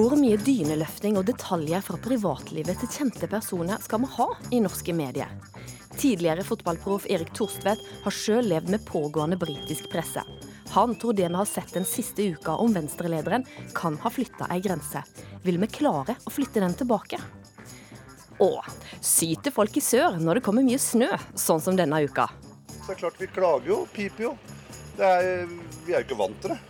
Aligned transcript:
Hvor 0.00 0.14
mye 0.16 0.38
dyneløfting 0.40 1.18
og 1.20 1.26
detaljer 1.28 1.82
fra 1.84 1.98
privatlivet 2.00 2.78
til 2.80 2.88
kjente 2.88 3.26
personer 3.28 3.82
skal 3.84 4.00
vi 4.00 4.08
ha 4.14 4.26
i 4.56 4.60
norske 4.64 4.94
medier? 4.96 5.28
Tidligere 5.92 6.46
fotballproff 6.48 7.04
Erik 7.12 7.34
Thorstvedt 7.36 7.82
har 8.06 8.16
sjøl 8.16 8.48
levd 8.48 8.72
med 8.72 8.86
pågående 8.88 9.36
britisk 9.36 9.90
presse. 9.92 10.24
Han 10.72 10.96
tror 10.96 11.18
det 11.18 11.28
vi 11.28 11.36
har 11.36 11.50
sett 11.50 11.76
den 11.76 11.84
siste 11.84 12.30
uka 12.32 12.54
om 12.64 12.72
venstrelederen, 12.78 13.44
kan 13.76 14.00
ha 14.00 14.14
flytta 14.14 14.48
ei 14.48 14.62
grense. 14.64 15.04
Vil 15.44 15.60
vi 15.60 15.68
klare 15.68 16.16
å 16.24 16.32
flytte 16.32 16.64
den 16.64 16.78
tilbake? 16.80 17.20
Og 18.40 18.56
syter 19.04 19.52
folk 19.52 19.76
i 19.76 19.84
sør 19.84 20.16
når 20.16 20.40
det 20.40 20.46
kommer 20.48 20.64
mye 20.64 20.80
snø, 20.80 21.12
sånn 21.36 21.60
som 21.60 21.76
denne 21.76 22.00
uka? 22.08 22.30
Det 22.86 22.96
er 22.96 23.02
klart 23.04 23.20
vi 23.20 23.28
klager 23.36 23.74
jo, 23.74 23.82
piper 23.92 24.30
jo. 24.30 24.36
Er, 24.96 25.44
vi 25.84 25.92
er 25.92 25.98
jo 26.00 26.06
ikke 26.08 26.22
vant 26.24 26.40
til 26.40 26.56
det. 26.56 26.62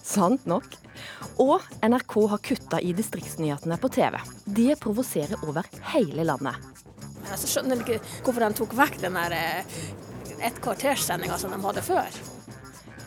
Sant 0.00 0.48
nok. 0.48 0.78
Og 1.42 1.64
NRK 1.84 2.14
har 2.32 2.42
kutta 2.50 2.80
i 2.80 2.92
distriktsnyhetene 2.96 3.78
på 3.80 3.90
TV. 3.94 4.18
Det 4.44 4.78
provoserer 4.82 5.44
over 5.46 5.66
hele 5.92 6.26
landet. 6.26 6.58
Jeg 7.28 7.50
skjønner 7.50 7.82
ikke 7.82 8.00
hvorfor 8.24 8.44
de 8.44 8.50
tok 8.58 8.76
vekk 8.78 9.00
den 9.02 9.18
der 9.18 9.36
eh, 9.36 9.80
ett 10.48 10.60
kvarterssendinga 10.64 11.38
som 11.38 11.52
de 11.52 11.60
hadde 11.62 11.84
før. 11.84 12.20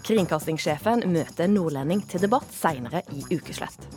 Kringkastingssjefen 0.06 1.06
møter 1.14 1.50
nordlending 1.50 2.04
til 2.10 2.24
debatt 2.24 2.50
seinere 2.56 3.04
i 3.14 3.24
Ukeslett. 3.36 3.90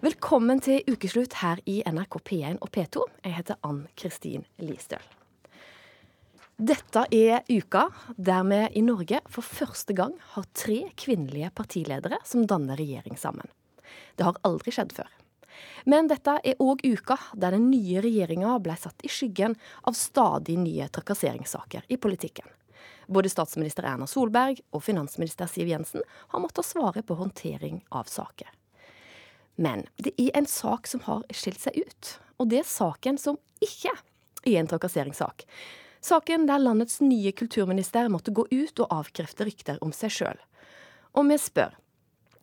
Velkommen 0.00 0.62
til 0.64 0.80
ukeslutt 0.88 1.36
her 1.42 1.60
i 1.68 1.82
NRK 1.84 2.20
P1 2.24 2.60
og 2.64 2.72
P2. 2.72 3.04
Jeg 3.26 3.36
heter 3.36 3.60
Ann 3.68 3.82
Kristin 4.00 4.46
Listøl. 4.64 5.19
Dette 6.60 7.06
er 7.10 7.40
uka 7.48 7.86
der 8.20 8.42
vi 8.44 8.58
i 8.76 8.80
Norge 8.84 9.22
for 9.32 9.40
første 9.40 9.94
gang 9.96 10.12
har 10.34 10.44
tre 10.52 10.90
kvinnelige 10.92 11.48
partiledere 11.56 12.18
som 12.28 12.44
danner 12.44 12.76
regjering 12.76 13.16
sammen. 13.16 13.48
Det 14.16 14.26
har 14.26 14.36
aldri 14.44 14.74
skjedd 14.76 14.92
før. 14.92 15.08
Men 15.88 16.10
dette 16.12 16.34
er 16.44 16.60
òg 16.60 16.84
uka 16.84 17.16
der 17.32 17.56
den 17.56 17.70
nye 17.72 18.04
regjeringa 18.04 18.58
ble 18.60 18.76
satt 18.76 19.00
i 19.00 19.08
skyggen 19.08 19.56
av 19.88 19.96
stadig 19.96 20.58
nye 20.60 20.90
trakasseringssaker 20.92 21.88
i 21.88 21.96
politikken. 21.96 22.44
Både 23.08 23.32
statsminister 23.32 23.88
Erna 23.88 24.04
Solberg 24.04 24.60
og 24.76 24.84
finansminister 24.84 25.48
Siv 25.48 25.72
Jensen 25.72 26.04
har 26.04 26.44
måttet 26.44 26.68
svare 26.68 27.00
på 27.00 27.16
håndtering 27.16 27.86
av 27.88 28.12
saker. 28.12 28.52
Men 29.56 29.88
det 29.96 30.12
er 30.20 30.36
en 30.36 30.46
sak 30.60 30.92
som 30.92 31.08
har 31.08 31.24
skilt 31.32 31.64
seg 31.64 31.80
ut, 31.80 32.16
og 32.36 32.52
det 32.52 32.60
er 32.60 32.74
saken 32.76 33.16
som 33.16 33.40
ikke 33.64 33.96
er 34.44 34.60
en 34.60 34.68
trakasseringssak. 34.68 35.48
Saken 36.00 36.46
der 36.48 36.62
landets 36.62 37.00
nye 37.04 37.32
kulturminister 37.36 38.08
måtte 38.08 38.32
gå 38.32 38.46
ut 38.50 38.80
og 38.80 38.92
avkrefte 39.02 39.44
rykter 39.44 39.80
om 39.84 39.92
seg 39.92 40.14
sjøl. 40.14 40.42
Og 41.12 41.26
vi 41.28 41.36
spør 41.40 41.76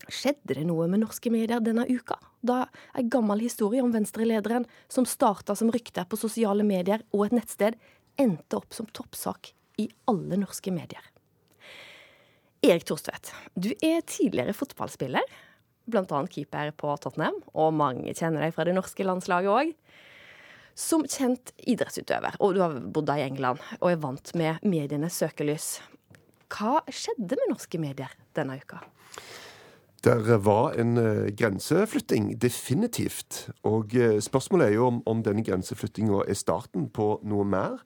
skjedde 0.07 0.55
det 0.55 0.65
noe 0.67 0.85
med 0.87 1.01
norske 1.01 1.31
medier 1.33 1.61
denne 1.63 1.87
uka, 1.89 2.15
da 2.45 2.67
en 2.95 3.09
gammel 3.11 3.41
historie 3.43 3.83
om 3.83 3.91
Venstre-lederen 3.91 4.67
som 4.87 5.07
starta 5.09 5.55
som 5.57 5.71
rykter 5.73 6.07
på 6.07 6.19
sosiale 6.19 6.63
medier 6.63 7.03
og 7.11 7.27
et 7.27 7.37
nettsted, 7.39 7.77
endte 8.17 8.59
opp 8.59 8.73
som 8.73 8.87
toppsak 8.93 9.51
i 9.81 9.89
alle 10.09 10.39
norske 10.39 10.71
medier. 10.73 11.03
Erik 12.65 12.87
Thorstvedt, 12.89 13.33
du 13.53 13.69
er 13.85 14.01
tidligere 14.07 14.55
fotballspiller, 14.57 15.25
bl.a. 15.87 16.21
keeper 16.31 16.71
på 16.75 16.95
Tottenham, 17.01 17.37
og 17.53 17.75
mange 17.77 18.15
kjenner 18.17 18.43
deg 18.43 18.55
fra 18.55 18.65
det 18.67 18.75
norske 18.77 19.05
landslaget 19.05 19.53
òg 19.53 19.75
som 20.77 21.05
kjent 21.09 21.51
idrettsutøver, 21.65 22.37
og 22.39 22.53
du 22.53 22.61
har 22.61 22.77
bodd 22.93 23.09
i 23.15 23.23
England 23.25 23.61
og 23.79 23.89
er 23.91 24.01
vant 24.03 24.33
med 24.37 24.61
medienes 24.67 25.17
søkelys. 25.17 25.77
Hva 26.53 26.79
skjedde 26.93 27.39
med 27.39 27.51
norske 27.51 27.81
medier 27.81 28.13
denne 28.37 28.59
uka? 28.61 28.79
Der 30.05 30.37
var 30.37 30.75
en 30.77 30.97
uh, 30.97 31.27
grenseflytting, 31.37 32.41
definitivt. 32.41 33.49
Og 33.63 33.95
uh, 33.97 34.19
spørsmålet 34.21 34.67
er 34.67 34.75
jo 34.75 34.85
om, 34.91 34.99
om 35.09 35.23
denne 35.25 35.41
grenseflyttinga 35.41 36.19
er 36.29 36.37
starten 36.37 36.85
på 36.93 37.07
noe 37.25 37.45
mer, 37.47 37.79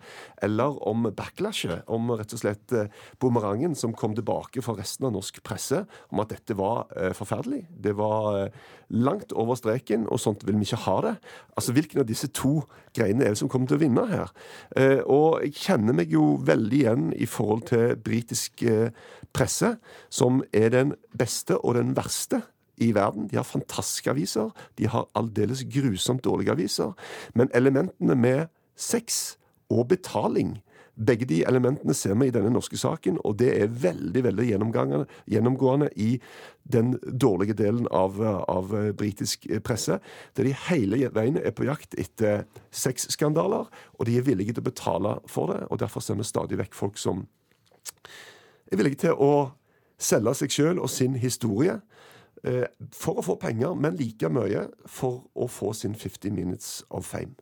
eller 0.43 0.75
om 0.87 1.07
backlashet, 1.15 1.85
om 1.87 2.11
rett 2.11 2.35
og 2.35 2.41
slett 2.43 2.75
uh, 2.75 2.91
bumerangen 3.23 3.77
som 3.79 3.95
kom 3.95 4.17
tilbake 4.17 4.59
fra 4.65 4.75
resten 4.75 5.07
av 5.07 5.15
norsk 5.15 5.39
presse, 5.47 5.85
om 6.11 6.19
at 6.19 6.33
dette 6.35 6.57
var 6.59 6.91
forferdelig. 7.15 7.63
Det 7.71 7.93
var 7.95 8.49
langt 8.91 9.31
over 9.31 9.55
streken, 9.55 10.03
og 10.11 10.19
sånt 10.19 10.43
vil 10.47 10.57
vi 10.59 10.67
ikke 10.67 10.83
ha 10.83 10.97
det. 11.05 11.13
Altså, 11.55 11.71
Hvilken 11.71 12.01
av 12.03 12.09
disse 12.09 12.27
to 12.35 12.65
greiene 12.95 13.23
er 13.23 13.31
det 13.31 13.39
som 13.39 13.49
kommer 13.49 13.71
til 13.71 13.79
å 13.79 13.83
vinne 13.85 14.03
her? 14.09 14.33
og 15.07 15.41
jeg 15.43 15.53
kjenner 15.55 15.95
meg 15.95 16.11
jo 16.11 16.35
veldig 16.43 16.77
igjen 16.77 17.05
i 17.15 17.27
forhold 17.29 17.63
til 17.69 17.95
britisk 18.03 18.63
presse, 19.33 19.75
som 20.09 20.41
er 20.53 20.71
den 20.73 20.93
beste 21.17 21.57
og 21.57 21.75
den 21.75 21.95
verste 21.97 22.41
i 22.81 22.91
verden. 22.95 23.27
De 23.29 23.37
har 23.37 23.47
fantastiske 23.47 24.09
aviser. 24.09 24.49
De 24.77 24.87
har 24.87 25.09
aldeles 25.15 25.63
grusomt 25.69 26.23
dårlige 26.23 26.51
aviser. 26.51 26.93
Men 27.33 27.51
elementene 27.53 28.15
med 28.15 28.47
sex 28.75 29.37
og 29.69 29.87
betaling 29.87 30.57
begge 31.05 31.25
de 31.25 31.41
elementene 31.47 31.93
ser 31.95 32.17
vi 32.19 32.27
i 32.29 32.33
denne 32.33 32.51
norske 32.53 32.77
saken, 32.77 33.17
og 33.25 33.37
det 33.39 33.51
er 33.61 33.71
veldig 33.83 34.23
veldig 34.27 34.47
gjennomgående 34.47 35.87
i 35.95 36.09
den 36.71 36.93
dårlige 36.99 37.55
delen 37.57 37.87
av, 37.95 38.19
av 38.21 38.73
britisk 38.99 39.47
presse, 39.65 39.97
der 40.37 40.49
de 40.49 40.55
hele 40.67 41.09
veien 41.15 41.39
er 41.39 41.55
på 41.55 41.65
jakt 41.65 41.95
etter 41.99 42.43
sexskandaler, 42.75 43.71
og 43.97 44.07
de 44.07 44.17
er 44.19 44.27
villige 44.27 44.57
til 44.57 44.65
å 44.65 44.69
betale 44.69 45.15
for 45.31 45.53
det. 45.53 45.63
og 45.69 45.81
Derfor 45.81 46.05
ser 46.05 46.19
vi 46.19 46.27
stadig 46.27 46.59
vekk 46.59 46.77
folk 46.77 47.01
som 47.01 47.25
er 48.71 48.77
villige 48.77 49.07
til 49.07 49.17
å 49.17 49.33
selge 50.01 50.35
seg 50.41 50.53
sjøl 50.53 50.81
og 50.81 50.89
sin 50.91 51.15
historie 51.21 51.77
eh, 52.43 52.67
for 52.95 53.21
å 53.21 53.25
få 53.25 53.37
penger, 53.41 53.75
men 53.77 53.99
like 53.99 54.29
mye 54.33 54.67
for 54.89 55.23
å 55.33 55.47
få 55.51 55.73
sin 55.77 55.95
50 55.95 56.33
minutes 56.35 56.81
of 56.89 57.07
fame. 57.07 57.35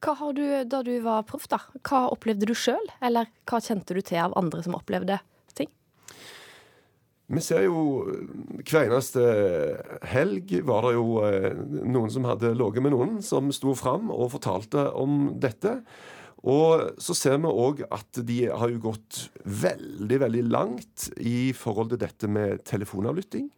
Hva 0.00 0.14
har 0.16 0.32
du, 0.32 0.44
Da 0.64 0.80
du 0.82 0.94
var 1.04 1.26
proff, 1.28 1.46
da, 1.52 1.60
hva 1.84 2.06
opplevde 2.12 2.48
du 2.48 2.54
sjøl, 2.56 2.86
eller 3.04 3.28
hva 3.48 3.60
kjente 3.60 3.94
du 3.94 4.00
til 4.00 4.22
av 4.22 4.36
andre 4.38 4.62
som 4.64 4.76
opplevde 4.78 5.18
ting? 5.56 5.68
Vi 7.30 7.42
ser 7.44 7.66
jo 7.66 8.06
hver 8.64 8.88
eneste 8.88 9.24
helg 10.10 10.56
var 10.66 10.88
det 10.88 10.94
jo 10.96 11.20
eh, 11.26 11.52
noen 11.84 12.10
som 12.10 12.26
hadde 12.26 12.56
ligget 12.56 12.86
med 12.86 12.96
noen, 12.96 13.20
som 13.22 13.52
sto 13.54 13.76
fram 13.78 14.08
og 14.10 14.32
fortalte 14.38 14.88
om 14.96 15.36
dette. 15.40 15.82
Og 16.48 17.00
så 17.02 17.16
ser 17.16 17.40
vi 17.42 17.50
òg 17.50 17.82
at 17.92 18.20
de 18.26 18.42
har 18.48 18.72
jo 18.72 18.82
gått 18.90 19.26
veldig, 19.44 20.20
veldig 20.24 20.44
langt 20.48 21.10
i 21.20 21.52
forhold 21.56 21.92
til 21.92 22.00
dette 22.00 22.30
med 22.30 22.64
telefonavlytting. 22.68 23.50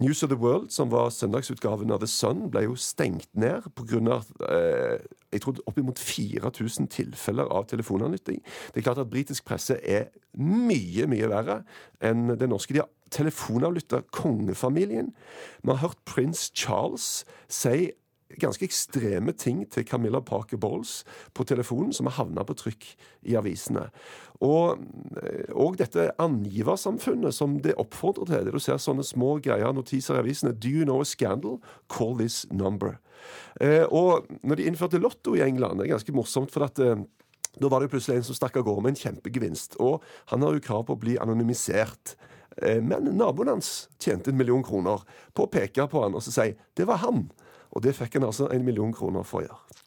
News 0.00 0.22
of 0.22 0.30
the 0.30 0.36
World, 0.36 0.70
som 0.72 0.90
var 0.90 1.10
søndagsutgaven 1.12 1.92
av 1.92 2.00
The 2.00 2.08
Sun, 2.08 2.46
ble 2.50 2.64
jo 2.64 2.76
stengt 2.80 3.28
ned 3.36 3.66
pga. 3.76 4.22
Eh, 4.48 5.04
jeg 5.32 5.42
tror 5.44 5.60
oppimot 5.68 6.00
4000 6.00 6.88
tilfeller 6.92 7.48
av 7.52 7.66
telefonavlytting. 7.68 8.40
Det 8.72 8.80
er 8.80 8.86
klart 8.86 9.02
at 9.02 9.10
britisk 9.12 9.44
presse 9.48 9.76
er 9.80 10.08
mye, 10.32 11.06
mye 11.08 11.28
verre 11.28 11.62
enn 12.04 12.34
det 12.40 12.48
norske. 12.48 12.72
De 12.72 12.80
har 12.80 12.90
telefonavlytta 13.12 14.02
kongefamilien. 14.16 15.12
Vi 15.62 15.70
har 15.70 15.82
hørt 15.84 16.00
prins 16.08 16.48
Charles 16.56 17.26
si 17.48 17.92
ganske 18.40 18.64
ekstreme 18.66 19.32
ting 19.36 19.64
til 19.70 19.84
Camilla 19.88 20.20
Parker 20.20 20.60
Bowles 20.60 21.02
på 21.34 21.44
telefonen, 21.44 21.92
som 21.92 22.06
har 22.06 22.18
havna 22.20 22.44
på 22.46 22.56
trykk 22.58 22.86
i 23.28 23.36
avisene. 23.38 23.88
Og, 24.42 24.82
eh, 25.22 25.48
og 25.54 25.78
dette 25.78 26.10
angiversamfunnet 26.18 27.34
som 27.34 27.60
det 27.62 27.76
oppfordrer 27.78 28.26
til. 28.26 28.44
det 28.44 28.52
du 28.52 28.58
ser 28.58 28.78
sånne 28.78 29.04
små 29.04 29.40
greier, 29.42 29.72
notiser 29.72 30.16
i 30.16 30.18
avisene. 30.18 30.52
Do 30.52 30.68
you 30.68 30.84
know 30.84 31.00
a 31.00 31.04
scandal? 31.04 31.60
Call 31.88 32.16
this 32.18 32.46
number. 32.50 32.98
Eh, 33.60 33.84
og 33.90 34.26
når 34.42 34.56
de 34.56 34.64
innførte 34.66 34.98
Lotto 34.98 35.34
i 35.34 35.42
England, 35.42 35.78
det 35.78 35.86
er 35.86 35.94
ganske 35.94 36.12
morsomt, 36.12 36.50
for 36.50 36.64
at 36.64 36.78
eh, 36.78 36.96
da 37.60 37.68
var 37.68 37.80
det 37.80 37.90
plutselig 37.92 38.16
en 38.16 38.24
som 38.24 38.36
stakk 38.36 38.56
av 38.56 38.64
gårde 38.64 38.82
med 38.82 38.94
en 38.94 39.02
kjempegevinst. 39.02 39.76
Og 39.84 40.02
han 40.32 40.42
har 40.42 40.56
jo 40.56 40.64
krav 40.64 40.86
på 40.88 40.96
å 40.96 41.00
bli 41.00 41.18
anonymisert. 41.20 42.16
Eh, 42.56 42.80
men 42.84 43.12
naboen 43.16 43.54
hans 43.54 43.88
tjente 44.02 44.32
en 44.32 44.38
million 44.38 44.62
kroner 44.64 45.04
på 45.32 45.46
å 45.46 45.52
peke 45.52 45.86
på 45.88 46.02
han 46.04 46.16
og 46.18 46.24
så 46.24 46.34
si 46.34 46.50
det 46.78 46.88
var 46.88 47.02
han. 47.04 47.26
Og 47.72 47.84
det 47.84 47.94
fikk 47.96 48.18
han 48.18 48.28
altså 48.28 48.50
en 48.52 48.66
million 48.66 48.92
kroner 48.94 49.24
for 49.26 49.42
å 49.42 49.46
gjøre. 49.46 49.78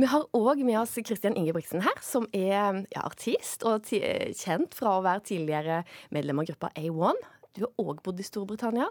Vi 0.00 0.08
har 0.08 0.24
òg 0.32 0.62
med 0.64 0.78
oss 0.80 0.94
Christian 0.96 1.36
Ingebrigtsen 1.36 1.82
her, 1.84 1.98
som 2.04 2.24
er 2.32 2.82
ja, 2.94 3.02
artist 3.04 3.64
og 3.68 3.90
kjent 3.92 4.76
fra 4.76 4.96
å 4.96 5.02
være 5.04 5.24
tidligere 5.28 5.82
medlem 6.14 6.40
av 6.40 6.48
gruppa 6.48 6.70
A1. 6.80 7.20
Du 7.52 7.66
har 7.66 7.74
òg 7.80 8.00
bodd 8.04 8.20
i 8.20 8.24
Storbritannia. 8.24 8.88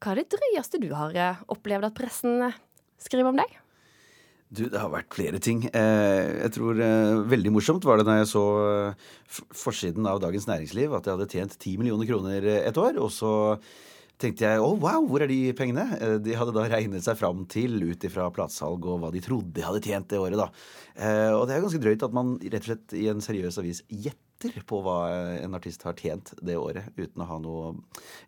Hva 0.00 0.14
er 0.14 0.22
det 0.22 0.32
drøyeste 0.32 0.80
du 0.80 0.90
har 0.96 1.16
eh, 1.16 1.44
opplevd 1.52 1.90
at 1.90 1.96
pressen 1.96 2.48
skriver 3.00 3.32
om 3.32 3.40
deg? 3.40 3.52
Du, 4.54 4.66
det 4.70 4.78
har 4.78 4.92
vært 4.92 5.14
flere 5.16 5.40
ting. 5.42 5.64
Eh, 5.74 6.44
jeg 6.44 6.52
tror 6.54 6.78
Veldig 7.30 7.54
morsomt 7.54 7.86
var 7.88 7.98
det 7.98 8.06
da 8.06 8.20
jeg 8.20 8.28
så 8.30 8.44
forsiden 9.50 10.06
av 10.06 10.20
Dagens 10.22 10.46
Næringsliv 10.46 10.94
at 10.94 11.08
jeg 11.08 11.16
hadde 11.16 11.32
tjent 11.32 11.58
10 11.58 11.80
millioner 11.80 12.06
kroner 12.06 12.46
et 12.60 12.78
år. 12.78 13.00
Og 13.02 13.10
så 13.14 13.32
tenkte 14.20 14.46
jeg 14.46 14.60
å 14.62 14.68
oh, 14.68 14.76
wow, 14.80 15.04
hvor 15.08 15.24
er 15.24 15.30
de 15.30 15.38
pengene? 15.56 15.84
Eh, 15.98 16.16
de 16.22 16.36
hadde 16.38 16.54
da 16.54 16.66
regnet 16.70 17.04
seg 17.06 17.18
fram 17.18 17.44
til 17.50 17.76
ut 17.82 18.06
ifra 18.06 18.28
platesalg 18.34 18.86
og 18.86 19.02
hva 19.02 19.10
de 19.14 19.22
trodde 19.24 19.54
de 19.56 19.64
hadde 19.64 19.82
tjent 19.84 20.08
det 20.10 20.20
året, 20.20 20.38
da. 20.38 20.48
Eh, 20.94 21.32
og 21.34 21.46
det 21.48 21.56
er 21.56 21.64
ganske 21.64 21.82
drøyt 21.82 22.06
at 22.06 22.14
man 22.14 22.36
rett 22.42 22.62
og 22.62 22.70
slett 22.70 22.96
i 22.98 23.08
en 23.10 23.24
seriøs 23.24 23.58
avis 23.62 23.82
gjetter 23.88 24.22
gjetter 24.44 24.66
på 24.68 24.80
hva 24.84 24.96
en 25.40 25.56
artist 25.56 25.84
har 25.86 25.96
tjent 25.98 26.32
det 26.44 26.56
året, 26.60 26.90
uten 26.96 27.24
å 27.24 27.28
ha 27.28 27.38
noe 27.42 27.72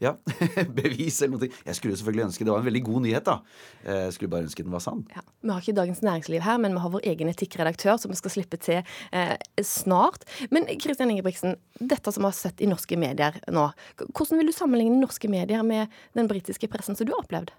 ja, 0.02 0.16
bevis 0.78 1.20
eller 1.22 1.36
noe. 1.36 1.50
Jeg 1.66 1.78
skulle 1.78 1.98
selvfølgelig 1.98 2.26
ønske 2.28 2.46
det 2.46 2.54
var 2.54 2.62
en 2.62 2.68
veldig 2.68 2.84
god 2.86 3.06
nyhet, 3.06 3.28
da. 3.28 3.38
Jeg 3.86 4.16
skulle 4.16 4.32
bare 4.32 4.46
ønske 4.48 4.66
den 4.66 4.74
var 4.74 4.84
sann. 4.84 5.04
Ja, 5.14 5.24
vi 5.42 5.52
har 5.52 5.64
ikke 5.64 5.76
Dagens 5.80 6.02
Næringsliv 6.06 6.44
her, 6.46 6.60
men 6.62 6.76
vi 6.76 6.84
har 6.84 6.94
vår 6.96 7.06
egen 7.12 7.32
etikkredaktør 7.32 8.00
som 8.00 8.12
vi 8.12 8.20
skal 8.20 8.34
slippe 8.36 8.60
til 8.62 8.80
eh, 9.12 9.34
snart. 9.64 10.26
Men 10.54 10.68
Kristian 10.82 11.12
Ingebrigtsen, 11.12 11.56
dette 11.80 12.12
som 12.12 12.24
vi 12.24 12.30
har 12.30 12.38
sett 12.38 12.62
i 12.62 12.70
norske 12.70 12.98
medier 13.00 13.38
nå, 13.52 13.68
hvordan 14.06 14.40
vil 14.40 14.50
du 14.50 14.56
sammenligne 14.56 15.00
norske 15.00 15.30
medier 15.30 15.64
med 15.66 15.92
den 16.16 16.30
britiske 16.30 16.70
pressen 16.72 16.98
som 16.98 17.08
du 17.08 17.14
har 17.14 17.24
opplevd? 17.24 17.52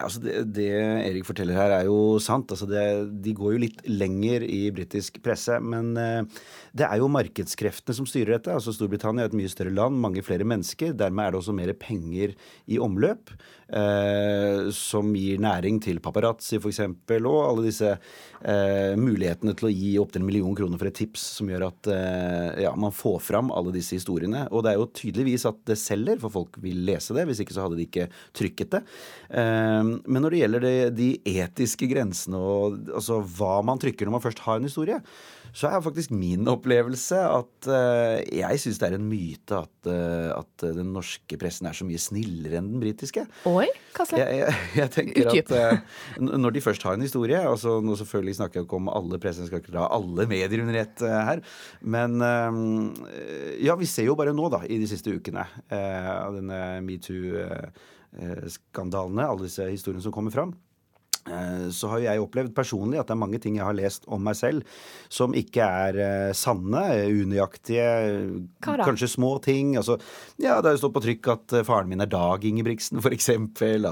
Altså 0.00 0.22
det, 0.22 0.34
det, 0.56 0.68
Erik 1.04 1.26
forteller 1.28 1.56
her, 1.56 1.74
er 1.76 1.86
jo 1.86 2.18
sant. 2.22 2.50
Altså 2.54 2.66
det, 2.68 2.84
de 3.24 3.34
går 3.36 3.54
jo 3.54 3.62
litt 3.66 3.82
lenger 3.86 4.44
i 4.46 4.64
britisk 4.74 5.20
presse. 5.24 5.58
Men 5.60 5.92
eh, 6.00 6.44
det 6.78 6.86
er 6.88 7.02
jo 7.02 7.10
markedskreftene 7.12 7.96
som 7.98 8.08
styrer 8.08 8.36
dette. 8.36 8.54
Altså 8.54 8.74
Storbritannia 8.74 9.26
er 9.26 9.32
et 9.32 9.38
mye 9.38 9.52
større 9.52 9.74
land, 9.74 10.00
mange 10.02 10.24
flere 10.24 10.46
mennesker. 10.48 10.96
Dermed 10.98 11.26
er 11.26 11.34
det 11.34 11.42
også 11.42 11.56
mer 11.56 11.74
penger 11.78 12.34
i 12.66 12.80
omløp. 12.82 13.34
Eh, 13.72 14.70
som 14.76 15.14
gir 15.16 15.40
næring 15.40 15.78
til 15.80 16.00
paparazzi 16.04 16.58
f.eks. 16.58 16.82
Og 17.22 17.38
alle 17.40 17.64
disse 17.64 17.88
eh, 17.88 18.92
mulighetene 19.00 19.54
til 19.56 19.68
å 19.68 19.72
gi 19.72 19.92
opptil 20.02 20.20
en 20.20 20.28
million 20.28 20.56
kroner 20.56 20.80
for 20.80 20.90
et 20.90 20.98
tips 20.98 21.24
som 21.38 21.48
gjør 21.48 21.64
at 21.70 21.90
eh, 21.94 22.62
ja, 22.66 22.74
man 22.76 22.92
får 22.92 23.18
fram 23.24 23.52
alle 23.54 23.72
disse 23.72 23.96
historiene. 23.96 24.44
Og 24.52 24.66
det 24.66 24.74
er 24.74 24.80
jo 24.80 24.90
tydeligvis 24.92 25.48
at 25.48 25.62
det 25.70 25.78
selger, 25.80 26.20
for 26.20 26.34
folk 26.34 26.60
vil 26.60 26.84
lese 26.88 27.16
det. 27.16 27.24
Hvis 27.30 27.40
ikke 27.44 27.56
så 27.56 27.64
hadde 27.64 27.80
de 27.80 27.88
ikke 27.88 28.10
trykket 28.36 28.76
det. 28.76 28.82
Eh, 29.40 29.80
men 29.80 30.20
når 30.20 30.34
det 30.36 30.42
gjelder 30.42 30.66
det, 30.68 30.76
de 30.98 31.10
etiske 31.32 31.88
grensene 31.88 32.40
og 32.42 32.82
altså, 32.92 33.22
hva 33.38 33.60
man 33.64 33.80
trykker 33.80 34.08
når 34.08 34.18
man 34.18 34.26
først 34.26 34.44
har 34.44 34.60
en 34.60 34.68
historie, 34.68 35.00
så 35.52 35.68
er 35.68 35.82
faktisk 35.84 36.12
min 36.16 36.48
opplevelse 36.48 37.18
at 37.20 37.68
uh, 37.68 38.16
jeg 38.24 38.60
syns 38.60 38.78
det 38.80 38.88
er 38.88 38.96
en 38.96 39.08
myte 39.08 39.58
at, 39.58 39.74
uh, 39.84 40.30
at, 40.38 40.64
den 40.78 40.94
norske 40.94 41.36
pressen 41.40 41.68
er 41.68 41.76
så 41.76 41.84
mye 41.84 42.00
snillere 42.00 42.56
enn 42.60 42.70
den 42.72 42.82
britiske. 42.82 43.26
Oi, 43.62 43.70
slags? 43.94 44.14
Jeg, 44.18 44.40
jeg, 44.42 44.58
jeg 44.80 44.92
tenker 44.96 45.32
at 45.32 45.54
uh, 45.54 46.26
når 46.26 46.56
de 46.56 46.64
først 46.64 46.84
har 46.88 46.98
en 46.98 47.04
historie 47.04 47.38
altså 47.38 47.78
Nå 47.84 47.94
selvfølgelig 48.00 48.36
snakker 48.40 48.60
jeg 48.60 48.66
ikke 48.66 48.80
om 48.80 48.90
alle 48.92 49.20
pressen, 49.22 49.46
skal 49.48 49.62
ikke 49.62 49.74
dra 49.74 49.86
alle 49.94 50.26
medier 50.30 50.64
under 50.64 50.80
ett 50.82 51.02
her. 51.02 51.40
Men 51.80 52.18
ja, 53.62 53.74
vi 53.78 53.88
ser 53.88 54.06
jo 54.08 54.16
bare 54.18 54.34
nå, 54.36 54.48
da, 54.52 54.62
i 54.66 54.78
de 54.80 54.88
siste 54.90 55.14
ukene, 55.14 55.44
av 55.72 56.36
denne 56.36 56.60
metoo 56.84 57.42
Eh, 58.12 58.48
skandalene, 58.52 59.24
alle 59.24 59.46
disse 59.46 59.64
historiene 59.70 60.04
som 60.04 60.12
kommer 60.12 60.34
fram 60.34 60.50
eh, 60.52 60.71
så 61.72 61.90
har 61.92 62.02
jeg 62.02 62.22
opplevd 62.22 62.54
personlig 62.56 62.98
at 63.00 63.06
det 63.08 63.14
er 63.14 63.20
mange 63.20 63.38
ting 63.42 63.58
jeg 63.58 63.66
har 63.66 63.76
lest 63.78 64.08
om 64.10 64.24
meg 64.26 64.34
selv 64.38 64.66
som 65.12 65.36
ikke 65.38 65.62
er 65.62 65.98
uh, 66.00 66.32
sanne, 66.36 66.82
unøyaktige, 67.12 67.86
kanskje 68.64 69.10
små 69.14 69.36
ting. 69.44 69.76
Altså, 69.78 69.98
ja, 70.42 70.58
det 70.60 70.72
har 70.72 70.80
stått 70.80 70.96
på 70.96 71.04
trykk 71.04 71.30
at 71.34 71.56
uh, 71.58 71.64
faren 71.68 71.90
min 71.92 72.02
er 72.02 72.10
Dag 72.10 72.44
Ingebrigtsen, 72.48 73.00
f.eks. 73.02 73.30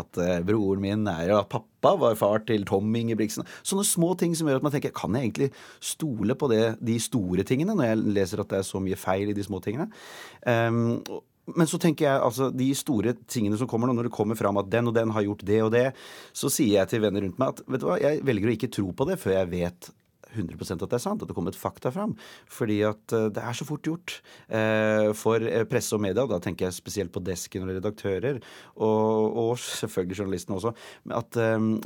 At 0.01 0.21
broren 0.47 0.83
min 0.83 1.07
er 1.11 1.35
at 1.37 1.51
pappa 1.53 1.95
var 2.01 2.19
far 2.19 2.45
til 2.49 2.67
Tom 2.69 2.91
Ingebrigtsen. 2.97 3.47
Sånne 3.63 3.87
små 3.87 4.13
ting 4.19 4.35
som 4.37 4.51
gjør 4.51 4.61
at 4.61 4.67
man 4.67 4.75
tenker 4.75 4.95
kan 4.97 5.15
jeg 5.17 5.31
egentlig 5.31 5.51
stole 5.85 6.37
på 6.39 6.51
det, 6.53 6.65
de 6.85 6.99
store 7.01 7.47
tingene, 7.47 7.77
når 7.77 7.93
jeg 7.93 8.05
leser 8.19 8.43
at 8.43 8.53
det 8.53 8.61
er 8.61 8.69
så 8.69 8.83
mye 8.83 8.99
feil 8.99 9.31
i 9.31 9.37
de 9.37 9.47
små 9.47 9.63
tingene. 9.65 9.91
Um, 10.45 11.01
men 11.57 11.71
så 11.71 11.81
tenker 11.83 12.07
jeg 12.07 12.25
altså 12.27 12.51
de 12.55 12.69
store 12.77 13.15
tingene 13.31 13.59
som 13.61 13.69
kommer 13.71 13.91
nå, 13.91 13.97
når 13.99 14.09
det 14.09 14.17
kommer 14.17 14.39
fram 14.39 14.61
at 14.61 14.71
den 14.73 14.91
og 14.91 14.97
den 14.97 15.15
har 15.15 15.27
gjort 15.27 15.47
det 15.47 15.63
og 15.65 15.73
det, 15.75 15.87
så 16.37 16.53
sier 16.53 16.81
jeg 16.81 16.93
til 16.93 17.05
venner 17.05 17.27
rundt 17.27 17.41
meg 17.41 17.55
at 17.55 17.65
vet 17.67 17.83
du 17.83 17.89
hva, 17.89 17.99
jeg 18.03 18.23
velger 18.27 18.51
å 18.51 18.55
ikke 18.57 18.73
tro 18.75 18.91
på 18.97 19.09
det 19.11 19.19
før 19.21 19.37
jeg 19.39 19.51
vet 19.55 19.91
100% 20.37 20.85
at 20.85 20.91
det 20.91 20.99
er 20.99 21.03
sant, 21.03 21.23
at 21.23 21.31
det 21.31 21.37
kommer 21.37 21.55
et 21.55 21.59
fakta 21.59 21.93
fram. 21.95 22.17
Fordi 22.51 22.81
at 22.89 23.17
uh, 23.17 23.29
det 23.33 23.43
er 23.43 23.57
så 23.57 23.67
fort 23.69 23.85
gjort 23.87 24.17
uh, 24.51 25.11
for 25.17 25.43
uh, 25.43 25.65
presse 25.71 25.95
og 25.97 26.03
media, 26.05 26.25
og 26.25 26.33
da 26.33 26.41
tenker 26.43 26.69
jeg 26.69 26.79
spesielt 26.79 27.15
på 27.15 27.23
desken 27.25 27.67
og 27.67 27.73
redaktører, 27.75 28.41
og, 28.77 29.39
og 29.41 29.53
selvfølgelig 29.61 30.21
journalistene 30.21 30.59
også, 30.59 30.73
at 31.17 31.39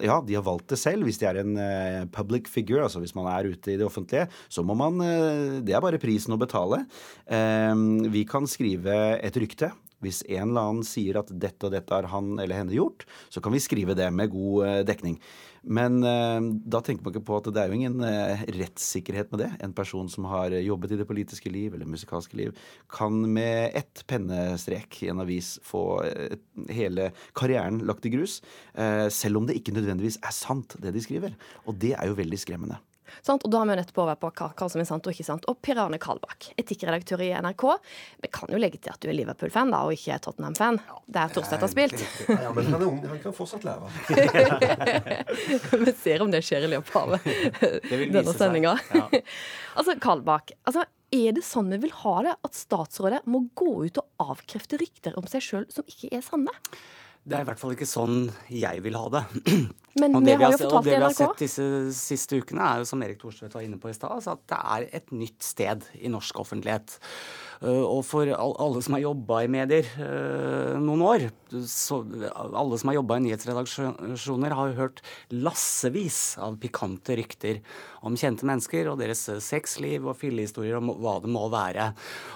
ja, 0.05 0.17
de 0.27 0.37
har 0.37 0.45
valgt 0.47 0.71
det 0.73 0.79
selv. 0.81 1.07
Hvis 1.07 1.19
de 1.21 1.29
er 1.29 1.41
en 1.43 1.57
public 2.13 2.49
figure, 2.51 2.85
altså 2.85 3.01
hvis 3.03 3.15
man 3.17 3.29
er 3.31 3.49
ute 3.51 3.73
i 3.73 3.79
det 3.81 3.87
offentlige, 3.87 4.27
så 4.49 4.65
må 4.67 4.77
man 4.79 4.99
Det 5.65 5.75
er 5.75 5.83
bare 5.83 6.01
prisen 6.03 6.35
å 6.35 6.41
betale. 6.41 6.85
vi 8.15 8.25
kan 8.29 8.47
skrive 8.51 8.95
et 9.23 9.37
rykte. 9.41 9.73
Hvis 10.05 10.23
en 10.29 10.51
eller 10.53 10.69
annen 10.69 10.87
sier 10.87 11.19
at 11.21 11.33
dette 11.33 11.69
og 11.69 11.75
dette 11.75 11.95
har 11.95 12.11
han 12.13 12.37
eller 12.37 12.61
henne 12.61 12.77
gjort, 12.77 13.07
så 13.33 13.43
kan 13.45 13.55
vi 13.55 13.63
skrive 13.63 13.97
det 13.99 14.11
med 14.15 14.33
god 14.35 14.67
eh, 14.69 14.81
dekning. 14.87 15.19
Men 15.65 16.03
eh, 16.05 16.41
da 16.69 16.81
tenker 16.85 17.05
man 17.05 17.15
ikke 17.15 17.27
på 17.29 17.39
at 17.41 17.51
det 17.55 17.63
er 17.63 17.73
jo 17.73 17.79
ingen 17.79 18.05
eh, 18.05 18.45
rettssikkerhet 18.59 19.33
med 19.33 19.45
det. 19.45 19.51
En 19.65 19.75
person 19.77 20.09
som 20.13 20.29
har 20.31 20.55
jobbet 20.59 20.95
i 20.95 21.01
det 21.01 21.09
politiske 21.09 21.53
liv 21.53 21.75
eller 21.75 21.89
musikalske 21.89 22.39
liv, 22.39 22.55
kan 22.93 23.21
med 23.35 23.77
ett 23.79 24.05
pennestrek 24.11 25.03
i 25.05 25.11
en 25.13 25.23
avis 25.25 25.57
få 25.65 25.85
hele 26.73 27.11
karrieren 27.37 27.83
lagt 27.89 28.07
i 28.07 28.13
grus. 28.13 28.41
Selv 29.15 29.41
om 29.41 29.47
det 29.49 29.57
ikke 29.59 29.75
nødvendigvis 29.77 30.21
er 30.23 30.35
sant, 30.35 30.77
det 30.83 30.95
de 30.95 31.03
skriver. 31.03 31.37
Og 31.65 31.79
det 31.81 31.95
er 31.97 32.11
jo 32.11 32.19
veldig 32.19 32.41
skremmende. 32.41 32.81
Sant? 33.23 33.45
Og 33.45 33.53
da 33.53 33.61
har 33.63 33.71
vi 33.71 33.77
nettopp 33.79 34.01
over 34.05 34.19
på 34.21 34.31
hva, 34.31 34.49
hva, 34.57 34.69
som 34.73 34.83
er 34.83 34.89
sant 34.89 35.07
og 35.07 35.15
ikke 35.15 35.27
sant. 35.27 35.47
Og 35.51 35.59
Per 35.65 35.81
Arne 35.83 36.01
Kalbakk, 36.03 36.51
etikkredaktør 36.61 37.23
i 37.25 37.31
NRK. 37.45 37.67
Vi 38.25 38.33
kan 38.35 38.53
jo 38.53 38.61
legge 38.61 38.81
til 38.83 38.95
at 38.95 39.01
du 39.03 39.11
er 39.11 39.19
Liverpool-fan 39.19 39.75
da, 39.75 39.85
og 39.87 39.95
ikke 39.97 40.19
Tottenham-fan, 40.25 40.81
der 41.19 41.35
Torstedt 41.35 41.65
har 41.67 41.73
spilt. 41.73 42.01
Ja, 42.29 42.51
men 42.57 42.73
han 42.73 42.81
er 42.81 42.89
ung, 42.89 43.01
han 43.05 43.23
kan 43.23 43.37
fortsatt 43.37 43.67
lære. 43.67 43.93
vi 45.87 45.97
ser 46.01 46.25
om 46.25 46.33
det 46.35 46.43
skjer 46.47 46.67
i 46.67 46.75
løpet 46.75 46.99
av 47.01 47.17
denne 47.93 48.35
sendinga. 48.35 48.77
Ja. 48.95 49.07
altså, 49.79 49.97
Kalbakk. 50.03 50.57
Altså, 50.69 50.87
er 51.15 51.37
det 51.37 51.45
sånn 51.47 51.71
vi 51.71 51.79
vil 51.85 51.95
ha 52.03 52.17
det? 52.27 52.35
At 52.47 52.59
statsrådet 52.59 53.23
må 53.31 53.45
gå 53.55 53.87
ut 53.87 54.03
og 54.03 54.31
avkrefte 54.33 54.81
rykter 54.81 55.19
om 55.21 55.29
seg 55.31 55.45
sjøl 55.45 55.67
som 55.73 55.87
ikke 55.91 56.11
er 56.17 56.25
sanne? 56.27 56.55
Det 57.25 57.39
er 57.39 57.45
i 57.45 57.49
hvert 57.49 57.61
fall 57.61 57.73
ikke 57.77 57.89
sånn 57.89 58.29
jeg 58.53 58.83
vil 58.85 58.99
ha 58.99 59.07
det. 59.15 59.25
Men 60.01 60.17
vi 60.27 60.35
har 60.35 60.57
jo 60.57 60.69
og 60.69 60.83
det. 60.83 60.91
Det 60.91 60.99
vi 60.99 61.05
har 61.05 61.15
sett 61.15 61.43
disse 61.45 61.65
siste 61.95 62.41
ukene, 62.43 62.67
er 62.67 62.83
jo 62.83 62.89
som 62.89 63.03
Erik 63.07 63.21
Thorstvedt 63.23 63.55
var 63.55 63.63
inne 63.67 63.79
på 63.79 63.91
i 63.91 63.95
stad, 63.95 64.11
altså 64.17 64.35
at 64.35 64.43
det 64.51 64.61
er 64.77 64.87
et 65.01 65.13
nytt 65.15 65.47
sted 65.47 65.87
i 66.01 66.11
norsk 66.11 66.41
offentlighet. 66.43 66.97
Eh, 67.63 67.85
og 67.85 68.03
for 68.07 68.29
alle 68.35 68.83
som 68.85 68.97
har 68.97 69.05
jobba 69.05 69.45
i 69.45 69.51
medier 69.55 69.87
eh, 70.03 70.75
noen 70.83 71.05
år, 71.07 71.29
så 71.71 72.01
alle 72.35 72.81
som 72.81 72.91
har 72.91 72.99
jobba 72.99 73.21
i 73.21 73.27
nyhetsredaksjoner, 73.29 74.57
har 74.59 74.77
hørt 74.79 75.05
lassevis 75.31 76.37
av 76.43 76.59
pikante 76.63 77.19
rykter 77.21 77.63
om 78.05 78.17
kjente 78.19 78.47
mennesker 78.49 78.91
og 78.91 79.01
deres 79.01 79.27
sexliv 79.45 80.09
og 80.09 80.19
fyllehistorier 80.21 80.79
om 80.79 80.93
hva 81.01 81.17
det 81.25 81.33
må 81.33 81.47
være. 81.53 81.91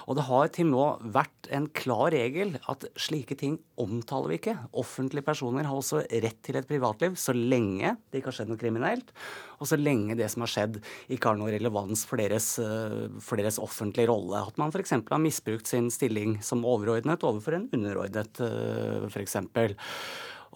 Og 0.09 0.17
det 0.17 0.27
har 0.29 0.53
til 0.55 0.69
nå 0.71 0.85
vært 1.13 1.49
en 1.55 1.67
klar 1.73 2.09
regel 2.13 2.55
at 2.69 2.85
slike 2.99 3.37
ting 3.39 3.57
omtaler 3.79 4.33
vi 4.33 4.39
ikke. 4.39 4.55
Offentlige 4.81 5.25
personer 5.25 5.67
har 5.67 5.77
også 5.77 6.03
rett 6.09 6.41
til 6.45 6.59
et 6.59 6.69
privatliv 6.69 7.17
så 7.19 7.35
lenge 7.35 7.95
det 8.09 8.19
ikke 8.19 8.31
har 8.31 8.39
skjedd 8.39 8.51
noe 8.51 8.61
kriminelt, 8.61 9.13
og 9.59 9.69
så 9.69 9.79
lenge 9.79 10.17
det 10.19 10.29
som 10.31 10.45
har 10.45 10.51
skjedd, 10.53 10.79
ikke 11.11 11.31
har 11.31 11.39
noe 11.39 11.53
relevans 11.53 12.05
for 12.09 12.21
deres, 12.21 12.51
eh, 12.61 13.07
for 13.23 13.39
deres 13.39 13.59
offentlige 13.61 14.09
rolle. 14.11 14.41
At 14.49 14.59
man 14.61 14.73
f.eks. 14.73 14.95
har 14.97 15.23
misbrukt 15.23 15.69
sin 15.69 15.89
stilling 15.93 16.39
som 16.45 16.65
overordnet 16.67 17.25
overfor 17.27 17.57
en 17.57 17.69
underordnet, 17.75 18.41
eh, 18.45 19.07
f.eks. 19.09 19.39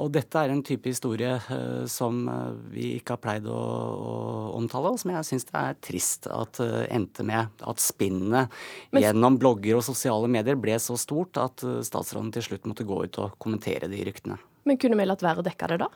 Og 0.01 0.09
dette 0.15 0.41
er 0.41 0.49
en 0.49 0.63
type 0.65 0.89
historie 0.89 1.35
uh, 1.37 1.83
som 1.89 2.23
vi 2.73 2.95
ikke 2.97 3.17
har 3.17 3.21
pleid 3.21 3.49
å, 3.51 3.53
å 3.53 4.15
omtale, 4.57 4.93
og 4.93 5.01
som 5.01 5.13
jeg 5.13 5.27
syns 5.29 5.47
det 5.49 5.59
er 5.59 5.77
trist 5.85 6.29
at 6.33 6.61
uh, 6.63 6.81
endte 6.89 7.25
med 7.27 7.61
at 7.61 7.83
spinnet 7.83 8.53
Men... 8.89 9.05
gjennom 9.05 9.37
blogger 9.41 9.77
og 9.77 9.85
sosiale 9.85 10.31
medier 10.31 10.57
ble 10.59 10.79
så 10.81 10.97
stort 10.99 11.37
at 11.41 11.61
statsråden 11.61 12.33
til 12.33 12.47
slutt 12.49 12.69
måtte 12.69 12.87
gå 12.87 13.03
ut 13.05 13.21
og 13.21 13.37
kommentere 13.37 13.91
de 13.91 14.01
ryktene. 14.07 14.39
Men 14.65 14.79
kunne 14.79 14.97
vi 14.97 15.05
latt 15.05 15.25
være 15.25 15.43
å 15.43 15.45
dekke 15.45 15.73
det 15.73 15.83
da? 15.83 15.91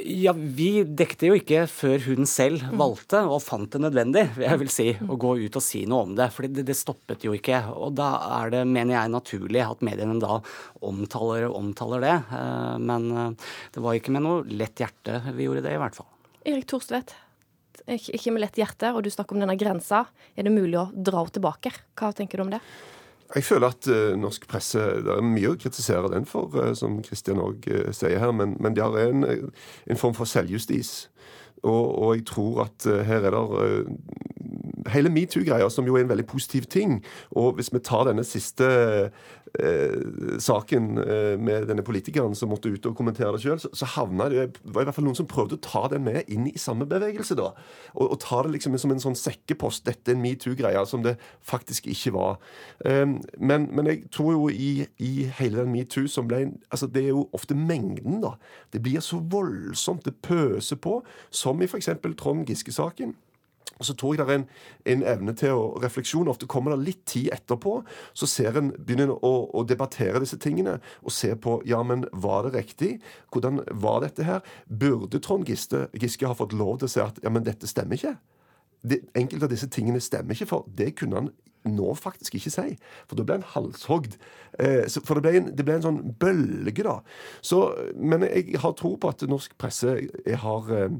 Ja, 0.00 0.32
Vi 0.32 0.84
dekte 0.88 1.28
jo 1.28 1.36
ikke 1.36 1.66
før 1.68 2.00
hun 2.06 2.28
selv 2.28 2.62
valgte, 2.78 3.20
og 3.28 3.42
fant 3.44 3.72
det 3.74 3.80
nødvendig, 3.82 4.24
jeg 4.40 4.60
vil 4.62 4.70
si, 4.72 4.86
å 4.96 5.18
gå 5.20 5.34
ut 5.42 5.58
og 5.58 5.64
si 5.64 5.82
noe 5.90 6.06
om 6.06 6.14
det. 6.16 6.30
For 6.32 6.48
det, 6.48 6.64
det, 6.68 6.76
stoppet 6.78 7.26
jo 7.26 7.34
ikke. 7.36 7.60
Og 7.76 7.92
da 7.98 8.08
er 8.40 8.54
det, 8.54 8.62
mener 8.70 8.96
jeg, 8.96 9.12
naturlig 9.12 9.64
at 9.66 9.84
mediene 9.84 10.16
da 10.22 10.38
omtaler, 10.88 11.48
omtaler 11.50 12.06
det. 12.06 12.14
Eh, 12.38 12.78
men 12.80 13.10
eh, 13.10 13.50
det 13.74 13.84
var 13.84 13.98
ikke 13.98 14.14
med 14.16 14.24
noe 14.24 14.46
lett 14.48 14.80
hjerte 14.80 15.20
vi 15.36 15.48
gjorde 15.48 15.66
det, 15.66 15.76
i 15.76 15.82
hvert 15.82 16.00
fall. 16.00 16.08
Erik 16.48 16.66
Thorstvedt, 16.70 17.12
ikke 17.86 18.32
med 18.32 18.46
lett 18.46 18.58
hjerte, 18.58 18.94
og 18.96 19.04
du 19.04 19.12
snakker 19.12 19.36
om 19.36 19.44
denne 19.44 19.58
grensa. 19.60 20.06
Er 20.36 20.48
det 20.48 20.56
mulig 20.56 20.78
å 20.80 20.88
dra 20.94 21.20
henne 21.20 21.36
tilbake? 21.36 21.74
Hva 21.98 22.14
tenker 22.16 22.40
du 22.40 22.46
om 22.48 22.56
det? 22.56 22.62
Jeg 23.34 23.44
føler 23.44 23.72
at 23.72 23.88
uh, 23.88 24.12
norsk 24.20 24.44
presse 24.48 24.78
Det 24.78 25.14
er 25.14 25.24
mye 25.24 25.54
å 25.54 25.56
kritisere 25.60 26.10
den 26.12 26.26
for, 26.28 26.52
uh, 26.58 26.72
som 26.76 27.00
Kristian 27.04 27.40
òg 27.40 27.64
uh, 27.70 27.88
sier 27.96 28.20
her, 28.20 28.34
men, 28.36 28.56
men 28.60 28.76
det 28.76 28.84
er 28.84 29.08
en, 29.08 29.24
en 29.24 30.00
form 30.00 30.16
for 30.16 30.28
selvjustis. 30.28 31.08
Og, 31.62 31.86
og, 32.02 32.08
jeg 32.16 32.26
tror 32.26 32.64
at 32.66 32.86
her 33.06 33.22
er 33.22 33.36
det 33.36 34.41
hele 34.90 35.12
metoo-greia, 35.12 35.68
som 35.70 35.86
jo 35.86 35.96
er 35.96 36.06
en 36.06 36.10
veldig 36.12 36.26
positiv 36.30 36.66
ting, 36.72 37.00
og 37.38 37.56
hvis 37.58 37.72
vi 37.72 37.82
tar 37.84 38.06
denne 38.08 38.24
siste 38.26 38.66
eh, 39.60 39.96
saken 40.42 40.98
eh, 41.02 41.34
med 41.38 41.68
denne 41.70 41.84
politikeren 41.86 42.34
som 42.38 42.52
måtte 42.52 42.72
ut 42.72 42.86
og 42.88 42.96
kommentere 42.98 43.34
det 43.36 43.42
sjøl, 43.44 43.60
så, 43.62 43.70
så 43.76 43.88
havna 43.94 44.28
det 44.32 44.46
var 44.62 44.84
i 44.84 44.88
hvert 44.88 44.96
fall 44.96 45.06
noen 45.06 45.18
som 45.18 45.28
prøvde 45.30 45.58
å 45.58 45.62
ta 45.64 45.84
den 45.92 46.06
med 46.06 46.28
inn 46.32 46.48
i 46.50 46.58
samme 46.60 46.86
bevegelse, 46.88 47.36
da. 47.38 47.52
Og, 47.94 48.06
og 48.06 48.20
ta 48.22 48.42
det 48.44 48.54
liksom 48.56 48.78
som 48.80 48.94
en 48.94 49.02
sånn 49.02 49.18
sekkepost. 49.18 49.84
Dette 49.86 50.12
er 50.12 50.16
en 50.16 50.24
metoo-greie, 50.24 50.84
som 50.88 51.04
det 51.04 51.16
faktisk 51.46 51.88
ikke 51.92 52.14
var. 52.16 52.38
Um, 52.84 53.18
men, 53.38 53.68
men, 53.70 53.90
jeg 53.90 54.06
tror 54.14 54.32
jo 54.34 54.46
i, 54.50 54.86
i 55.02 55.12
hele 55.38 55.62
den 55.62 55.72
metoo 55.74 56.08
som 56.10 56.26
ble 56.30 56.42
altså 56.72 56.88
Det 56.90 57.02
er 57.04 57.12
jo 57.12 57.26
ofte 57.36 57.54
mengden, 57.54 58.20
da. 58.24 58.34
Det 58.72 58.82
blir 58.82 59.02
så 59.04 59.20
voldsomt. 59.20 60.06
Det 60.06 60.16
pøser 60.24 60.80
på. 60.82 61.00
Som 61.30 61.62
i 61.62 61.68
f.eks. 61.68 61.90
Trond 62.18 62.46
Giske-saken. 62.48 63.14
Og 63.82 63.86
så 63.88 63.94
tror 63.98 64.14
jeg 64.14 64.22
det 64.22 64.30
er 64.30 64.38
en, 64.38 64.48
en 64.92 65.04
evne 65.10 65.34
til 65.38 65.58
å 65.58 65.62
refleksjon. 65.82 66.30
Ofte 66.30 66.46
kommer 66.50 66.74
det 66.74 66.86
litt 66.86 67.02
tid 67.10 67.32
etterpå. 67.34 67.80
Så 68.14 68.28
ser 68.30 68.58
en, 68.58 68.70
begynner 68.78 69.10
en 69.10 69.16
å, 69.16 69.32
å, 69.50 69.64
debattere 69.66 70.22
disse 70.22 70.38
tingene 70.42 70.76
og 71.02 71.14
se 71.14 71.32
på 71.34 71.58
ja, 71.68 71.80
men 71.86 72.06
var 72.12 72.46
det 72.46 72.54
riktig? 72.60 72.92
Hvordan 73.34 73.62
var 73.82 74.04
dette 74.04 74.26
her? 74.28 74.44
Burde 74.68 75.22
Trond 75.24 75.48
Giske, 75.50 75.88
Giske 75.98 76.30
ha 76.30 76.38
fått 76.38 76.54
lov 76.54 76.78
til 76.78 76.90
å 76.90 76.94
si 76.94 77.02
at 77.02 77.18
ja, 77.24 77.32
men 77.34 77.48
dette 77.48 77.70
stemmer 77.70 77.98
ikke? 77.98 78.14
Det, 78.82 79.02
enkelte 79.18 79.46
av 79.48 79.54
disse 79.54 79.70
tingene 79.70 80.02
stemmer 80.02 80.38
ikke, 80.38 80.50
for 80.50 80.70
det 80.78 80.92
kunne 80.98 81.18
han 81.18 81.32
nå 81.68 81.92
faktisk 81.94 82.36
ikke 82.38 82.50
si. 82.50 82.68
For 83.06 83.18
da 83.18 83.26
ble 83.26 83.38
han 83.38 83.50
halshogd. 83.52 84.16
Eh, 84.62 84.86
for 85.06 85.18
det 85.18 85.22
ble, 85.24 85.34
en, 85.38 85.52
det 85.54 85.66
ble, 85.66 85.76
en, 85.78 85.84
sånn 85.86 86.00
bølge, 86.22 86.82
da. 86.86 86.98
Så, 87.44 87.64
men 87.98 88.26
jeg 88.26 88.58
har 88.62 88.74
tro 88.78 88.96
på 88.98 89.12
at 89.12 89.22
norsk 89.30 89.54
presse 89.60 89.94
har 90.42 90.72
eh, 90.74 90.98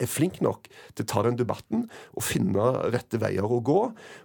er 0.00 0.10
flink 0.10 0.40
nok 0.44 0.68
til 0.94 1.04
å 1.04 1.10
ta 1.12 1.24
den 1.26 1.38
debatten 1.38 1.86
og 2.14 2.24
finne 2.24 2.70
rette 2.92 3.20
veier 3.20 3.46
å 3.46 3.60
gå. 3.64 3.80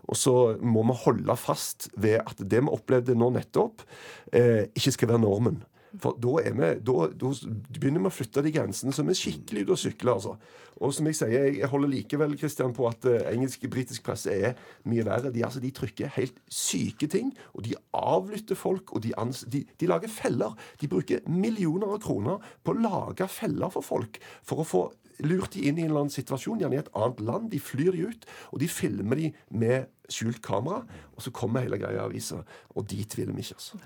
Og 0.07 0.19
så 0.19 0.35
må 0.61 0.85
vi 0.89 0.99
holde 1.05 1.37
fast 1.39 1.89
ved 1.95 2.21
at 2.23 2.41
det 2.41 2.63
vi 2.63 2.73
opplevde 2.73 3.17
nå 3.17 3.31
nettopp, 3.35 3.85
eh, 4.31 4.69
ikke 4.73 4.97
skal 4.97 5.13
være 5.13 5.25
normen. 5.25 5.61
For 6.01 6.17
da, 6.17 6.39
vi, 6.41 6.69
da, 6.81 6.93
da, 7.21 7.31
begynner 7.77 8.01
vi 8.01 8.09
å 8.09 8.13
flytte 8.13 8.41
de 8.41 8.51
grensene 8.53 8.93
som 8.95 9.09
er 9.09 9.17
skikkelig 9.17 9.65
ute 9.65 9.75
å 9.75 9.81
sykle. 9.83 10.15
altså. 10.15 10.33
Og 10.81 10.93
som 10.95 11.05
jeg 11.05 11.19
sier, 11.19 11.45
jeg 11.59 11.69
holder 11.69 11.91
likevel 11.91 12.33
Christian, 12.39 12.73
på 12.73 12.87
at 12.89 13.05
uh, 13.05 13.19
engelsk-britisk 13.29 14.05
presse 14.05 14.33
er 14.33 14.57
mye 14.89 15.05
verre. 15.05 15.29
De, 15.33 15.43
altså, 15.45 15.61
de, 15.61 15.69
trykker 15.75 16.09
helt 16.15 16.39
syke 16.49 17.09
ting, 17.13 17.29
og 17.53 17.67
de 17.67 17.77
avlytter 17.99 18.57
folk. 18.57 18.95
og 18.95 19.05
de, 19.05 19.13
de, 19.53 19.63
de, 19.69 19.91
lager 19.91 20.09
feller. 20.09 20.57
De 20.81 20.89
bruker 20.89 21.21
millioner 21.29 21.93
av 21.93 22.01
kroner 22.01 22.41
på 22.63 22.73
å 22.73 22.81
lage 22.81 23.29
feller 23.29 23.69
for 23.73 23.85
folk 23.85 24.17
for 24.41 24.63
å 24.63 24.67
få 24.67 24.83
lurt 25.27 25.55
de 25.55 25.65
inn 25.67 25.79
i 25.79 25.85
en 25.85 25.91
eller 25.91 26.05
annen 26.05 26.13
situasjon, 26.13 26.61
gjerne 26.61 26.77
i 26.77 26.81
et 26.81 26.91
annet 26.93 27.21
land. 27.23 27.49
De 27.51 27.59
flyr 27.61 27.95
de 27.95 28.07
ut, 28.09 28.27
og 28.51 28.63
de 28.63 28.69
filmer 28.71 29.19
de 29.19 29.29
med 29.49 29.89
skjult 30.11 30.41
kamera. 30.45 30.83
Og 31.15 31.23
så 31.25 31.33
kommer 31.35 31.65
hele 31.65 31.79
greia 31.81 32.01
i 32.01 32.03
avisa, 32.03 32.41
og 32.75 32.89
dit 32.89 33.17
vil 33.17 33.31
vi 33.33 33.45
ikke. 33.45 33.59
altså. 33.59 33.79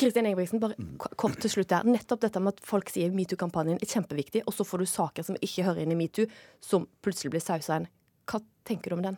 Kristian 0.00 0.26
Ingebrigtsen, 0.26 0.62
bare 0.62 0.78
kort 1.20 1.38
til 1.42 1.52
slutt 1.52 1.70
der. 1.70 1.86
Nettopp 1.86 2.24
dette 2.24 2.42
med 2.42 2.56
at 2.56 2.64
folk 2.66 2.90
sier 2.90 3.14
metoo-kampanjen 3.14 3.78
er 3.80 3.90
kjempeviktig, 3.90 4.44
og 4.46 4.56
så 4.56 4.66
får 4.66 4.82
du 4.82 4.90
saker 4.90 5.26
som 5.26 5.38
ikke 5.40 5.66
hører 5.68 5.84
inn 5.84 5.94
i 5.94 5.98
metoo, 5.98 6.26
som 6.62 6.88
plutselig 7.04 7.34
blir 7.34 7.44
sausa 7.44 7.82
inn. 7.82 7.90
Hva 8.24 8.40
tenker 8.64 8.90
du 8.92 8.96
om 8.96 9.04
den? 9.04 9.16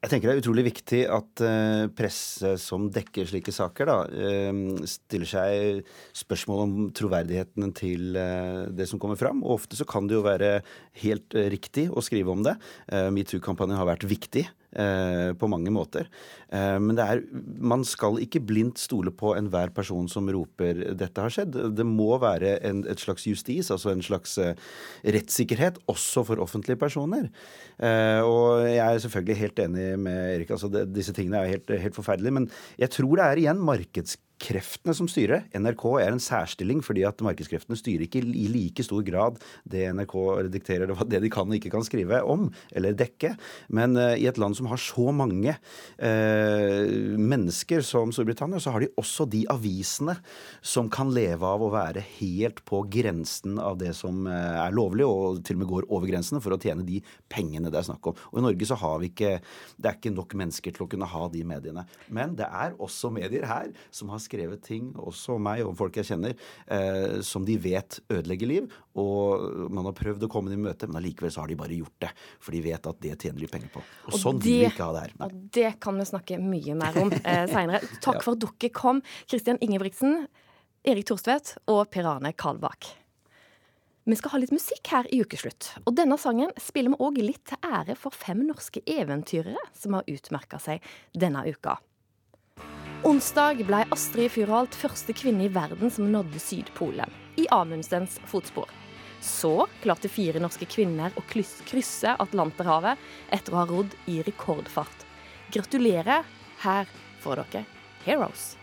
Jeg 0.00 0.10
tenker 0.10 0.30
Det 0.30 0.34
er 0.34 0.42
utrolig 0.42 0.64
viktig 0.70 1.00
at 1.12 1.42
uh, 1.44 1.86
presse 1.96 2.54
som 2.62 2.88
dekker 2.92 3.28
slike 3.28 3.52
saker, 3.52 3.90
da, 3.90 3.96
uh, 4.08 4.84
stiller 4.88 5.28
seg 5.28 5.90
spørsmål 6.16 6.62
om 6.64 6.76
troverdigheten 6.96 7.74
til 7.76 8.16
uh, 8.16 8.64
det 8.72 8.88
som 8.88 9.00
kommer 9.02 9.20
fram. 9.20 9.44
Og 9.44 9.58
ofte 9.60 9.78
så 9.78 9.88
kan 9.88 10.08
det 10.08 10.16
jo 10.16 10.24
være 10.26 10.60
helt 11.02 11.36
riktig 11.52 11.90
å 11.92 12.04
skrive 12.04 12.32
om 12.32 12.46
det. 12.46 12.56
Metoo-kampanjen 13.12 13.78
har 13.78 13.90
vært 13.90 14.08
viktig. 14.08 14.46
Eh, 14.76 15.32
på 15.40 15.48
mange 15.48 15.72
måter. 15.72 16.04
Eh, 16.52 16.76
men 16.82 16.98
er, 17.00 17.22
man 17.32 17.80
skal 17.88 18.18
ikke 18.20 18.42
blindt 18.44 18.80
stole 18.82 19.08
på 19.08 19.30
enhver 19.38 19.70
person 19.72 20.04
som 20.12 20.28
roper 20.28 20.92
'dette 20.92 21.22
har 21.22 21.32
skjedd'. 21.32 21.72
Det 21.72 21.86
må 21.86 22.18
være 22.20 22.58
en, 22.60 22.82
et 22.84 23.00
slags 23.00 23.24
justis, 23.24 23.70
altså 23.72 23.94
en 23.94 24.04
slags 24.04 24.36
eh, 24.36 24.52
rettssikkerhet, 25.16 25.80
også 25.88 26.26
for 26.28 26.42
offentlige 26.44 26.76
personer. 26.76 27.30
Og 27.80 28.68
jeg 28.68 28.84
er 28.84 28.98
selvfølgelig 28.98 29.36
helt 29.36 29.58
enig 29.58 29.98
med 29.98 30.36
Erik. 30.36 30.50
altså 30.50 30.68
det, 30.68 30.92
Disse 30.94 31.12
tingene 31.12 31.38
er 31.38 31.56
helt, 31.56 31.70
helt 31.70 31.94
forferdelige. 31.96 32.32
Men 32.32 32.50
jeg 32.78 32.90
tror 32.90 33.16
det 33.16 33.24
er 33.24 33.36
igjen 33.36 33.60
markeds 33.60 34.16
markedskreftene 34.36 34.94
som 34.94 35.08
styrer. 35.08 35.46
NRK 35.54 35.84
er 36.00 36.12
en 36.12 36.20
særstilling 36.20 36.82
fordi 36.84 37.04
at 37.04 37.20
markedskreftene 37.22 37.76
styrer 37.76 38.04
ikke 38.06 38.20
i 38.20 38.46
like 38.48 38.82
stor 38.84 39.02
grad 39.02 39.38
det 39.64 39.92
NRK 39.92 40.48
dikterer, 40.52 40.86
det 41.08 41.20
de 41.22 41.30
kan 41.30 41.48
og 41.48 41.56
ikke 41.56 41.70
kan 41.70 41.84
skrive 41.84 42.22
om 42.22 42.52
eller 42.72 42.92
dekke. 42.92 43.36
Men 43.68 43.96
uh, 43.96 44.14
i 44.16 44.26
et 44.26 44.38
land 44.38 44.54
som 44.56 44.66
har 44.66 44.76
så 44.76 45.10
mange 45.12 45.56
uh, 45.56 47.16
mennesker 47.16 47.80
som 47.82 48.12
Storbritannia, 48.12 48.60
så 48.60 48.70
har 48.70 48.80
de 48.80 48.90
også 48.96 49.26
de 49.26 49.44
avisene 49.48 50.16
som 50.62 50.90
kan 50.90 51.10
leve 51.10 51.44
av 51.46 51.62
å 51.62 51.72
være 51.72 52.04
helt 52.18 52.62
på 52.66 52.84
grensen 52.88 53.58
av 53.58 53.78
det 53.78 53.94
som 53.96 54.26
uh, 54.26 54.66
er 54.66 54.76
lovlig, 54.76 55.06
og 55.06 55.42
til 55.46 55.56
og 55.56 55.62
med 55.62 55.72
går 55.72 55.88
over 55.90 56.10
grensene 56.10 56.42
for 56.44 56.54
å 56.54 56.60
tjene 56.60 56.86
de 56.86 57.00
pengene 57.32 57.70
det 57.72 57.80
er 57.80 57.88
snakk 57.88 58.12
om. 58.12 58.20
Og 58.32 58.40
i 58.40 58.46
Norge 58.46 58.68
så 58.68 58.78
har 58.78 59.00
vi 59.00 59.10
ikke 59.10 59.38
Det 59.76 59.88
er 59.88 59.96
ikke 59.96 60.12
nok 60.14 60.34
mennesker 60.38 60.74
til 60.74 60.84
å 60.84 60.90
kunne 60.90 61.08
ha 61.08 61.26
de 61.32 61.42
mediene. 61.46 61.86
Men 62.12 62.34
det 62.38 62.46
er 62.46 62.76
også 62.82 63.10
medier 63.14 63.46
her 63.48 63.72
som 63.94 64.10
har 64.12 64.20
skrevet 64.26 64.62
ting, 64.66 64.90
også 64.98 65.38
meg 65.42 65.62
og 65.66 65.74
folk 65.78 65.96
jeg 66.00 66.10
kjenner, 66.10 66.34
eh, 66.66 67.18
som 67.26 67.46
de 67.46 67.56
vet 67.62 68.00
ødelegger 68.12 68.50
liv. 68.50 68.66
Og 68.98 69.70
man 69.72 69.88
har 69.88 69.96
prøvd 69.96 70.26
å 70.26 70.30
komme 70.32 70.52
dem 70.52 70.64
i 70.64 70.68
møte, 70.68 70.88
men 70.90 71.00
allikevel 71.00 71.32
så 71.32 71.44
har 71.44 71.52
de 71.52 71.58
bare 71.60 71.78
gjort 71.78 71.96
det. 72.06 72.12
For 72.42 72.56
de 72.56 72.64
vet 72.66 72.90
at 72.90 73.00
det 73.04 73.14
tjener 73.14 73.44
de 73.44 73.50
penger 73.52 73.72
på. 73.74 73.84
Og, 73.84 74.12
og 74.12 74.20
sånn 74.22 74.42
det, 74.42 74.50
vil 74.50 74.64
vi 74.64 74.70
ikke 74.72 74.88
ha 74.88 74.96
det 74.96 75.06
her. 75.06 75.16
Nei. 75.20 75.30
Og 75.30 75.48
det 75.58 75.72
kan 75.86 76.02
vi 76.02 76.10
snakke 76.12 76.40
mye 76.42 76.76
mer 76.82 77.00
om 77.02 77.14
eh, 77.22 77.46
seinere. 77.54 77.82
Takk 78.00 78.20
ja. 78.20 78.26
for 78.26 78.36
at 78.36 78.44
dere 78.46 78.74
kom, 78.76 79.02
Kristian 79.30 79.60
Ingebrigtsen, 79.64 80.26
Erik 80.86 81.08
Thorstvedt 81.08 81.56
og 81.72 81.88
Per 81.90 82.06
Arne 82.06 82.30
Kalbakk. 82.36 82.92
Vi 84.06 84.14
skal 84.14 84.36
ha 84.36 84.38
litt 84.38 84.52
musikk 84.54 84.86
her 84.94 85.08
i 85.10 85.18
Ukeslutt. 85.18 85.72
Og 85.82 85.96
denne 85.98 86.14
sangen 86.22 86.52
spiller 86.62 86.92
vi 86.94 87.02
òg 87.02 87.16
litt 87.18 87.42
til 87.50 87.58
ære 87.66 87.96
for 87.98 88.14
fem 88.14 88.44
norske 88.46 88.84
eventyrere 88.86 89.58
som 89.74 89.96
har 89.98 90.06
utmerka 90.06 90.60
seg 90.62 90.84
denne 91.10 91.42
uka. 91.42 91.74
Onsdag 93.06 93.60
ble 93.62 93.84
Astrid 93.94 94.32
Fyrholt 94.34 94.74
første 94.74 95.14
kvinne 95.14 95.44
i 95.46 95.50
verden 95.54 95.92
som 95.94 96.08
nådde 96.10 96.40
Sydpolen, 96.42 97.12
i 97.38 97.44
Amundsens 97.54 98.16
fotspor. 98.26 98.66
Så 99.22 99.68
klarte 99.84 100.10
fire 100.10 100.40
norske 100.42 100.66
kvinner 100.66 101.14
å 101.14 101.22
krysse 101.30 102.16
Atlanterhavet 102.24 102.98
etter 103.30 103.54
å 103.54 103.60
ha 103.60 103.66
rodd 103.70 103.94
i 104.10 104.16
rekordfart. 104.26 105.04
Gratulerer. 105.54 106.26
Her 106.64 106.90
får 107.22 107.44
dere 107.44 107.62
Heroes. 108.02 108.56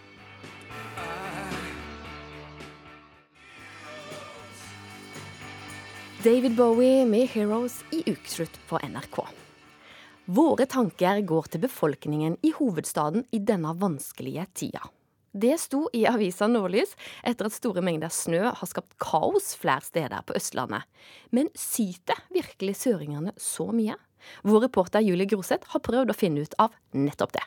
David 6.26 6.60
Bowie 6.60 7.06
med 7.06 7.30
'Heroes' 7.30 7.80
i 7.96 8.04
ukeslutt 8.12 8.60
på 8.68 8.84
NRK. 8.84 9.43
Våre 10.24 10.64
tanker 10.72 11.20
går 11.28 11.50
til 11.52 11.60
befolkningen 11.66 12.38
i 12.48 12.54
hovedstaden 12.56 13.26
i 13.36 13.42
denne 13.44 13.74
vanskelige 13.76 14.46
tida. 14.56 14.80
Det 15.36 15.58
sto 15.60 15.90
i 15.92 16.06
avisa 16.08 16.48
Nordlys 16.48 16.94
etter 17.28 17.50
at 17.50 17.56
store 17.58 17.82
mengder 17.84 18.08
snø 18.14 18.54
har 18.56 18.70
skapt 18.70 18.96
kaos 19.04 19.52
flere 19.60 19.84
steder 19.84 20.24
på 20.24 20.38
Østlandet. 20.40 20.86
Men 21.36 21.50
syter 21.60 22.22
virkelig 22.32 22.78
søringene 22.86 23.34
så 23.36 23.68
mye? 23.76 23.98
Vår 24.48 24.64
reporter 24.70 25.04
Julie 25.04 25.28
Groseth 25.28 25.74
har 25.74 25.84
prøvd 25.84 26.14
å 26.14 26.16
finne 26.16 26.48
ut 26.48 26.56
av 26.56 26.72
nettopp 26.96 27.36
det. 27.36 27.44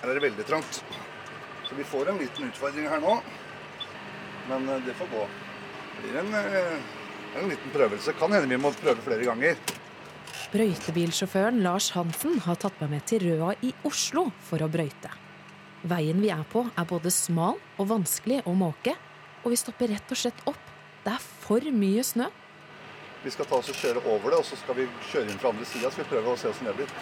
Her 0.00 0.10
er 0.10 0.18
det 0.18 0.26
veldig 0.26 0.48
trangt, 0.48 0.82
så 1.68 1.78
vi 1.78 1.86
får 1.86 2.10
en 2.10 2.18
liten 2.18 2.50
utfordring 2.50 2.90
her 2.90 3.04
nå. 3.04 3.14
Men 4.50 4.66
eh, 4.74 4.82
det 4.88 4.98
får 4.98 5.14
gå. 5.14 5.22
Det 5.94 6.02
blir 6.08 6.20
en, 6.24 6.34
eh, 6.34 6.92
en 7.38 7.48
liten 7.54 7.78
prøvelse. 7.78 8.18
Kan 8.18 8.34
hende 8.34 8.50
vi 8.50 8.58
må 8.58 8.74
prøve 8.82 9.06
flere 9.06 9.30
ganger. 9.30 9.62
Brøytebilsjåføren 10.52 11.62
Lars 11.64 11.90
Hansen 11.94 12.38
har 12.44 12.58
tatt 12.60 12.76
meg 12.82 12.92
med 12.96 13.06
til 13.08 13.24
Røa 13.24 13.54
i 13.64 13.72
Oslo 13.88 14.26
for 14.44 14.62
å 14.64 14.68
brøyte. 14.70 15.10
Veien 15.88 16.20
vi 16.20 16.30
er 16.32 16.44
på 16.50 16.64
er 16.66 16.86
både 16.88 17.12
smal 17.12 17.58
og 17.78 17.90
vanskelig 17.90 18.42
å 18.48 18.54
måke, 18.56 18.94
og 19.44 19.52
vi 19.52 19.58
stopper 19.60 19.92
rett 19.92 20.14
og 20.14 20.20
slett 20.20 20.44
opp. 20.48 20.70
Det 21.04 21.12
er 21.12 21.24
for 21.44 21.64
mye 21.72 22.04
snø. 22.04 22.30
Vi 23.24 23.32
skal 23.32 23.48
ta 23.48 23.58
oss 23.60 23.70
og 23.72 23.80
kjøre 23.80 24.04
over 24.04 24.32
det, 24.32 24.40
og 24.40 24.48
så 24.48 24.56
skal 24.60 24.78
vi 24.80 24.88
kjøre 25.10 25.32
inn 25.32 25.40
fra 25.40 25.52
andre 25.52 25.68
sida. 25.68 25.92
Skal 25.92 26.04
vi 26.04 26.10
prøve 26.12 26.32
å 26.32 26.40
se 26.40 26.50
åssen 26.52 26.68
det 26.68 26.76
blir. 26.76 26.96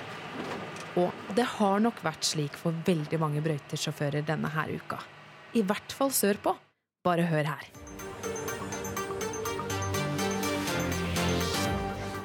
Og 1.02 1.34
det 1.34 1.46
har 1.56 1.82
nok 1.82 2.02
vært 2.04 2.26
slik 2.26 2.58
for 2.58 2.82
veldig 2.86 3.18
mange 3.22 3.42
brøytesjåfører 3.42 4.26
denne 4.28 4.50
her 4.54 4.70
uka. 4.70 5.00
I 5.58 5.66
hvert 5.66 5.94
fall 5.94 6.14
sørpå. 6.14 6.54
Bare 7.02 7.26
hør 7.26 7.50
her. 7.50 7.81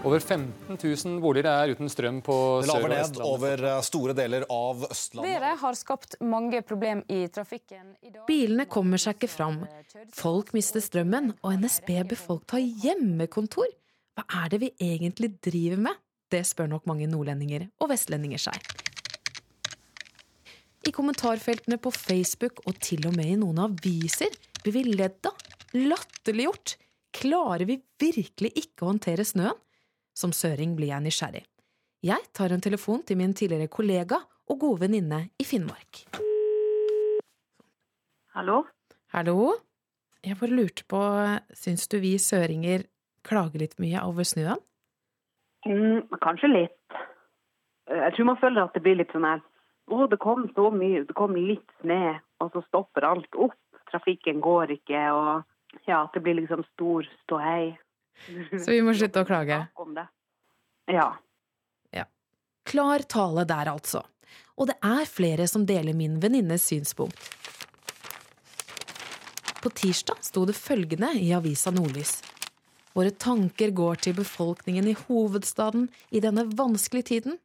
Over 0.05 0.19
15 0.21 0.77
000 0.77 1.17
boliger 1.19 1.49
er 1.49 1.73
uten 1.73 1.89
strøm 1.91 2.19
på 2.23 2.35
Sør- 2.63 2.85
og 2.85 2.93
Østlandet. 2.93 3.21
over 3.25 3.63
eh, 3.65 3.81
store 3.83 4.13
deler 4.15 4.45
av 4.53 4.85
Østlandet. 4.91 5.41
Været 5.41 5.59
har 5.63 5.73
skapt 5.79 6.15
mange 6.21 6.61
problem 6.61 7.01
i 7.09 7.25
trafikken. 7.33 7.95
I 8.05 8.13
Bilene 8.27 8.67
kommer 8.69 9.01
seg 9.01 9.17
ikke 9.17 9.31
fram. 9.31 9.57
Folk 10.15 10.53
mister 10.55 10.83
strømmen, 10.85 11.33
og 11.41 11.57
NSB 11.59 11.91
ber 12.07 12.19
folk 12.19 12.45
ta 12.47 12.61
hjemmekontor. 12.61 13.67
Hva 14.17 14.25
er 14.45 14.53
det 14.53 14.61
vi 14.63 14.71
egentlig 14.79 15.33
driver 15.43 15.81
med? 15.89 15.99
Det 16.31 16.43
spør 16.45 16.69
nok 16.71 16.87
mange 16.87 17.07
nordlendinger 17.09 17.67
og 17.81 17.91
vestlendinger 17.91 18.41
seg. 18.47 18.57
I 20.87 20.91
kommentarfeltene 20.95 21.81
på 21.83 21.91
Facebook 21.91 22.61
og 22.69 22.77
til 22.79 23.03
og 23.09 23.15
med 23.17 23.33
i 23.33 23.39
noen 23.39 23.59
aviser 23.65 24.31
blir 24.63 24.77
vi 24.77 24.83
ledd 24.93 25.25
av, 25.27 25.35
latterliggjort. 25.75 26.77
Klarer 27.17 27.65
vi 27.67 27.81
virkelig 27.99 28.53
ikke 28.61 28.85
å 28.85 28.93
håndtere 28.93 29.25
snøen? 29.27 29.57
Som 30.17 30.33
søring 30.33 30.73
blir 30.77 30.89
jeg 30.89 31.05
nysgjerrig. 31.05 31.43
Jeg 32.05 32.23
tar 32.33 32.53
en 32.53 32.63
telefon 32.63 33.03
til 33.05 33.19
min 33.19 33.35
tidligere 33.37 33.69
kollega 33.69 34.17
og 34.49 34.59
gode 34.63 34.81
venninne 34.85 35.27
i 35.37 35.45
Finnmark. 35.45 36.07
Hallo? 38.33 38.63
Hallo? 39.13 39.53
Jeg 40.25 40.37
bare 40.39 40.57
lurte 40.57 40.85
på, 40.89 41.01
syns 41.53 41.85
du 41.91 41.99
vi 42.01 42.15
søringer 42.17 42.87
klager 43.27 43.61
litt 43.61 43.77
mye 43.81 44.01
over 44.07 44.25
snøen? 44.25 44.61
Mm, 45.67 46.09
kanskje 46.23 46.49
litt. 46.49 46.97
Jeg 47.87 48.13
tror 48.15 48.29
man 48.31 48.41
føler 48.41 48.63
at 48.63 48.73
det 48.73 48.83
blir 48.83 48.97
litt 48.99 49.13
sånn 49.15 49.27
her 49.27 49.43
Å, 49.87 50.05
det 50.11 50.17
kom 50.19 50.49
så 50.51 50.67
mye, 50.73 51.05
det 51.07 51.15
kom 51.15 51.37
litt 51.39 51.69
snø, 51.79 52.17
og 52.43 52.49
så 52.51 52.59
stopper 52.65 53.05
alt 53.07 53.37
opp. 53.39 53.55
Trafikken 53.87 54.41
går 54.43 54.73
ikke, 54.81 55.03
og 55.15 55.85
ja, 55.87 56.01
at 56.01 56.11
det 56.11 56.25
blir 56.25 56.35
liksom 56.41 56.65
stor 56.73 57.07
ståhei. 57.21 57.77
Så 58.63 58.71
vi 58.73 58.81
må 58.85 58.95
slutte 58.97 59.23
å 59.23 59.27
klage? 59.27 59.61
Ja. 60.91 61.07
Ja. 61.95 62.05
Klar 62.67 63.05
tale 63.09 63.45
der, 63.47 63.73
altså. 63.73 64.03
Og 64.57 64.69
det 64.71 64.77
er 64.83 65.05
flere 65.09 65.47
som 65.49 65.65
deler 65.69 65.95
min 65.97 66.17
venninnes 66.23 66.65
synspunkt. 66.65 67.29
På 69.61 69.69
tirsdag 69.73 70.21
sto 70.25 70.45
det 70.47 70.55
følgende 70.57 71.11
i 71.19 71.31
avisa 71.35 71.73
Nordlys. 71.73 72.19
Våre 72.97 73.11
tanker 73.13 73.73
går 73.77 73.99
til 74.01 74.15
befolkningen 74.17 74.87
i 74.89 74.95
hovedstaden 74.97 75.89
i 76.09 76.21
denne 76.23 76.47
vanskelige 76.57 77.09
tiden. 77.11 77.37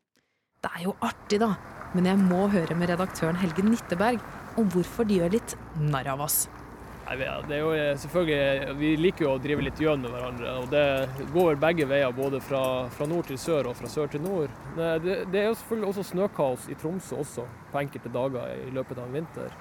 Det 0.62 0.70
er 0.78 0.86
jo 0.86 0.94
artig, 1.04 1.42
da, 1.42 1.56
men 1.92 2.06
jeg 2.08 2.20
må 2.22 2.46
høre 2.52 2.76
med 2.78 2.88
redaktøren 2.92 3.36
Helge 3.40 3.64
Nitteberg 3.66 4.22
om 4.60 4.68
hvorfor 4.72 5.08
de 5.08 5.18
gjør 5.20 5.34
litt 5.34 5.56
narr 5.80 6.08
av 6.14 6.22
oss. 6.24 6.46
Det 7.18 7.56
er 7.56 7.60
jo 7.60 7.72
eh, 7.76 7.92
selvfølgelig, 7.98 8.76
Vi 8.78 8.92
liker 8.96 9.26
jo 9.26 9.32
å 9.34 9.40
drive 9.42 9.66
litt 9.66 9.80
gjennom 9.80 10.14
hverandre. 10.14 10.54
og 10.62 10.70
Det 10.72 11.26
går 11.34 11.60
begge 11.60 11.88
veier, 11.90 12.14
både 12.16 12.40
fra, 12.40 12.62
fra, 12.94 13.08
nord 13.10 13.28
til 13.28 13.38
sør 13.40 13.70
og 13.70 13.76
fra 13.76 13.90
sør 13.90 14.10
til 14.12 14.24
nord. 14.24 14.52
Det, 14.76 15.18
det 15.32 15.42
er 15.42 15.50
jo 15.50 15.58
selvfølgelig 15.60 15.90
også 15.90 16.06
snøkaos 16.12 16.68
i 16.72 16.78
Tromsø 16.80 17.20
også, 17.22 17.46
på 17.72 17.82
enkelte 17.82 18.12
dager 18.12 18.56
i 18.56 18.72
løpet 18.74 18.98
av 18.98 19.08
en 19.08 19.20
vinter. 19.20 19.54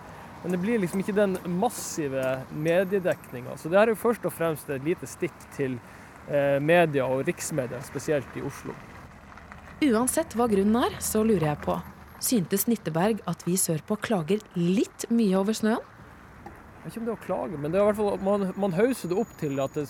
Men 0.43 0.55
det 0.55 0.61
blir 0.63 0.81
liksom 0.81 1.03
ikke 1.03 1.17
den 1.17 1.37
massive 1.59 2.39
mediedekninga. 2.55 3.57
Så 3.61 3.69
det 3.69 3.77
er 3.81 3.91
jo 3.91 3.99
først 3.99 4.25
og 4.25 4.33
fremst 4.33 4.71
et 4.73 4.85
lite 4.85 5.09
stikk 5.09 5.35
til 5.57 5.77
eh, 6.27 6.57
media 6.57 7.05
og 7.05 7.27
riksmedia, 7.27 7.81
spesielt 7.85 8.39
i 8.39 8.45
Oslo. 8.47 8.73
Uansett 9.81 10.33
hva 10.37 10.47
grunnen 10.49 10.77
er, 10.81 10.97
så 11.01 11.23
lurer 11.25 11.51
jeg 11.51 11.61
på. 11.65 11.77
Syntes 12.21 12.67
Nitteberg 12.69 13.21
at 13.29 13.41
vi 13.47 13.55
sørpå 13.57 13.97
klager 14.01 14.41
litt 14.53 15.07
mye 15.09 15.37
over 15.39 15.57
snøen? 15.57 15.90
Jeg 16.81 16.89
vet 16.89 16.95
ikke 16.95 17.01
om 17.01 17.09
det 17.11 17.13
å 17.13 17.25
klage, 17.25 17.57
men 17.61 17.73
det 17.73 17.77
var 17.77 17.91
hvert 17.91 17.99
fall, 17.99 18.23
man, 18.25 18.47
man 18.57 18.73
hauser 18.73 19.11
det 19.11 19.17
opp 19.21 19.33
til 19.37 19.59
at 19.61 19.75
det, 19.77 19.83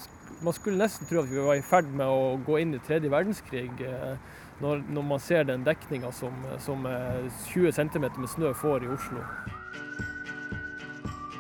man 0.44 0.56
skulle 0.58 0.82
nesten 0.82 1.08
tro 1.08 1.22
at 1.22 1.30
vi 1.32 1.40
var 1.40 1.56
i 1.56 1.64
ferd 1.64 1.88
med 1.96 2.04
å 2.04 2.36
gå 2.44 2.58
inn 2.60 2.76
i 2.76 2.82
tredje 2.84 3.12
verdenskrig. 3.14 3.70
Eh, 3.80 4.18
når, 4.62 4.84
når 4.92 5.06
man 5.08 5.24
ser 5.24 5.48
den 5.48 5.64
dekninga 5.66 6.12
som, 6.14 6.36
som 6.62 6.84
20 6.84 7.70
eh, 7.70 7.74
cm 7.80 8.06
med 8.20 8.30
snø 8.30 8.52
får 8.60 8.86
i 8.86 8.92
Oslo. 8.92 9.24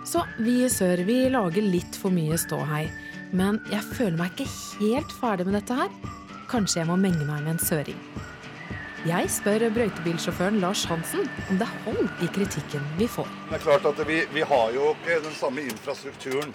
Så 0.07 0.23
vi 0.39 0.61
i 0.65 0.71
sør 0.71 1.03
vi 1.07 1.19
lager 1.31 1.67
litt 1.67 1.99
for 1.99 2.15
mye 2.15 2.39
ståhei. 2.39 2.85
Men 3.35 3.61
jeg 3.71 3.83
føler 3.91 4.17
meg 4.19 4.33
ikke 4.33 4.49
helt 4.81 5.13
ferdig 5.19 5.47
med 5.47 5.59
dette 5.59 5.77
her. 5.77 5.93
Kanskje 6.51 6.81
jeg 6.81 6.89
må 6.89 6.97
menge 6.99 7.27
meg 7.27 7.43
med 7.43 7.57
en 7.57 7.63
søring. 7.63 7.99
Jeg 9.01 9.31
spør 9.33 9.63
brøytebilsjåføren 9.73 10.59
Lars 10.61 10.83
Hansen 10.85 11.23
om 11.49 11.57
det 11.57 11.65
er 11.65 11.77
hold 11.87 12.21
i 12.21 12.27
kritikken 12.29 12.83
vi 12.99 13.07
får. 13.09 13.25
Det 13.49 13.55
er 13.57 13.63
klart 13.63 13.85
at 13.89 14.01
Vi, 14.05 14.19
vi 14.29 14.43
har 14.45 14.73
jo 14.75 14.91
ikke 14.91 15.15
den 15.23 15.33
samme 15.33 15.63
infrastrukturen 15.65 16.51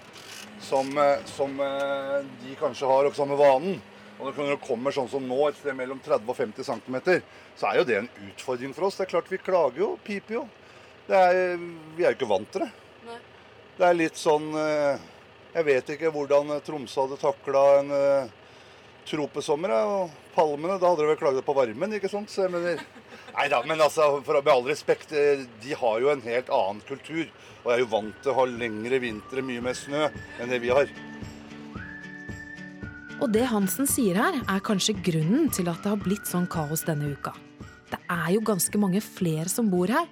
som, 0.62 0.92
eh, 0.94 1.24
som, 1.26 1.56
eh, 1.58 2.20
de 2.44 2.54
kanskje 2.54 2.86
har, 2.86 3.08
og 3.08 3.16
samme 3.18 3.34
vanen. 3.34 3.80
Og 4.20 4.30
når 4.30 4.52
det 4.52 4.60
kommer 4.62 4.94
sånn 4.94 5.10
som 5.10 5.26
nå, 5.26 5.40
et 5.48 5.58
sted 5.58 5.74
mellom 5.74 5.98
30 5.98 6.30
og 6.30 6.36
50 6.38 6.62
cm, 6.62 7.18
så 7.58 7.66
er 7.66 7.80
jo 7.80 7.84
det 7.88 7.96
en 7.98 8.08
utfordring 8.28 8.74
for 8.76 8.86
oss. 8.86 8.96
Det 8.96 9.08
er 9.08 9.10
klart 9.16 9.30
Vi 9.30 9.38
klager 9.42 9.82
jo, 9.82 9.88
piper 10.04 10.34
jo. 10.38 10.44
Er, 11.08 11.58
vi 11.96 12.04
er 12.04 12.12
jo 12.12 12.18
ikke 12.20 12.30
vant 12.30 12.52
til 12.52 12.62
det. 12.62 12.70
Nei. 13.08 13.18
Det 13.76 13.88
er 13.88 13.98
litt 13.98 14.22
sånn 14.22 14.46
eh, 14.54 15.02
Jeg 15.52 15.64
vet 15.66 15.90
ikke 15.96 16.14
hvordan 16.14 16.60
Tromsø 16.62 17.08
hadde 17.08 17.18
takla 17.18 17.66
en 17.80 18.30
tropesommer. 19.06 19.74
Og 19.82 20.25
palmene, 20.36 20.78
da 20.78 20.92
hadde 20.92 21.02
de 21.02 21.10
vel 21.10 21.18
klaget 21.20 21.46
på 21.46 21.56
varmen, 21.56 21.96
ikke 21.96 22.10
sant? 22.12 22.30
Så 22.32 22.44
jeg 22.44 22.52
mener, 22.54 22.82
nei 23.34 23.48
da, 23.52 23.62
men 23.66 23.80
altså, 23.82 24.20
for, 24.26 24.38
med 24.42 24.52
all 24.52 24.66
respekt, 24.68 25.14
eh, 25.16 25.46
de 25.64 25.76
har 25.76 26.00
jo 26.02 26.12
en 26.12 26.24
helt 26.24 26.52
annen 26.52 26.82
kultur. 26.88 27.26
Og 27.64 27.72
er 27.74 27.82
jo 27.82 27.90
vant 27.90 28.18
til 28.22 28.30
å 28.30 28.36
ha 28.38 28.46
lengre 28.46 29.00
vintre, 29.02 29.42
mye 29.42 29.64
mer 29.64 29.74
snø 29.74 30.04
enn 30.38 30.52
det 30.52 30.60
vi 30.62 30.70
har. 30.70 30.92
Og 33.16 33.32
det 33.32 33.46
Hansen 33.48 33.88
sier 33.88 34.18
her, 34.20 34.36
er 34.44 34.64
kanskje 34.64 34.98
grunnen 35.00 35.48
til 35.54 35.70
at 35.72 35.80
det 35.82 35.90
har 35.94 36.02
blitt 36.02 36.28
sånn 36.28 36.46
kaos 36.52 36.84
denne 36.86 37.08
uka. 37.16 37.32
Det 37.88 37.98
er 38.12 38.28
jo 38.34 38.44
ganske 38.44 38.78
mange 38.78 39.00
flere 39.02 39.48
som 39.50 39.70
bor 39.72 39.90
her, 39.90 40.06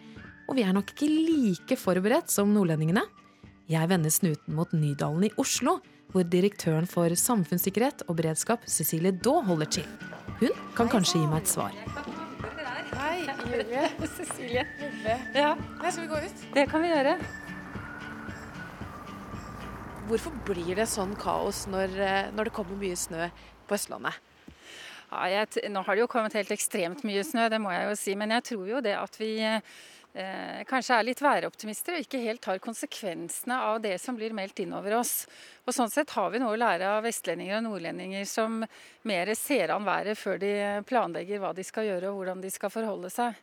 og 0.49 0.57
vi 0.57 0.65
er 0.65 0.73
nok 0.77 0.91
ikke 0.95 1.09
like 1.11 1.79
forberedt 1.79 2.33
som 2.33 2.51
nordlendingene. 2.55 3.05
Jeg 3.71 3.89
vender 3.89 4.13
snuten 4.13 4.57
mot 4.57 4.73
Nydalen 4.77 5.29
i 5.29 5.33
Oslo, 5.41 5.79
hvor 6.15 6.23
direktøren 6.31 6.87
for 6.87 7.11
samfunnssikkerhet 7.19 8.05
og 8.07 8.21
beredskap, 8.21 8.63
Cecilie 8.71 9.11
Daa, 9.11 9.43
holder 9.43 9.71
til. 9.81 9.87
Hun 10.39 10.53
kan 10.79 10.91
kanskje 10.93 11.19
gi 11.19 11.27
meg 11.27 11.43
et 11.43 11.51
svar. 11.51 11.75
Hei, 12.95 13.25
Julie. 13.51 13.89
Cecilie. 14.15 14.63
Ja. 15.35 15.57
Skal 15.83 16.05
vi 16.05 16.13
gå 16.13 16.21
ut? 16.23 16.45
Det 16.55 16.69
kan 16.71 16.85
vi 16.85 16.93
gjøre. 16.93 17.17
Hvorfor 20.07 20.37
blir 20.47 20.79
det 20.79 20.87
sånn 20.93 21.17
kaos 21.19 21.65
når, 21.73 21.99
eh, 21.99 22.31
når 22.37 22.51
det 22.51 22.55
kommer 22.55 22.79
mye 22.79 22.95
snø 22.99 23.27
på 23.67 23.75
Østlandet? 23.75 24.21
Ja, 25.11 25.27
jeg, 25.33 25.71
nå 25.73 25.83
har 25.83 25.97
det 25.97 26.05
jo 26.05 26.11
kommet 26.11 26.37
helt 26.39 26.53
ekstremt 26.55 27.03
mye 27.07 27.25
snø, 27.27 27.49
det 27.51 27.59
må 27.63 27.75
jeg 27.75 27.89
jo 27.89 27.99
si. 27.99 28.15
Men 28.19 28.37
jeg 28.37 28.47
tror 28.53 28.71
jo 28.71 28.85
det 28.85 28.95
at 29.01 29.19
vi 29.19 29.33
eh, 29.43 29.75
kanskje 30.15 30.95
er 30.95 31.07
litt 31.09 31.19
væroptimister 31.25 31.97
og 31.97 32.05
ikke 32.05 32.21
helt 32.23 32.43
tar 32.45 32.61
konsekvensene 32.63 33.57
av 33.67 33.81
det 33.83 33.97
som 33.99 34.15
blir 34.15 34.31
meldt 34.37 34.61
innover 34.63 34.95
oss. 35.01 35.25
Og 35.67 35.75
Sånn 35.75 35.91
sett 35.91 36.15
har 36.15 36.31
vi 36.31 36.39
noe 36.39 36.55
å 36.55 36.61
lære 36.61 36.87
av 36.87 37.03
vestlendinger 37.03 37.59
og 37.59 37.65
nordlendinger 37.67 38.29
som 38.31 38.61
mer 39.11 39.33
ser 39.35 39.75
an 39.75 39.87
været 39.89 40.21
før 40.21 40.39
de 40.39 40.53
planlegger 40.87 41.43
hva 41.43 41.51
de 41.57 41.67
skal 41.67 41.89
gjøre 41.89 42.13
og 42.13 42.21
hvordan 42.21 42.45
de 42.45 42.53
skal 42.55 42.71
forholde 42.71 43.11
seg. 43.11 43.35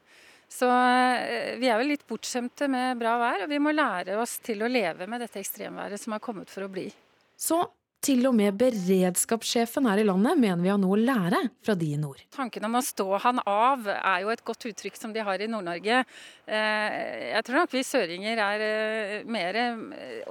Så 0.52 0.68
eh, 0.68 1.58
vi 1.60 1.70
er 1.72 1.80
vel 1.80 1.94
litt 1.94 2.08
bortskjemte 2.08 2.68
med 2.72 3.00
bra 3.00 3.16
vær, 3.22 3.46
og 3.46 3.52
vi 3.52 3.60
må 3.64 3.72
lære 3.72 4.18
oss 4.20 4.36
til 4.44 4.64
å 4.64 4.72
leve 4.72 5.08
med 5.08 5.24
dette 5.24 5.40
ekstremværet 5.40 6.02
som 6.02 6.16
har 6.16 6.24
kommet 6.24 6.52
for 6.52 6.66
å 6.66 6.72
bli. 6.72 6.90
Så 7.40 7.62
til 8.02 8.26
og 8.26 8.34
med 8.38 8.58
beredskapssjefen 8.58 9.86
her 9.90 10.02
i 10.02 10.06
landet 10.08 10.40
mener 10.42 10.64
vi 10.64 10.72
har 10.72 10.80
noe 10.82 10.98
å 10.98 11.02
lære 11.02 11.44
fra 11.66 11.76
de 11.78 11.92
i 11.94 12.00
nord. 12.02 12.24
Tanken 12.34 12.66
om 12.66 12.80
å 12.80 12.84
stå 12.86 13.08
han 13.26 13.42
av 13.46 13.86
er 13.94 14.24
jo 14.24 14.32
et 14.34 14.44
godt 14.48 14.66
uttrykk 14.72 14.98
som 14.98 15.14
de 15.14 15.22
har 15.26 15.42
i 15.42 15.50
Nord-Norge. 15.52 16.02
Eh, 16.46 16.98
jeg 17.32 17.46
tror 17.46 17.62
nok 17.62 17.76
vi 17.76 17.86
søringer 17.86 18.42
er 18.48 18.66
eh, 18.66 19.16
mer 19.30 19.62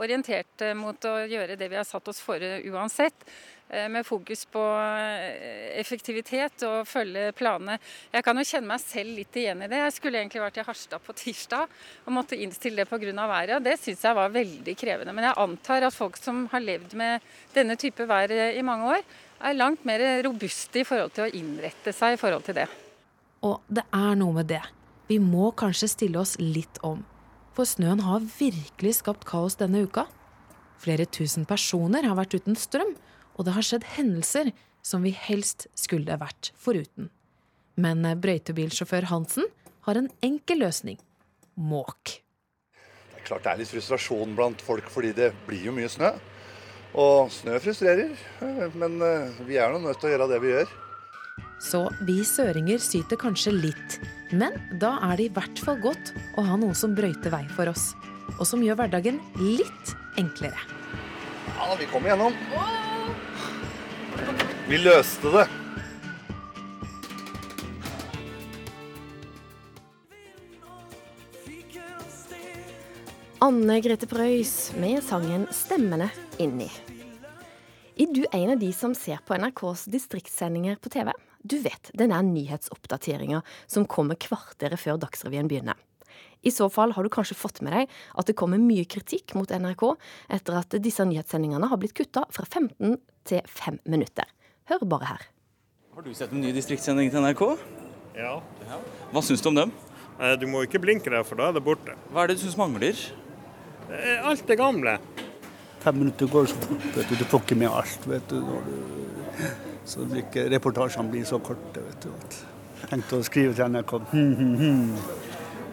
orientert 0.03 0.67
mot 0.79 1.07
å 1.07 1.15
gjøre 1.31 1.59
det 1.61 1.71
vi 1.71 1.79
har 1.79 1.87
satt 1.89 2.11
oss 2.11 2.23
for 2.25 2.43
uansett. 2.43 3.27
Eh, 3.73 3.89
med 3.89 4.07
fokus 4.07 4.45
på 4.51 4.61
eh, 4.79 5.79
effektivitet 5.79 6.65
og 6.67 6.89
følge 6.91 7.29
planene. 7.39 7.77
Jeg 8.11 8.25
kan 8.27 8.39
jo 8.41 8.43
kjenne 8.49 8.67
meg 8.67 8.83
selv 8.83 9.15
litt 9.15 9.37
igjen 9.39 9.61
i 9.63 9.69
det. 9.71 9.79
Jeg 9.85 9.93
skulle 9.95 10.19
egentlig 10.19 10.41
vært 10.43 10.57
i 10.59 10.65
Harstad 10.67 11.05
på 11.07 11.15
tirsdag 11.15 11.69
og 12.03 12.17
måtte 12.17 12.35
innstille 12.35 12.83
det 12.83 12.89
pga. 12.91 13.27
været. 13.31 13.63
Det 13.63 13.77
syns 13.79 14.03
jeg 14.03 14.17
var 14.17 14.33
veldig 14.35 14.75
krevende. 14.75 15.15
Men 15.15 15.29
jeg 15.29 15.39
antar 15.39 15.87
at 15.87 15.95
folk 15.95 16.19
som 16.19 16.49
har 16.51 16.65
levd 16.65 16.97
med 16.99 17.21
denne 17.55 17.77
type 17.77 18.07
vær 18.11 18.33
i 18.33 18.63
mange 18.63 18.97
år, 18.97 19.05
er 19.41 19.55
langt 19.55 19.85
mer 19.87 20.03
robuste 20.25 20.81
i 20.81 20.85
forhold 20.85 21.13
til 21.15 21.29
å 21.29 21.31
innrette 21.31 21.93
seg 21.95 22.15
i 22.15 22.19
forhold 22.19 22.43
til 22.49 22.59
det. 22.59 22.67
Og 23.47 23.61
det 23.71 23.85
er 23.95 24.19
noe 24.19 24.35
med 24.35 24.51
det. 24.51 24.65
Vi 25.07 25.21
må 25.23 25.53
kanskje 25.53 25.89
stille 25.95 26.19
oss 26.19 26.35
litt 26.41 26.83
om. 26.83 27.05
For 27.55 27.65
snøen 27.65 28.03
har 28.03 28.27
virkelig 28.35 28.97
skapt 28.99 29.25
kaos 29.31 29.55
denne 29.63 29.85
uka. 29.87 30.09
Flere 30.83 31.07
tusen 31.07 31.47
personer 31.47 32.03
har 32.03 32.19
vært 32.19 32.35
uten 32.35 32.59
strøm 32.59 32.97
og 33.41 33.47
det 33.49 33.57
har 33.57 33.65
skjedd 33.65 33.87
hendelser 33.97 34.53
som 34.85 35.05
vi 35.05 35.15
helst 35.17 35.67
skulle 35.79 36.19
vært 36.21 36.53
foruten. 36.61 37.09
Men 37.81 38.05
brøytebilsjåfør 38.21 39.09
Hansen 39.09 39.49
har 39.87 39.97
en 39.97 40.11
enkel 40.25 40.61
løsning 40.61 40.99
måk. 41.57 42.21
Det 42.77 43.23
er 43.23 43.25
klart 43.29 43.47
det 43.47 43.55
er 43.55 43.63
litt 43.63 43.73
frustrasjon 43.73 44.37
blant 44.37 44.61
folk 44.65 44.93
fordi 44.93 45.15
det 45.17 45.31
blir 45.49 45.71
jo 45.71 45.75
mye 45.77 45.89
snø. 45.89 46.13
Og 47.01 47.31
snø 47.31 47.55
frustrerer, 47.63 48.13
men 48.75 48.97
eh, 49.07 49.43
vi 49.47 49.61
er 49.63 49.71
nå 49.71 49.79
nødt 49.85 50.01
til 50.03 50.11
å 50.11 50.15
gjøre 50.17 50.27
det 50.33 50.41
vi 50.43 50.51
gjør. 50.57 50.73
Så 51.63 51.85
vi 52.09 52.19
søringer 52.27 52.81
syter 52.83 53.21
kanskje 53.21 53.53
litt, 53.55 53.99
men 54.33 54.57
da 54.83 54.97
er 55.07 55.21
det 55.21 55.29
i 55.29 55.33
hvert 55.37 55.63
fall 55.63 55.79
godt 55.85 56.13
å 56.41 56.45
ha 56.49 56.59
noen 56.59 56.75
som 56.77 56.97
brøyter 56.97 57.31
vei 57.33 57.45
for 57.55 57.71
oss. 57.71 57.93
Og 58.41 58.47
som 58.49 58.65
gjør 58.65 58.81
hverdagen 58.81 59.21
litt 59.39 59.95
enklere. 60.19 60.59
Ja, 61.55 61.71
vi 61.79 61.87
kommer 61.93 62.11
gjennom. 62.11 62.35
Vi 64.69 64.79
løste 64.79 65.31
det. 65.35 65.47
Anne 73.41 73.81
Grete 73.81 74.07
Preus 74.07 74.73
med 74.77 75.03
sangen 75.03 75.47
'Stemmene 75.51 76.11
inni'. 76.39 76.71
Er 77.97 78.13
du 78.13 78.25
en 78.33 78.51
av 78.51 78.59
de 78.59 78.73
som 78.73 78.95
ser 78.95 79.19
på 79.27 79.35
NRKs 79.35 79.85
distriktssendinger 79.85 80.77
på 80.77 80.89
TV? 80.89 81.13
Du 81.43 81.59
vet 81.59 81.91
den 81.95 82.13
er 82.13 82.23
nyhetsoppdateringa 82.23 83.43
som 83.67 83.87
kommer 83.87 84.15
kvarteret 84.15 84.81
før 84.81 85.01
Dagsrevyen 85.01 85.49
begynner. 85.49 85.77
I 86.43 86.51
så 86.51 86.69
fall 86.73 86.93
har 86.93 87.05
du 87.05 87.11
kanskje 87.13 87.37
fått 87.37 87.61
med 87.65 87.73
deg 87.73 87.89
at 88.17 88.29
det 88.29 88.37
kommer 88.37 88.61
mye 88.61 88.85
kritikk 88.85 89.35
mot 89.37 89.51
NRK 89.51 89.85
etter 90.37 90.57
at 90.61 90.77
disse 90.81 91.05
nyhetssendingene 91.05 91.69
har 91.69 91.81
blitt 91.81 91.97
kutta 91.97 92.27
fra 92.33 92.45
15 92.45 92.97
til 93.29 93.41
5 93.45 93.81
minutter. 93.85 94.25
Hør 94.71 94.85
bare 94.87 95.07
her. 95.11 95.23
Har 95.97 96.05
du 96.07 96.13
sett 96.15 96.31
den 96.31 96.45
nye 96.45 96.55
distriktssendingen 96.55 97.11
til 97.13 97.25
NRK? 97.25 97.43
Ja. 98.15 98.37
Hva 99.11 99.23
syns 99.27 99.43
du 99.43 99.49
om 99.51 99.57
dem? 99.59 99.73
Eh, 100.21 100.37
Du 100.39 100.47
må 100.47 100.63
ikke 100.67 100.79
blinke 100.83 101.11
der, 101.11 101.25
for 101.27 101.35
da 101.41 101.49
er 101.51 101.57
det 101.59 101.65
borte. 101.67 101.97
Hva 102.13 102.23
er 102.25 102.31
det 102.31 102.39
du 102.39 102.45
syns 102.45 102.57
mangler? 102.61 102.95
Eh, 103.91 104.23
Alt 104.31 104.47
det 104.47 104.59
gamle. 104.61 104.99
Fem 105.81 105.97
minutter 105.97 106.29
går 106.29 106.47
så 106.53 106.55
fort. 106.61 106.87
vet 106.95 107.09
du. 107.09 107.17
Du 107.17 107.25
får 107.25 107.41
ikke 107.43 107.57
med 107.57 107.71
alt. 107.73 108.07
vet 108.07 108.29
du. 108.31 108.37
Når 108.41 108.63
du... 108.69 108.77
Så 109.91 110.05
ikke, 110.15 110.47
reportasjene 110.53 111.11
blir 111.11 111.25
så 111.27 111.39
korte. 111.43 111.83
vet 111.83 112.05
du. 112.07 112.11
Tenkte 112.91 113.19
å 113.19 113.25
skrive 113.27 113.55
til 113.57 113.67
NRK 113.75 113.93
hm, 114.13 114.35
hm, 114.37 114.53
hm. 114.61 114.95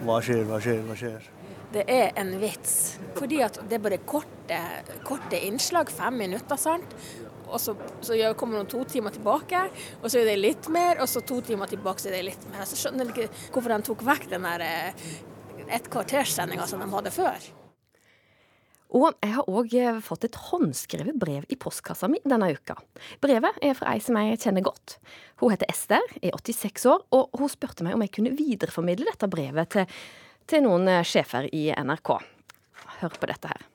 Hva 0.07 0.17
skjer, 0.23 0.41
hva 0.47 0.57
skjer, 0.63 0.81
hva 0.87 0.95
skjer? 0.97 1.27
Det 1.73 1.83
er 1.91 2.11
en 2.17 2.33
vits. 2.41 2.97
Fordi 3.17 3.41
at 3.43 3.59
det 3.67 3.77
er 3.77 3.83
bare 3.83 3.97
korte, 4.07 4.59
korte 5.05 5.39
innslag, 5.47 5.91
fem 5.91 6.17
minutter, 6.23 6.55
sant. 6.59 6.95
Og 7.47 7.59
så, 7.63 7.75
så 8.03 8.17
kommer 8.39 8.59
noen 8.59 8.69
to 8.71 8.83
timer 8.89 9.15
tilbake, 9.15 9.61
og 10.01 10.09
så 10.09 10.21
er 10.21 10.31
det 10.31 10.39
litt 10.41 10.67
mer, 10.73 10.99
og 11.03 11.07
så 11.09 11.23
to 11.25 11.39
timer 11.45 11.69
tilbake, 11.71 12.03
så 12.03 12.11
er 12.11 12.19
det 12.19 12.25
litt 12.31 12.49
mer. 12.51 12.65
Så 12.67 12.79
skjønner 12.79 13.07
jeg 13.07 13.15
ikke 13.15 13.53
hvorfor 13.55 13.73
de 13.73 13.87
tok 13.87 14.03
vekk 14.07 14.27
den 14.33 14.47
der 14.47 14.65
et 15.67 15.87
kvarters-sendinga 15.91 16.67
som 16.67 16.83
de 16.83 16.89
hadde 16.91 17.13
før. 17.13 17.47
Og 18.95 19.09
jeg 19.19 19.33
har 19.35 19.49
òg 19.51 19.73
fått 20.03 20.29
et 20.29 20.37
håndskrevet 20.47 21.17
brev 21.19 21.47
i 21.51 21.57
postkassa 21.59 22.07
mi 22.07 22.21
denne 22.23 22.53
uka. 22.55 22.77
Brevet 23.23 23.59
er 23.59 23.75
fra 23.75 23.91
ei 23.95 24.03
som 24.03 24.15
jeg 24.15 24.39
kjenner 24.45 24.63
godt. 24.63 24.95
Hun 25.41 25.51
heter 25.51 25.67
Ester, 25.71 26.05
er 26.21 26.31
86 26.31 26.87
år, 26.93 27.03
og 27.11 27.35
hun 27.35 27.51
spurte 27.51 27.83
meg 27.83 27.97
om 27.97 28.05
jeg 28.05 28.13
kunne 28.15 28.35
videreformidle 28.37 29.09
dette 29.09 29.29
brevet 29.31 29.73
til, 29.75 29.99
til 30.47 30.63
noen 30.63 30.87
eh, 30.87 31.03
sjefer 31.03 31.49
i 31.51 31.67
NRK. 31.75 32.13
Hør 33.01 33.19
på 33.19 33.29
dette 33.29 33.51
her. 33.51 33.67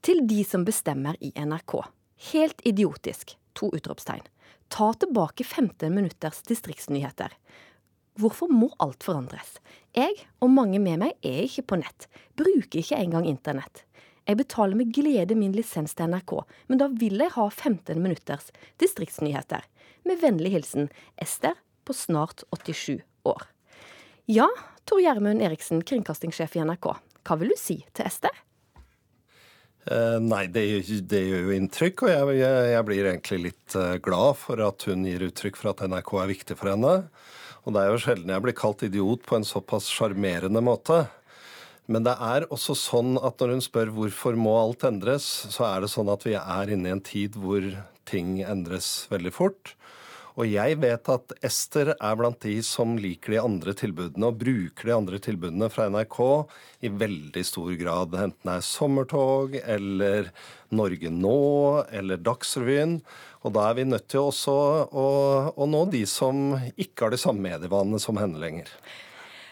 Til 0.00 0.24
de 0.30 0.40
som 0.48 0.64
bestemmer 0.64 1.18
i 1.20 1.34
NRK. 1.36 1.82
Helt 2.18 2.60
idiotisk. 2.66 3.36
To 3.58 3.70
utropstegn. 3.74 4.22
Ta 4.68 4.92
tilbake 4.94 5.44
15 5.44 5.94
minutters 5.94 6.42
distriktsnyheter. 6.42 7.32
Hvorfor 8.18 8.50
må 8.50 8.72
alt 8.82 9.04
forandres? 9.06 9.58
Jeg, 9.94 10.16
og 10.42 10.50
mange 10.50 10.80
med 10.82 10.98
meg, 11.04 11.14
er 11.22 11.44
ikke 11.46 11.64
på 11.70 11.78
nett. 11.78 12.08
Bruker 12.36 12.82
ikke 12.82 12.98
engang 12.98 13.28
internett. 13.30 13.84
Jeg 14.28 14.40
betaler 14.42 14.76
med 14.76 14.90
glede 14.92 15.36
min 15.38 15.54
lisens 15.56 15.94
til 15.96 16.10
NRK, 16.10 16.34
men 16.68 16.80
da 16.82 16.90
vil 16.90 17.22
jeg 17.22 17.32
ha 17.38 17.46
15 17.48 18.02
minutters 18.02 18.50
distriktsnyheter. 18.82 19.62
Med 20.04 20.20
vennlig 20.20 20.52
hilsen 20.56 20.90
Ester 21.16 21.56
på 21.86 21.96
snart 21.96 22.42
87 22.52 22.98
år. 23.30 23.46
Ja, 24.28 24.50
Tor 24.84 25.00
Gjermund 25.00 25.40
Eriksen, 25.40 25.80
kringkastingssjef 25.86 26.58
i 26.58 26.66
NRK. 26.66 26.90
Hva 27.24 27.38
vil 27.40 27.54
du 27.54 27.56
si 27.60 27.78
til 27.96 28.10
Ester? 28.10 28.34
Eh, 29.86 30.18
nei, 30.20 30.46
det, 30.52 30.64
det 31.08 31.20
gjør 31.22 31.46
jo 31.46 31.54
inntrykk, 31.56 32.02
og 32.04 32.10
jeg, 32.12 32.38
jeg, 32.40 32.64
jeg 32.74 32.86
blir 32.88 33.10
egentlig 33.12 33.38
litt 33.46 33.76
eh, 33.78 33.94
glad 34.04 34.40
for 34.40 34.60
at 34.66 34.88
hun 34.90 35.06
gir 35.06 35.24
uttrykk 35.28 35.60
for 35.60 35.72
at 35.72 35.84
NRK 35.86 36.10
er 36.22 36.32
viktig 36.32 36.58
for 36.58 36.72
henne. 36.74 36.96
Og 37.64 37.74
det 37.76 37.84
er 37.84 37.92
jo 37.92 38.02
sjelden 38.02 38.32
jeg 38.32 38.44
blir 38.44 38.56
kalt 38.56 38.84
idiot 38.84 39.24
på 39.28 39.38
en 39.38 39.46
såpass 39.46 39.88
sjarmerende 39.92 40.62
måte. 40.64 41.06
Men 41.88 42.04
det 42.04 42.18
er 42.20 42.44
også 42.52 42.76
sånn 42.76 43.14
at 43.24 43.40
når 43.40 43.54
hun 43.54 43.64
spør 43.64 43.92
hvorfor 43.96 44.36
må 44.36 44.52
alt 44.60 44.84
endres, 44.84 45.24
så 45.54 45.64
er 45.70 45.84
det 45.84 45.92
sånn 45.92 46.10
at 46.12 46.26
vi 46.26 46.34
er 46.36 46.74
inne 46.74 46.90
i 46.90 46.96
en 46.96 47.04
tid 47.04 47.38
hvor 47.40 47.64
ting 48.08 48.42
endres 48.44 49.06
veldig 49.12 49.32
fort. 49.32 49.72
Og 50.38 50.46
jeg 50.46 50.76
vet 50.78 51.08
at 51.10 51.32
Ester 51.42 51.88
er 51.96 52.18
blant 52.18 52.38
de 52.44 52.60
som 52.62 52.92
liker 53.00 53.34
de 53.34 53.40
andre 53.42 53.72
tilbudene 53.74 54.28
og 54.28 54.36
bruker 54.38 54.86
de 54.86 54.94
andre 54.94 55.18
tilbudene 55.22 55.66
fra 55.72 55.88
NRK 55.90 56.18
i 56.86 56.92
veldig 56.94 57.42
stor 57.46 57.72
grad. 57.80 58.14
Enten 58.14 58.46
det 58.46 58.54
er 58.54 58.68
Sommertog 58.68 59.56
eller 59.64 60.30
Norge 60.70 61.10
nå 61.10 61.40
eller 61.90 62.22
Dagsrevyen. 62.22 63.00
Og 63.42 63.56
da 63.56 63.66
er 63.66 63.80
vi 63.80 63.88
nødt 63.90 64.06
til 64.14 64.28
også 64.28 64.54
å, 64.86 65.08
å 65.50 65.66
nå 65.66 65.82
de 65.90 66.04
som 66.06 66.54
ikke 66.76 67.08
har 67.08 67.16
de 67.16 67.22
samme 67.24 67.42
medievanene 67.42 67.98
som 68.02 68.22
henne 68.22 68.38
lenger. 68.38 68.70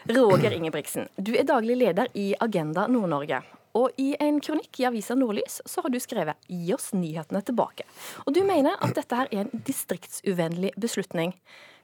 Roger 0.07 0.55
Ingebrigtsen, 0.55 1.11
du 1.19 1.35
er 1.35 1.49
daglig 1.49 1.81
leder 1.83 2.13
i 2.15 2.31
Agenda 2.39 2.87
Nord-Norge. 2.87 3.43
Og 3.77 3.93
i 4.01 4.15
en 4.23 4.39
kronikk 4.41 4.81
i 4.81 4.87
avisa 4.89 5.17
Nordlys 5.19 5.61
så 5.69 5.85
har 5.85 5.93
du 5.93 5.99
skrevet 6.01 6.39
'Gi 6.49 6.73
oss 6.75 6.93
nyhetene 6.97 7.43
tilbake'. 7.43 7.85
Og 8.25 8.33
du 8.33 8.43
mener 8.45 8.79
at 8.81 8.95
dette 8.95 9.17
her 9.17 9.29
er 9.33 9.45
en 9.45 9.63
distriktsuvennlig 9.69 10.73
beslutning. 10.81 11.35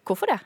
Hvorfor 0.07 0.33
det? 0.33 0.40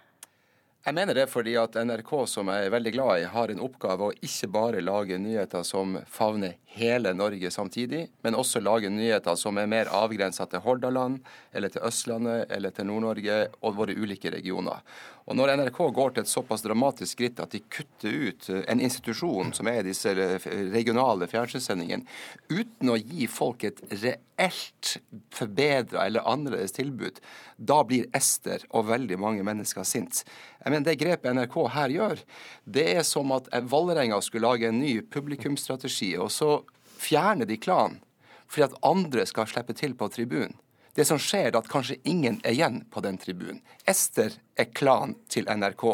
Jeg 0.87 0.95
mener 0.95 1.17
det 1.19 1.25
fordi 1.27 1.57
at 1.59 1.75
NRK, 1.75 2.11
som 2.31 2.47
jeg 2.47 2.67
er 2.67 2.71
veldig 2.71 2.93
glad 2.95 3.19
i, 3.19 3.25
har 3.27 3.51
en 3.51 3.63
oppgave 3.65 4.07
å 4.07 4.15
ikke 4.23 4.49
bare 4.55 4.83
lage 4.85 5.19
nyheter 5.19 5.65
som 5.67 5.97
favner 6.07 6.61
hele 6.79 7.11
Norge 7.11 7.51
samtidig, 7.51 8.05
men 8.23 8.39
også 8.39 8.63
lage 8.63 8.87
nyheter 8.95 9.35
som 9.35 9.59
er 9.59 9.67
mer 9.67 9.91
avgrensa 9.91 10.47
til 10.47 10.63
Hordaland, 10.63 11.19
eller 11.51 11.75
til 11.75 11.83
Østlandet, 11.89 12.47
eller 12.55 12.71
til 12.71 12.87
Nord-Norge 12.87 13.41
og 13.67 13.75
våre 13.81 13.99
ulike 13.99 14.31
regioner. 14.31 14.79
Og 15.27 15.35
Når 15.35 15.57
NRK 15.59 15.79
går 15.91 16.13
til 16.15 16.23
et 16.23 16.31
såpass 16.31 16.63
dramatisk 16.63 17.17
skritt 17.17 17.41
at 17.43 17.51
de 17.51 17.59
kutter 17.67 18.13
ut 18.29 18.45
en 18.55 18.83
institusjon 18.83 19.51
som 19.57 19.67
er 19.67 19.83
disse 19.83 20.13
regionale 20.15 21.27
fjernsynssendingene, 21.27 22.07
uten 22.47 22.93
å 22.93 22.99
gi 23.01 23.27
folk 23.27 23.65
et 23.67 23.83
reelt 23.91 24.93
forbedra 25.35 26.05
eller 26.07 26.29
annerledes 26.31 26.77
tilbud, 26.77 27.19
da 27.59 27.81
blir 27.89 28.07
Ester 28.15 28.63
og 28.71 28.87
veldig 28.93 29.19
mange 29.19 29.43
mennesker 29.47 29.83
sint. 29.83 30.23
Jeg 30.63 30.71
mener, 30.71 30.87
Det 30.87 30.99
grepet 31.03 31.35
NRK 31.35 31.59
her 31.75 31.97
gjør, 31.97 32.23
det 32.65 32.87
er 32.95 33.03
som 33.03 33.35
at 33.35 33.51
Vålerenga 33.67 34.21
skulle 34.23 34.47
lage 34.47 34.71
en 34.71 34.79
ny 34.79 35.01
publikumsstrategi, 35.03 36.15
og 36.23 36.31
så 36.31 36.61
fjerner 37.03 37.51
de 37.51 37.59
klanen 37.59 37.99
fordi 38.47 38.69
at 38.69 38.79
andre 38.87 39.25
skal 39.27 39.49
slippe 39.51 39.75
til 39.75 39.97
på 39.99 40.07
tribunen. 40.07 40.55
Det 40.97 41.05
som 41.05 41.19
skjer, 41.21 41.51
er 41.51 41.59
at 41.59 41.69
kanskje 41.69 41.99
ingen 42.09 42.39
er 42.41 42.55
igjen 42.57 42.79
på 42.89 43.03
den 43.05 43.19
tribunen. 43.21 43.59
Ester 43.85 44.33
er 44.57 44.71
klan 44.73 45.13
til 45.29 45.45
NRK. 45.45 45.85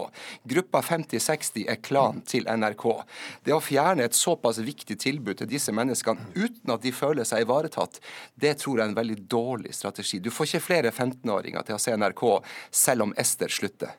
Gruppa 0.52 0.82
5060 0.86 1.66
er 1.72 1.80
klan 1.82 2.22
til 2.28 2.46
NRK. 2.46 2.86
Det 3.42 3.56
å 3.56 3.58
fjerne 3.62 4.06
et 4.06 4.14
såpass 4.14 4.62
viktig 4.62 4.96
tilbud 5.02 5.40
til 5.40 5.50
disse 5.50 5.74
menneskene 5.74 6.30
uten 6.36 6.74
at 6.76 6.86
de 6.86 6.94
føler 6.94 7.26
seg 7.26 7.42
ivaretatt, 7.48 7.98
det 8.38 8.54
tror 8.62 8.78
jeg 8.78 8.86
er 8.86 8.92
en 8.92 9.00
veldig 9.00 9.18
dårlig 9.26 9.74
strategi. 9.74 10.22
Du 10.22 10.30
får 10.30 10.52
ikke 10.52 10.66
flere 10.68 10.94
15-åringer 10.94 11.66
til 11.66 11.76
å 11.76 11.82
se 11.82 11.98
NRK 11.98 12.24
selv 12.70 13.08
om 13.08 13.18
Ester 13.18 13.50
slutter. 13.50 13.98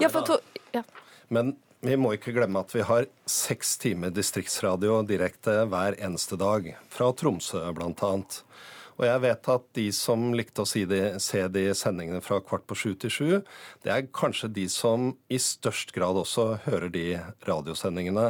Ja, 0.00 0.12
for 0.12 0.28
to, 0.28 0.36
ja. 0.76 0.84
Men 1.32 1.56
vi 1.82 1.96
må 1.98 2.12
ikke 2.14 2.36
glemme 2.36 2.60
at 2.62 2.76
vi 2.76 2.84
har 2.86 3.08
seks 3.26 3.74
timer 3.82 4.12
distriktsradio 4.14 5.00
direkte 5.08 5.64
hver 5.66 5.96
eneste 5.96 6.36
dag. 6.38 6.68
Fra 6.92 7.08
Tromsø 7.16 7.64
bl.a. 7.74 8.12
Og 9.02 9.08
jeg 9.08 9.22
vet 9.24 9.48
at 9.50 9.64
de 9.74 9.88
som 9.90 10.28
likte 10.38 10.62
å 10.62 10.68
si 10.68 10.84
de, 10.86 11.00
se 11.18 11.40
de 11.50 11.64
sendingene 11.74 12.22
fra 12.22 12.38
kvart 12.38 12.68
på 12.70 12.76
sju 12.78 12.90
til 13.02 13.10
sju, 13.10 13.30
det 13.82 13.90
er 13.90 14.10
kanskje 14.14 14.52
de 14.54 14.68
som 14.70 15.10
i 15.26 15.40
størst 15.42 15.90
grad 15.96 16.20
også 16.20 16.52
hører 16.68 16.92
de 16.94 17.06
radiosendingene. 17.48 18.28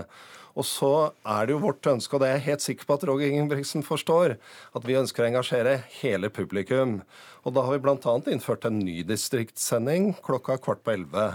Og 0.52 0.66
så 0.68 0.92
er 1.28 1.48
det 1.48 1.54
jo 1.54 1.62
vårt 1.62 1.86
ønske, 1.88 2.16
og 2.16 2.22
det 2.22 2.28
er 2.28 2.34
jeg 2.38 2.46
helt 2.46 2.64
sikker 2.64 2.88
på 2.88 2.96
at 2.96 3.04
Roger 3.08 3.28
Ingebrigtsen 3.32 3.84
forstår, 3.84 4.34
at 4.76 4.88
vi 4.88 4.96
ønsker 5.00 5.24
å 5.24 5.28
engasjere 5.28 5.78
hele 6.00 6.28
publikum. 6.32 6.98
Og 7.44 7.56
da 7.56 7.64
har 7.66 7.76
vi 7.76 7.84
bl.a. 7.84 8.16
innført 8.32 8.66
en 8.68 8.80
ny 8.80 9.00
distriktssending 9.08 10.12
klokka 10.24 10.58
kvart 10.62 10.84
på 10.84 10.92
elleve. 10.94 11.26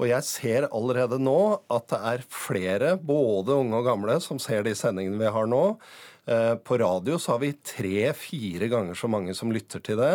Og 0.00 0.08
jeg 0.08 0.28
ser 0.28 0.68
allerede 0.70 1.20
nå 1.20 1.38
at 1.72 1.88
det 1.92 2.00
er 2.14 2.24
flere, 2.32 2.96
både 2.96 3.60
unge 3.60 3.80
og 3.80 3.88
gamle, 3.92 4.16
som 4.24 4.40
ser 4.42 4.64
de 4.68 4.76
sendingene 4.76 5.20
vi 5.20 5.36
har 5.36 5.48
nå. 5.52 5.64
Eh, 6.26 6.54
På 6.54 6.78
radio 6.78 7.18
så 7.18 7.32
har 7.34 7.42
vi 7.42 7.52
tre-fire 7.52 8.68
ganger 8.70 8.94
så 8.94 9.10
mange 9.10 9.34
som 9.34 9.52
lytter 9.52 9.82
til 9.82 9.98
det. 9.98 10.14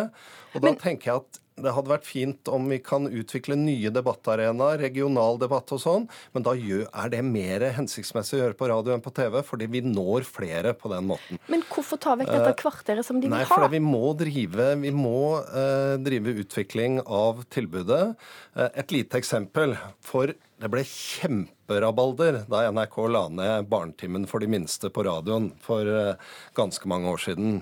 Og 0.55 0.63
da 0.63 0.71
tenker 0.79 1.11
jeg 1.11 1.23
at 1.23 1.41
det 1.57 1.73
hadde 1.73 1.89
vært 1.89 2.05
fint 2.05 2.49
om 2.53 2.67
vi 2.69 2.77
kan 2.85 3.07
utvikle 3.09 3.57
nye 3.57 3.89
debattarenaer, 3.93 4.77
regional 4.83 5.39
debatt 5.41 5.71
og 5.73 5.81
sånn, 5.81 6.05
men 6.35 6.45
da 6.45 6.53
er 6.53 7.09
det 7.13 7.23
mer 7.25 7.65
hensiktsmessig 7.73 8.37
å 8.37 8.41
gjøre 8.43 8.57
på 8.59 8.69
radio 8.69 8.93
enn 8.93 9.01
på 9.01 9.13
TV, 9.17 9.39
fordi 9.45 9.69
vi 9.73 9.81
når 9.81 10.27
flere 10.29 10.75
på 10.77 10.91
den 10.93 11.09
måten. 11.09 11.41
Men 11.49 11.65
hvorfor 11.71 11.97
ta 11.97 12.13
vekk 12.19 12.29
dette 12.29 12.53
Eh, 12.53 12.59
kvarteret 12.61 13.05
som 13.05 13.19
de 13.19 13.27
Nei, 13.27 13.41
vil 13.41 13.49
for 13.49 13.65
ha? 13.65 13.71
vi 13.73 13.81
må 13.81 14.13
drive, 14.17 14.69
vi 14.83 14.91
må, 14.93 15.41
uh, 15.49 15.97
drive 15.97 16.37
utvikling 16.45 17.01
av 17.01 17.41
tilbudet. 17.49 18.15
Uh, 18.55 18.69
et 18.77 18.93
lite 18.93 19.17
eksempel. 19.17 19.73
For 20.05 20.35
det 20.57 20.69
ble 20.73 20.81
kjemperabalder 20.89 22.41
da 22.49 22.63
NRK 22.73 22.97
la 23.13 23.27
ned 23.29 23.67
Barnetimen 23.69 24.25
for 24.29 24.41
de 24.41 24.49
minste 24.49 24.89
på 24.93 25.05
radioen 25.05 25.51
for 25.61 25.85
eh, 25.85 26.31
ganske 26.57 26.89
mange 26.89 27.11
år 27.13 27.21
siden. 27.27 27.59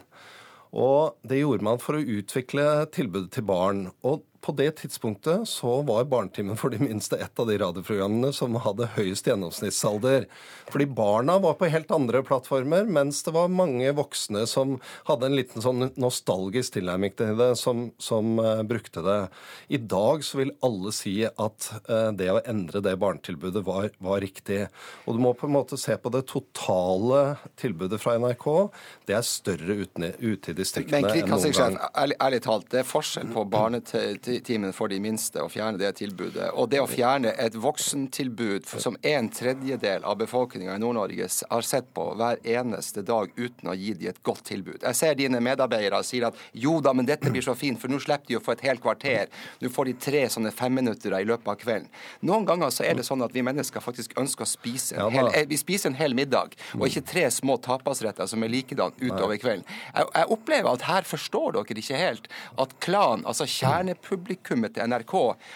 Og 0.75 1.17
det 1.27 1.41
gjorde 1.41 1.67
man 1.67 1.81
for 1.83 1.97
å 1.97 2.03
utvikle 2.19 2.85
tilbudet 2.95 3.33
til 3.35 3.47
barn. 3.47 3.89
Og 4.07 4.23
på 4.45 4.53
det 4.53 4.71
tidspunktet 4.79 5.47
så 5.49 5.79
var 5.81 6.05
Barnetimen 6.05 6.57
for 6.59 6.69
de 6.69 6.77
minste 6.77 7.17
et 7.17 7.39
av 7.41 7.47
de 7.49 7.57
radioprogrammene 7.57 8.29
som 8.35 8.53
hadde 8.61 8.91
høyest 8.93 9.25
gjennomsnittsalder. 9.25 10.27
Fordi 10.69 10.85
barna 10.85 11.39
var 11.41 11.57
på 11.57 11.69
helt 11.73 11.89
andre 11.95 12.21
plattformer, 12.25 12.85
mens 12.85 13.23
det 13.25 13.33
var 13.33 13.49
mange 13.49 13.89
voksne 13.97 14.43
som 14.49 14.75
hadde 15.09 15.29
en 15.29 15.37
liten 15.39 15.65
sånn 15.65 15.89
nostalgisk 15.97 16.75
tilnærming 16.77 17.15
til 17.17 17.33
det, 17.39 17.51
som, 17.57 17.87
som 17.97 18.37
uh, 18.37 18.61
brukte 18.67 19.01
det. 19.05 19.17
I 19.73 19.81
dag 19.81 20.21
så 20.25 20.43
vil 20.43 20.53
alle 20.65 20.93
si 20.93 21.15
at 21.25 21.69
uh, 21.89 22.11
det 22.13 22.29
å 22.35 22.43
endre 22.45 22.83
det 22.85 22.95
barnetilbudet 23.01 23.65
var, 23.65 23.89
var 23.97 24.21
riktig. 24.21 24.65
Og 25.05 25.17
du 25.17 25.23
må 25.25 25.33
på 25.33 25.49
en 25.49 25.55
måte 25.57 25.79
se 25.81 25.97
på 25.97 26.13
det 26.13 26.25
totale 26.29 27.23
tilbudet 27.57 28.01
fra 28.03 28.19
NRK. 28.21 28.47
Det 29.09 29.17
er 29.17 29.25
større 29.25 29.79
ute, 29.81 30.13
ute 30.21 30.53
i 30.53 30.57
distriktene 30.61 31.15
enn 31.15 31.33
noen 31.33 31.57
gang. 31.57 31.81
ærlig, 31.97 32.21
ærlig 32.21 32.43
talt, 32.45 32.69
det 32.69 32.83
er 32.83 32.89
forskjell 32.93 33.33
på 33.33 33.47
barnetimen 34.35 34.73
for 34.73 34.89
de 34.89 34.99
minste 34.99 35.41
å 35.41 35.49
fjerne 35.49 35.77
det 35.79 35.95
tilbudet, 35.99 36.51
og 36.53 36.69
det 36.69 36.81
å 36.81 36.87
fjerne 36.87 37.33
et 37.39 37.55
voksentilbud 37.55 38.65
som 38.81 38.97
en 39.01 39.29
tredjedel 39.29 40.03
av 40.03 40.17
befolkninga 40.19 40.75
i 40.75 40.79
Nord-Norge 40.79 41.27
har 41.49 41.61
sett 41.61 41.93
på 41.93 42.13
hver 42.15 42.39
eneste 42.43 43.01
dag 43.01 43.31
uten 43.35 43.69
å 43.69 43.75
gi 43.75 43.93
dem 43.93 44.09
et 44.09 44.21
godt 44.23 44.45
tilbud. 44.45 44.81
Jeg 44.83 44.95
ser 44.95 45.15
dine 45.15 45.39
medarbeidere 45.39 46.03
sier 46.03 46.27
at 46.27 46.35
jo 46.53 46.79
da, 46.81 46.93
men 46.93 47.05
dette 47.05 47.31
blir 47.31 47.43
så 47.43 47.55
fint, 47.55 47.79
for 47.79 47.91
nå 47.91 47.99
slipper 47.99 48.27
de 48.27 48.37
å 48.37 48.43
få 48.43 48.55
et 48.55 48.65
helt 48.67 48.81
kvarter. 48.83 49.31
Nå 49.61 49.71
får 49.71 49.89
de 49.89 49.95
tre 50.05 50.25
sånne 50.29 50.51
femminuttere 50.55 51.21
i 51.21 51.27
løpet 51.27 51.51
av 51.53 51.59
kvelden. 51.61 51.89
Noen 52.25 52.45
ganger 52.47 52.73
så 52.73 52.85
er 52.85 52.99
det 52.99 53.07
sånn 53.07 53.23
at 53.25 53.33
vi 53.33 53.43
mennesker 53.45 53.83
faktisk 53.83 54.15
ønsker 54.19 54.45
å 54.45 54.49
spise 54.49 54.99
en 54.99 55.13
hel, 55.13 55.31
eh, 55.33 55.47
vi 55.47 55.57
spiser 55.59 55.91
en 55.91 55.99
hel 55.99 56.15
middag, 56.17 56.55
og 56.77 56.87
ikke 56.89 57.05
tre 57.07 57.25
små 57.33 57.57
tapasretter 57.63 58.27
som 58.29 58.43
er 58.43 58.51
likedan 58.51 58.95
utover 58.99 59.39
kvelden. 59.41 59.65
Jeg, 59.93 60.11
jeg 60.15 60.31
opplever 60.35 60.71
at 60.73 60.87
her 60.89 61.07
forstår 61.07 61.55
dere 61.55 61.81
ikke 61.81 61.99
helt 61.99 62.29
at 62.61 62.75
Klan, 62.83 63.23
altså 63.25 63.47
kjernepublikummet 64.25 64.75
til 64.75 64.89
NRK, 64.89 65.13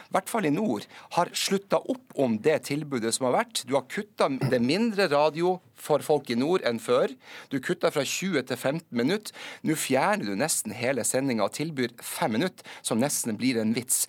i 0.09 0.13
hvert 0.13 0.29
fall 0.29 0.45
i 0.45 0.53
nord, 0.53 0.85
har 1.15 1.31
slutta 1.33 1.79
opp 1.79 2.15
om 2.15 2.37
det 2.41 2.63
tilbudet 2.69 3.13
som 3.15 3.29
har 3.29 3.43
vært. 3.43 3.65
Du 3.65 3.75
har 3.75 3.87
kutta 3.89 4.29
det 4.29 4.61
mindre 4.61 5.09
radio 5.09 5.59
for 5.79 6.03
folk 6.03 6.29
i 6.29 6.37
nord 6.37 6.63
enn 6.67 6.79
før. 6.81 7.13
Du 7.51 7.59
kutta 7.63 7.91
fra 7.93 8.03
20 8.03 8.43
til 8.49 8.57
15 8.57 8.83
minutter. 8.95 9.33
Nå 9.63 9.77
fjerner 9.79 10.27
du 10.27 10.35
nesten 10.39 10.75
hele 10.75 11.05
sendinga 11.07 11.47
og 11.47 11.55
tilbyr 11.55 11.93
fem 12.03 12.35
minutter, 12.35 12.65
som 12.85 12.99
nesten 13.01 13.37
blir 13.39 13.59
en 13.61 13.73
vits. 13.75 14.05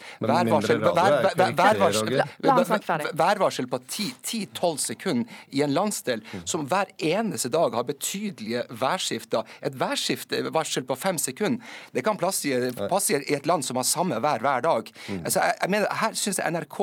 Værvarsel, 3.20 3.68
på 3.70 3.80
10-12 3.86 4.80
sekunder 4.82 5.40
i 5.54 5.62
en 5.64 5.74
landsdel 5.74 6.24
som 6.48 6.66
hver 6.70 6.90
eneste 6.96 7.50
dag 7.52 7.74
har 7.76 7.86
betydelige 7.86 8.64
værskifter. 8.80 9.46
Et 9.62 9.76
værskiftevarsel 9.80 10.86
på 10.88 10.98
fem 10.98 11.18
sekunder, 11.20 11.62
det 11.94 12.04
kan 12.06 12.18
passe 12.20 12.50
i, 12.50 12.72
passe 12.90 13.14
i 13.14 13.36
et 13.36 13.46
land 13.48 13.64
som 13.66 13.78
har 13.78 13.88
samme 13.88 14.18
vær 14.22 14.42
hver 14.50 14.66
dag. 14.66 14.92
Altså, 15.22 15.40
jeg, 15.40 15.58
jeg 15.62 15.74
mener, 15.76 15.98
her 16.02 16.18
syns 16.18 16.42
jeg 16.42 16.58
NRK 16.58 16.80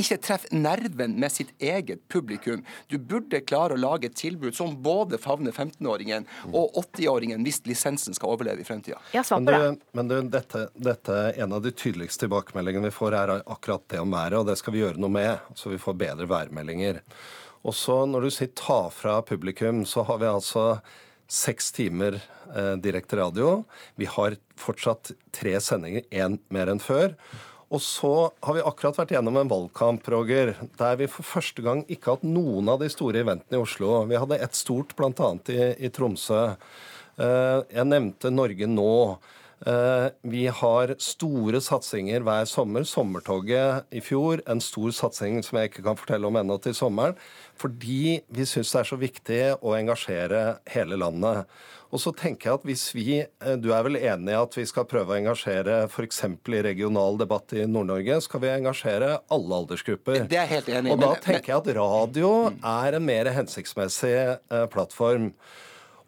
ikke 0.00 0.16
treffer 0.22 0.54
nerven 0.54 1.14
med 1.20 1.32
sitt 1.32 1.52
eget 1.62 2.02
publikum. 2.12 2.62
Du 2.90 2.96
burde 2.98 3.40
klare 3.46 3.76
å 3.76 3.80
lage 3.80 4.08
et 4.10 4.16
tilbud 4.18 4.56
som 4.56 4.74
både 4.84 5.18
favner 5.22 5.54
15-åringen 5.54 6.26
og 6.50 6.74
80-åringen 6.80 7.44
hvis 7.46 7.62
lisensen 7.68 8.16
skal 8.16 8.34
overleve 8.34 8.64
i 8.64 8.66
fremtida. 8.68 9.00
Men, 9.14 9.78
du, 9.78 9.86
men 9.98 10.10
du, 10.10 10.16
dette, 10.32 10.66
dette, 10.74 11.20
en 11.42 11.56
av 11.56 11.62
de 11.64 11.72
tydeligste 11.74 12.26
tilbakemeldingene 12.26 12.90
vi 12.90 12.96
får, 12.96 13.18
er 13.18 13.34
akkurat 13.40 13.86
det 13.92 14.02
om 14.02 14.12
været, 14.12 14.38
og 14.40 14.50
det 14.50 14.58
skal 14.60 14.76
vi 14.76 14.82
gjøre 14.82 15.02
noe 15.02 15.12
med, 15.12 15.54
så 15.58 15.72
vi 15.72 15.80
får 15.82 15.98
bedre 16.02 16.28
værmeldinger. 16.30 17.02
Og 17.62 17.76
så 17.78 18.02
når 18.10 18.26
du 18.26 18.34
sier 18.34 18.52
ta 18.58 18.84
fra 18.92 19.20
publikum, 19.26 19.84
så 19.86 20.04
har 20.08 20.18
vi 20.22 20.30
altså 20.30 20.66
seks 21.32 21.70
timer 21.72 22.18
eh, 22.20 22.74
direkte 22.82 23.16
radio. 23.20 23.62
Vi 23.96 24.08
har 24.10 24.36
fortsatt 24.60 25.14
tre 25.34 25.56
sendinger, 25.64 26.04
én 26.12 26.38
mer 26.52 26.72
enn 26.72 26.82
før. 26.82 27.16
Og 27.72 27.80
så 27.80 28.12
har 28.44 28.56
vi 28.58 28.64
akkurat 28.68 28.98
vært 29.00 29.14
gjennom 29.14 29.38
en 29.40 29.48
valgkamp, 29.48 30.04
Roger, 30.12 30.52
der 30.76 30.98
vi 31.00 31.08
for 31.08 31.24
første 31.24 31.64
gang 31.64 31.80
ikke 31.88 32.10
har 32.10 32.18
hatt 32.18 32.26
noen 32.28 32.68
av 32.68 32.82
de 32.82 32.90
store 32.92 33.22
eventene 33.24 33.56
i 33.56 33.62
Oslo. 33.62 34.02
Vi 34.10 34.18
hadde 34.20 34.36
ett 34.44 34.58
stort, 34.58 34.92
bl.a. 34.98 35.30
I, 35.48 35.60
i 35.88 35.92
Tromsø. 35.94 36.42
Eh, 37.16 37.60
Jeg 37.72 37.88
nevnte 37.88 38.32
Norge 38.34 38.68
nå. 38.68 38.90
Eh, 39.66 40.08
Vi 40.22 40.46
har 40.46 40.94
store 40.98 41.60
satsinger 41.62 42.24
hver 42.26 42.48
sommer. 42.50 42.86
Sommertoget 42.88 43.84
i 43.94 44.00
fjor, 44.02 44.42
en 44.50 44.60
stor 44.60 44.90
satsing 44.90 45.42
som 45.44 45.58
jeg 45.58 45.70
ikke 45.70 45.84
kan 45.86 45.98
fortelle 46.00 46.26
om 46.26 46.38
ennå 46.40 46.58
til 46.62 46.74
sommeren. 46.74 47.14
Fordi 47.60 48.22
vi 48.28 48.48
syns 48.48 48.72
det 48.72 48.80
er 48.80 48.90
så 48.90 48.98
viktig 48.98 49.42
å 49.62 49.76
engasjere 49.78 50.58
hele 50.74 50.98
landet. 50.98 51.46
Og 51.92 52.00
så 52.00 52.08
tenker 52.16 52.48
jeg 52.48 52.56
at 52.56 52.62
hvis 52.64 52.84
vi, 52.96 53.20
eh, 53.20 53.56
Du 53.56 53.72
er 53.72 53.82
vel 53.84 53.96
enig 53.96 54.32
i 54.32 54.42
at 54.42 54.54
vi 54.56 54.64
skal 54.64 54.84
prøve 54.88 55.12
å 55.12 55.18
engasjere 55.20 55.84
f.eks. 55.88 56.24
i 56.24 56.62
regional 56.62 57.18
debatt 57.18 57.52
i 57.52 57.66
Nord-Norge? 57.66 58.20
Skal 58.22 58.40
vi 58.40 58.48
engasjere 58.48 59.20
alle 59.30 59.54
aldersgrupper? 59.60 60.26
Det 60.26 60.38
er 60.38 60.46
helt 60.46 60.68
enig 60.68 60.90
Og 60.92 61.00
da 61.00 61.14
tenker 61.20 61.52
jeg 61.52 61.60
at 61.60 61.76
radio 61.76 62.50
er 62.64 62.94
en 62.94 63.04
mer 63.04 63.26
hensiktsmessig 63.26 64.16
eh, 64.50 64.66
plattform. 64.72 65.34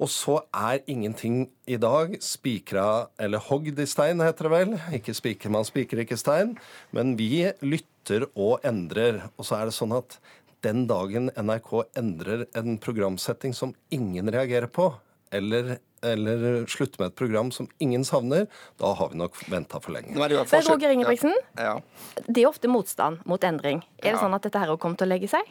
Og 0.03 0.09
så 0.11 0.41
er 0.51 0.81
ingenting 0.91 1.45
i 1.71 1.77
dag 1.81 2.17
spikra 2.25 3.09
eller 3.21 3.39
hogd 3.39 3.79
i 3.79 3.87
stein, 3.87 4.19
heter 4.25 4.49
det 4.49 4.53
vel. 4.55 4.73
Ikke 4.99 5.15
spiker, 5.15 5.53
man 5.55 5.67
spiker 5.69 6.03
ikke 6.03 6.19
stein. 6.19 6.57
Men 6.97 7.15
vi 7.21 7.45
lytter 7.63 8.27
og 8.35 8.65
endrer. 8.67 9.23
Og 9.39 9.47
så 9.47 9.61
er 9.61 9.71
det 9.71 9.77
sånn 9.77 9.95
at 9.97 10.19
den 10.65 10.87
dagen 10.91 11.31
NRK 11.37 11.73
endrer 12.01 12.47
en 12.57 12.79
programsetting 12.83 13.55
som 13.55 13.75
ingen 13.93 14.31
reagerer 14.33 14.67
på, 14.73 14.89
eller, 15.35 15.77
eller 16.03 16.65
slutter 16.71 17.03
med 17.03 17.11
et 17.13 17.19
program 17.19 17.51
som 17.53 17.69
ingen 17.85 18.05
savner, 18.07 18.47
da 18.81 18.95
har 18.97 19.11
vi 19.13 19.19
nok 19.21 19.37
venta 19.53 19.81
for 19.83 19.93
lenge. 19.97 20.15
Nå 20.17 20.25
er 20.25 20.33
det 20.33 20.39
forskjell- 20.49 20.71
Roger 20.73 20.95
Ingebrigtsen, 20.95 21.35
Ja. 21.59 21.75
det 22.29 22.45
er 22.45 22.49
ofte 22.49 22.71
motstand 22.71 23.21
mot 23.27 23.43
endring. 23.45 23.83
Er 24.03 24.13
det 24.15 24.21
sånn 24.23 24.35
at 24.35 24.43
dette 24.43 24.59
her 24.63 24.75
kommer 24.77 24.97
til 24.97 25.09
å 25.09 25.13
legge 25.15 25.29
seg? 25.29 25.43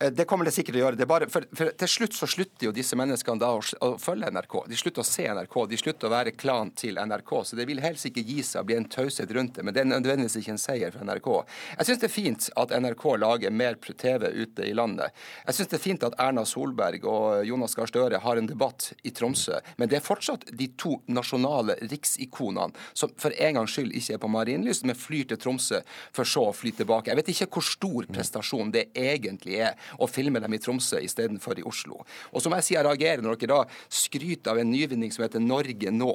Eh, 0.00 0.10
Det 0.12 0.24
kommer 0.24 0.44
det 0.44 0.52
sikkert 0.54 0.76
til 0.76 0.82
å 0.82 0.84
gjøre. 0.86 1.06
Bare, 1.10 1.26
for, 1.30 1.46
for 1.56 1.72
Til 1.78 1.90
slutt 1.90 2.14
så 2.14 2.28
slutter 2.30 2.68
jo 2.68 2.72
disse 2.74 2.96
menneskene 2.98 3.40
da 3.40 3.50
å, 3.56 3.62
å 3.82 3.90
følge 3.98 4.30
NRK. 4.30 4.54
De 4.70 4.78
slutter 4.78 5.02
å 5.02 5.06
se 5.06 5.26
NRK. 5.26 5.56
De 5.70 5.78
slutter 5.80 6.08
å 6.08 6.12
være 6.12 6.34
klan 6.38 6.70
til 6.78 7.00
NRK. 7.02 7.32
Så 7.48 7.58
det 7.58 7.66
vil 7.68 7.82
helst 7.82 8.06
ikke 8.06 8.22
gi 8.26 8.42
seg 8.46 8.62
å 8.62 8.68
bli 8.68 8.76
en 8.78 8.88
taushet 8.88 9.30
rundt 9.34 9.58
det. 9.58 9.64
Men 9.66 9.74
det 9.74 9.82
er 9.82 9.90
nødvendigvis 9.90 10.38
ikke 10.40 10.54
en 10.54 10.62
seier 10.62 10.94
for 10.94 11.06
NRK. 11.08 11.30
Jeg 11.78 11.88
syns 11.88 12.02
det 12.02 12.08
er 12.10 12.14
fint 12.14 12.48
at 12.62 12.74
NRK 12.78 13.04
lager 13.18 13.54
mer 13.54 13.78
TV 13.78 14.28
ute 14.38 14.68
i 14.68 14.74
landet. 14.76 15.14
Jeg 15.46 15.58
syns 15.58 15.72
det 15.72 15.78
er 15.80 15.84
fint 15.84 16.06
at 16.06 16.18
Erna 16.22 16.44
Solberg 16.46 17.06
og 17.08 17.46
Jonas 17.48 17.74
Gahr 17.78 17.90
Støre 17.90 18.22
har 18.22 18.38
en 18.38 18.48
debatt 18.50 18.92
i 19.02 19.12
Tromsø. 19.14 19.58
Men 19.80 19.90
det 19.90 19.98
er 19.98 20.06
fortsatt 20.06 20.46
de 20.54 20.70
to 20.78 20.98
nasjonale 21.10 21.78
riksikonene 21.88 22.76
som 22.94 23.10
for 23.18 23.34
en 23.34 23.58
gangs 23.58 23.74
skyld 23.74 23.94
ikke 23.96 24.16
er 24.16 24.22
på 24.22 24.30
Marienlyst, 24.30 24.86
men 24.86 24.98
flyr 24.98 25.28
til 25.32 25.40
Tromsø 25.40 25.80
for 26.14 26.28
så 26.28 26.48
å 26.50 26.54
fly 26.56 26.72
tilbake. 26.76 27.10
Jeg 27.10 27.20
vet 27.20 27.32
ikke 27.32 27.50
hvor 27.58 27.66
stor 27.66 28.08
prestasjon 28.12 28.72
det 28.74 28.88
egentlig 28.98 29.58
er 29.64 29.87
å 29.96 30.08
filme 30.10 30.40
dem 30.42 30.54
i 30.54 30.60
Tromsø 30.62 31.00
istedenfor 31.04 31.60
i 31.60 31.66
Oslo. 31.68 32.02
Og 32.32 32.42
så 32.42 32.50
må 32.50 32.58
jeg 32.60 32.68
si 32.68 32.76
jeg 32.76 32.86
reagerer 32.86 33.24
når 33.24 33.40
dere 33.40 33.54
da 33.54 33.78
skryter 33.88 34.52
av 34.52 34.62
en 34.62 34.70
nyvinning 34.70 35.12
som 35.14 35.24
heter 35.24 35.42
Norge 35.42 35.92
nå. 35.94 36.12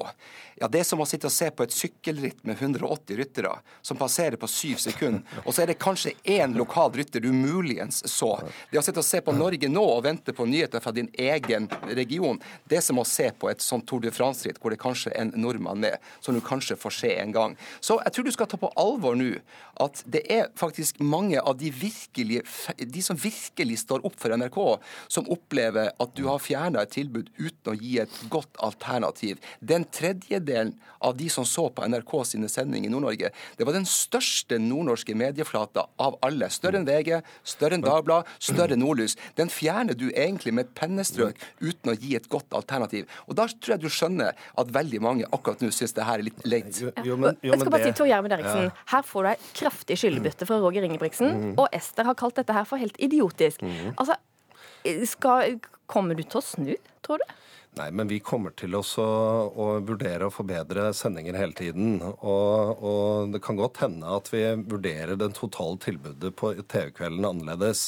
Ja, 0.60 0.68
Det 0.68 0.80
er 0.80 0.88
som 0.88 1.02
å 1.02 1.08
sitte 1.08 1.28
og 1.30 1.34
se 1.34 1.50
på 1.50 1.66
et 1.66 1.74
sykkelritt 1.74 2.44
med 2.46 2.60
180 2.60 3.18
ryttere 3.18 3.54
som 3.82 3.98
passerer 3.98 4.38
på 4.40 4.48
syv 4.50 4.78
sekunder, 4.82 5.22
og 5.44 5.54
så 5.54 5.62
er 5.62 5.72
det 5.72 5.80
kanskje 5.82 6.14
én 6.24 6.54
lokal 6.58 6.92
rytter 6.94 7.20
du 7.20 7.30
muligens 7.32 8.02
så. 8.10 8.36
Det 8.70 8.78
å 8.78 8.84
sitte 8.84 9.02
og 9.02 9.06
se 9.06 9.20
på 9.24 9.34
Norge 9.34 9.68
nå 9.70 9.82
og 9.82 10.04
vente 10.06 10.34
på 10.36 10.46
nyheter 10.48 10.82
fra 10.84 10.92
din 10.94 11.10
egen 11.18 11.68
region, 11.90 12.40
det 12.68 12.78
er 12.78 12.84
som 12.86 13.00
å 13.00 13.06
se 13.08 13.30
på 13.38 13.50
et 13.50 13.62
sånt 13.64 13.86
Tour 13.88 14.02
de 14.04 14.12
France-ritt 14.14 14.60
hvor 14.62 14.72
det 14.72 14.80
kanskje 14.82 15.12
er 15.12 15.24
en 15.24 15.32
nordmann 15.40 15.82
med, 15.82 15.98
som 16.24 16.36
du 16.36 16.42
kanskje 16.44 16.78
får 16.80 16.96
se 16.98 17.12
en 17.20 17.34
gang. 17.34 17.56
Så 17.84 17.98
jeg 18.02 18.14
tror 18.14 18.28
du 18.28 18.32
skal 18.34 18.50
ta 18.50 18.60
på 18.60 18.72
alvor 18.80 19.18
nå 19.18 19.32
at 19.82 20.02
det 20.06 20.22
er 20.30 20.50
faktisk 20.58 21.00
mange 21.02 21.40
av 21.40 21.56
de 21.58 21.70
virkelige, 21.74 22.44
de 22.78 23.02
som 23.02 23.18
virkelig 23.18 23.63
står 23.78 24.04
opp 24.04 24.18
for 24.20 24.34
NRK, 24.36 24.58
som 25.08 25.28
opplever 25.32 25.92
at 26.00 26.14
du 26.16 26.26
har 26.28 26.42
fjerna 26.42 26.84
et 26.84 26.92
tilbud 26.94 27.30
uten 27.38 27.72
å 27.72 27.76
gi 27.78 27.98
et 28.02 28.18
godt 28.32 28.60
alternativ. 28.64 29.40
Den 29.60 29.86
tredjedelen 29.88 30.74
av 31.04 31.16
de 31.16 31.28
som 31.32 31.44
så 31.48 31.66
på 31.72 31.84
NRK 31.88 32.14
sine 32.28 32.48
sendinger 32.48 32.88
i 32.88 32.92
Nord-Norge, 32.92 33.30
det 33.56 33.66
var 33.66 33.76
den 33.76 33.88
største 33.88 34.58
nordnorske 34.60 35.16
medieflata 35.18 35.86
av 36.00 36.18
alle. 36.24 36.48
Større 36.52 36.80
enn 36.80 36.88
VG, 36.88 37.18
større 37.44 37.78
enn 37.78 37.84
Dagbladet, 37.84 38.30
større 38.42 38.76
enn 38.76 38.82
Nordlys. 38.84 39.16
Den 39.38 39.52
fjerner 39.52 39.96
du 39.98 40.06
egentlig 40.10 40.54
med 40.54 40.68
et 40.68 40.74
pennestrøk 40.78 41.40
uten 41.60 41.92
å 41.92 41.96
gi 41.98 42.14
et 42.16 42.28
godt 42.32 42.54
alternativ. 42.56 43.08
Og 43.28 43.36
da 43.38 43.48
tror 43.52 43.76
jeg 43.76 43.84
du 43.84 43.90
skjønner 43.92 44.32
at 44.32 44.72
veldig 44.74 45.00
mange 45.04 45.28
akkurat 45.30 45.60
nå 45.64 45.70
syns 45.74 45.94
det 45.96 46.06
her 46.08 46.20
er 46.22 46.28
litt 46.30 46.44
leit. 46.48 46.72
jeg 46.74 47.60
skal 47.60 47.70
bare 47.70 47.84
si 47.84 47.96
Tor 47.96 48.08
Gjermund 48.08 48.36
Eriksen, 48.36 48.70
Her 48.90 49.02
får 49.06 49.22
du 49.22 49.28
ei 49.28 49.36
kraftig 49.54 49.98
skyldbytte 50.00 50.46
fra 50.48 50.58
Roger 50.62 50.86
Ingebrigtsen. 50.86 51.30
Mhm. 51.30 51.54
Og 51.60 51.68
Ester 51.72 52.04
har 52.04 52.14
kalt 52.14 52.36
dette 52.36 52.52
her 52.52 52.64
for 52.64 52.80
helt 52.80 52.96
idiotisk. 52.98 53.53
Altså, 53.98 54.16
skal, 55.04 55.60
Kommer 55.86 56.16
du 56.16 56.22
til 56.24 56.40
å 56.40 56.44
snu, 56.44 56.74
tror 57.04 57.20
du? 57.20 57.32
Nei, 57.74 57.88
men 57.90 58.06
vi 58.06 58.20
kommer 58.22 58.52
til 58.54 58.76
også 58.78 59.02
å 59.02 59.64
vurdere 59.82 60.28
å 60.28 60.32
forbedre 60.32 60.92
sendinger 60.94 61.34
hele 61.34 61.56
tiden. 61.58 61.96
Og, 62.22 62.82
og 62.86 63.32
det 63.34 63.40
kan 63.42 63.58
godt 63.58 63.80
hende 63.82 64.12
at 64.14 64.28
vi 64.30 64.44
vurderer 64.70 65.18
den 65.18 65.34
totale 65.34 65.80
tilbudet 65.82 66.30
på 66.38 66.52
TV-kvelden 66.60 67.26
annerledes. 67.26 67.82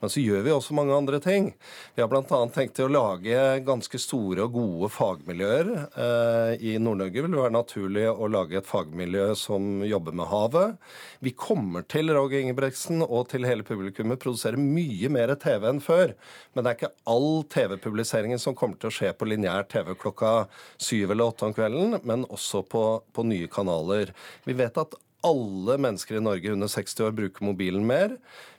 Men 0.00 0.10
så 0.10 0.24
gjør 0.24 0.42
vi 0.42 0.54
også 0.56 0.74
mange 0.74 0.96
andre 0.96 1.20
ting. 1.22 1.52
Vi 1.94 2.02
har 2.02 2.10
bl.a. 2.10 2.40
tenkt 2.50 2.74
til 2.80 2.88
å 2.88 2.94
lage 2.96 3.44
ganske 3.68 4.00
store 4.02 4.48
og 4.48 4.56
gode 4.56 4.90
fagmiljøer. 4.96 5.70
Eh, 5.86 6.66
I 6.72 6.74
Nord-Norge 6.82 7.22
vil 7.22 7.36
det 7.36 7.42
være 7.44 7.54
naturlig 7.54 8.08
å 8.10 8.30
lage 8.34 8.58
et 8.58 8.66
fagmiljø 8.66 9.28
som 9.38 9.84
jobber 9.86 10.18
med 10.18 10.30
havet. 10.32 10.90
Vi 11.22 11.34
kommer 11.38 11.86
til 11.86 12.10
Roger 12.16 12.42
Ingebrigtsen 12.42 13.06
og 13.06 13.30
til 13.30 13.46
hele 13.46 13.66
publikummet 13.66 14.18
produsere 14.18 14.58
mye 14.58 15.14
mer 15.14 15.36
TV 15.38 15.70
enn 15.70 15.80
før. 15.84 16.18
Men 16.58 16.66
det 16.66 16.74
er 16.74 16.80
ikke 16.80 16.94
all 17.14 17.30
TV-publiseringen 17.54 18.42
som 18.42 18.58
kommer 18.58 18.82
til 18.82 18.90
å 18.90 18.98
skje 18.98 19.14
på 19.14 19.27
lineær 19.28 19.68
TV 19.70 19.94
klokka 20.00 20.32
syv 20.76 21.12
eller 21.12 21.32
åtte 21.32 21.48
om 21.48 21.54
kvelden, 21.56 21.98
men 22.08 22.26
også 22.28 22.64
på, 22.66 22.84
på 23.12 23.26
nye 23.26 23.50
kanaler. 23.52 24.14
Vi 24.48 24.56
vet 24.58 24.80
at 24.80 24.96
alle 25.26 25.78
mennesker 25.82 26.18
i 26.18 26.22
Norge 26.22 26.52
under 26.54 26.70
60 26.70 27.00
år 27.06 27.16
bruker 27.16 27.46
mobilen 27.46 27.86
mer. 27.86 28.14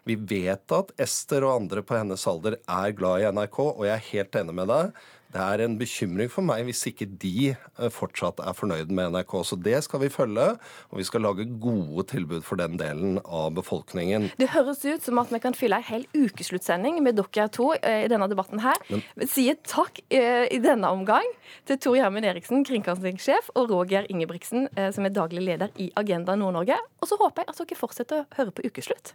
Vi 0.08 0.17
vet 0.17 0.75
at 0.75 0.91
Ester 0.99 1.45
og 1.47 1.55
andre 1.62 1.84
på 1.86 1.95
hennes 1.97 2.25
alder 2.27 2.58
er 2.60 2.95
glad 2.97 3.23
i 3.23 3.32
NRK, 3.32 3.60
og 3.63 3.86
jeg 3.88 3.95
er 3.95 4.10
helt 4.12 4.39
enig 4.41 4.55
med 4.58 4.71
deg. 4.71 4.99
Det 5.30 5.38
er 5.46 5.62
en 5.62 5.76
bekymring 5.78 6.30
for 6.34 6.42
meg 6.42 6.63
hvis 6.65 6.80
ikke 6.89 7.06
de 7.22 7.52
eh, 7.54 7.89
fortsatt 7.94 8.39
er 8.42 8.56
fornøyd 8.58 8.89
med 8.98 9.12
NRK. 9.13 9.36
Så 9.46 9.58
det 9.62 9.78
skal 9.86 10.02
vi 10.02 10.10
følge, 10.10 10.48
og 10.89 10.98
vi 10.98 11.06
skal 11.06 11.22
lage 11.22 11.46
gode 11.62 12.06
tilbud 12.10 12.42
for 12.48 12.58
den 12.58 12.80
delen 12.82 13.20
av 13.26 13.52
befolkningen. 13.54 14.32
Det 14.42 14.50
høres 14.56 14.82
ut 14.89 15.06
som 15.06 15.22
at 15.22 15.30
vi 15.30 15.42
kan 15.44 15.54
fylle 15.58 15.78
en 15.78 15.86
hel 15.86 16.08
ukesluttsending 16.18 16.98
med 17.06 17.20
dere 17.22 17.46
to 17.54 17.70
eh, 17.78 18.08
i 18.08 18.10
denne 18.10 18.26
debatten 18.32 18.63
her. 18.65 18.82
Men- 18.89 19.30
Sier 19.30 19.60
takk 19.70 20.02
eh, 20.10 20.48
i 20.50 20.58
denne 20.63 20.89
omgang 20.89 21.30
til 21.70 21.78
Tor 21.78 22.00
Gjermund 22.00 22.26
Eriksen, 22.26 22.65
kringkastingssjef, 22.65 23.52
og 23.54 23.70
Roger 23.70 24.10
Ingebrigtsen, 24.10 24.65
som 24.96 25.06
er 25.06 25.13
daglig 25.13 25.46
leder 25.46 25.70
i 25.78 25.92
Agenda 26.00 26.34
Nord-Norge. 26.39 26.80
Og 27.04 27.12
så 27.12 27.20
håper 27.22 27.46
jeg 27.46 27.54
at 27.54 27.62
dere 27.62 27.78
fortsetter 27.84 28.24
å 28.26 28.30
høre 28.39 28.56
på 28.58 28.65
Ukeslutt. 28.65 29.13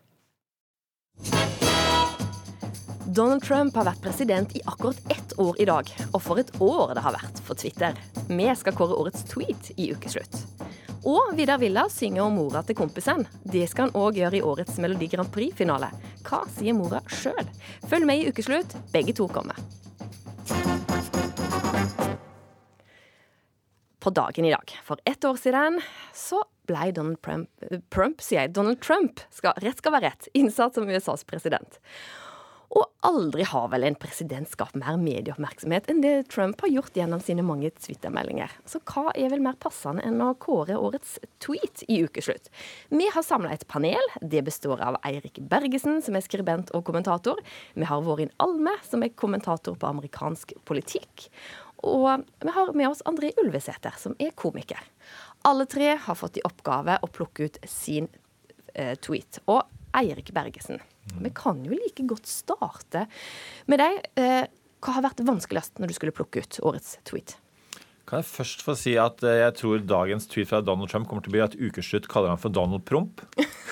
Donald 3.06 3.42
Trump 3.44 3.74
har 3.76 3.84
vært 3.84 4.00
president 4.00 4.52
i 4.56 4.62
akkurat 4.64 4.96
ett 5.12 5.34
år 5.38 5.58
i 5.60 5.66
dag. 5.68 5.90
Og 6.14 6.22
for 6.24 6.40
et 6.40 6.48
år 6.64 6.94
det 6.96 7.02
har 7.04 7.12
vært 7.12 7.40
for 7.44 7.58
Twitter. 7.60 7.98
Vi 8.30 8.46
skal 8.56 8.76
kåre 8.78 8.96
årets 8.96 9.26
tweet 9.28 9.74
i 9.76 9.90
Ukeslutt. 9.92 10.38
Og 11.04 11.34
Vidar 11.36 11.60
Villa 11.60 11.84
synger 11.92 12.24
om 12.24 12.38
mora 12.38 12.62
til 12.64 12.78
kompisen. 12.78 13.26
Det 13.44 13.66
skal 13.68 13.90
han 13.90 14.00
òg 14.00 14.22
gjøre 14.22 14.38
i 14.38 14.42
årets 14.48 14.80
Melodi 14.80 15.10
Grand 15.12 15.28
Prix-finale. 15.34 15.92
Hva 16.24 16.40
sier 16.56 16.76
mora 16.78 17.02
sjøl? 17.12 17.44
Følg 17.90 18.08
med 18.08 18.22
i 18.22 18.32
Ukeslutt. 18.32 18.72
Begge 18.94 19.12
to 19.12 19.28
kommer. 19.28 19.60
På 24.00 24.12
dagen 24.16 24.48
i 24.48 24.52
dag, 24.52 24.72
for 24.84 25.00
ett 25.04 25.24
år 25.24 25.36
siden, 25.40 25.80
så 26.12 26.40
ble 26.68 26.90
Donald 26.92 27.20
Trump, 27.24 27.48
Trump 27.92 28.20
sier 28.24 28.42
jeg, 28.42 28.52
Donald 28.56 28.80
Trump, 28.84 29.20
skal, 29.32 29.56
rett 29.64 29.80
skal 29.80 29.94
være 29.96 30.10
rett, 30.12 30.28
innsatt 30.36 30.76
som 30.76 30.88
USAs 30.88 31.24
president. 31.28 31.80
Og 32.74 32.88
aldri 33.06 33.44
har 33.46 33.68
vel 33.70 33.84
en 33.87 33.96
president 33.98 34.48
skapt 34.50 34.74
mer 34.80 34.96
medieoppmerksomhet 34.98 35.87
enn 35.90 36.00
det 36.02 36.14
Trump 36.32 36.62
har 36.64 36.72
gjort 36.72 36.96
gjennom 36.98 37.20
sine 37.22 37.44
mange 37.46 37.70
Twitter-meldinger. 37.70 38.50
Så 38.66 38.80
hva 38.90 39.12
er 39.14 39.30
vel 39.30 39.44
mer 39.44 39.58
passende 39.62 40.02
enn 40.06 40.18
å 40.24 40.32
kåre 40.42 40.74
årets 40.74 41.20
tweet 41.44 41.84
i 41.87 42.00
ukeslutt? 42.02 42.50
Vi 42.90 43.06
har 43.14 43.26
samla 43.26 43.52
et 43.54 43.66
panel. 43.70 44.10
Det 44.20 44.42
består 44.46 44.82
av 44.82 44.98
Eirik 45.06 45.38
Bergesen, 45.50 46.00
som 46.02 46.18
er 46.18 46.24
skribent 46.26 46.72
og 46.74 46.82
kommentator. 46.88 47.38
Vi 47.78 47.87
har 47.87 48.02
Vårin 48.02 48.32
Alme, 48.42 48.74
som 48.88 49.06
er 49.06 49.14
kommentator 49.14 49.78
på 49.78 49.90
amerikansk 49.92 50.56
politikk. 50.66 51.28
Og 51.84 52.24
vi 52.42 52.56
har 52.56 52.72
med 52.74 52.88
oss 52.88 53.04
André 53.06 53.30
Ulvesæter, 53.38 53.94
som 54.00 54.16
er 54.18 54.34
komiker. 54.34 54.80
Alle 55.46 55.68
tre 55.70 55.94
har 56.00 56.18
fått 56.18 56.40
i 56.40 56.44
oppgave 56.48 56.96
å 57.04 57.12
plukke 57.12 57.46
ut 57.46 57.60
sin 57.68 58.08
eh, 58.72 58.96
tweet. 58.96 59.42
Og 59.46 59.62
Eirik 59.94 60.32
Bergesen, 60.34 60.80
vi 61.20 61.32
kan 61.36 61.62
jo 61.64 61.76
like 61.76 62.06
godt 62.08 62.28
starte 62.30 63.06
med 63.70 63.82
deg. 63.82 64.04
Eh, 64.20 64.44
hva 64.84 64.98
har 64.98 65.06
vært 65.06 65.24
vanskeligst 65.24 65.80
når 65.80 65.90
du 65.90 65.96
skulle 65.96 66.16
plukke 66.16 66.44
ut 66.44 66.60
årets 66.64 66.98
tweet? 67.08 67.38
Kan 68.04 68.20
jeg 68.20 68.28
først 68.28 68.60
få 68.66 68.74
si 68.76 68.98
at 69.00 69.22
eh, 69.24 69.38
jeg 69.40 69.56
tror 69.56 69.84
dagens 69.88 70.26
tweet 70.28 70.50
fra 70.50 70.60
Donald 70.60 70.90
Trump 70.92 71.08
kommer 71.08 71.24
til 71.24 71.32
å 71.32 71.36
bli 71.38 71.44
at 71.44 71.56
ukeslutt 71.56 72.08
kaller 72.10 72.34
han 72.34 72.40
for 72.40 72.52
Donald 72.52 72.84
Promp. 72.84 73.22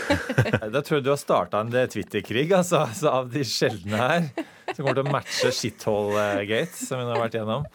da 0.72 0.80
tror 0.80 0.98
jeg 0.98 1.04
du 1.04 1.12
har 1.12 1.20
starta 1.20 1.60
en 1.60 1.68
Twitter-krig, 1.72 2.54
altså, 2.56 2.86
altså, 2.86 3.12
av 3.12 3.28
de 3.32 3.44
sjeldne 3.44 4.00
her. 4.00 4.26
Som 4.72 4.86
kommer 4.86 4.96
til 4.96 5.04
å 5.04 5.12
matche 5.12 5.52
shithole-gate, 5.52 6.72
som 6.78 6.96
vi 6.96 7.04
nå 7.04 7.12
har 7.12 7.20
vært 7.26 7.36
gjennom. 7.36 7.66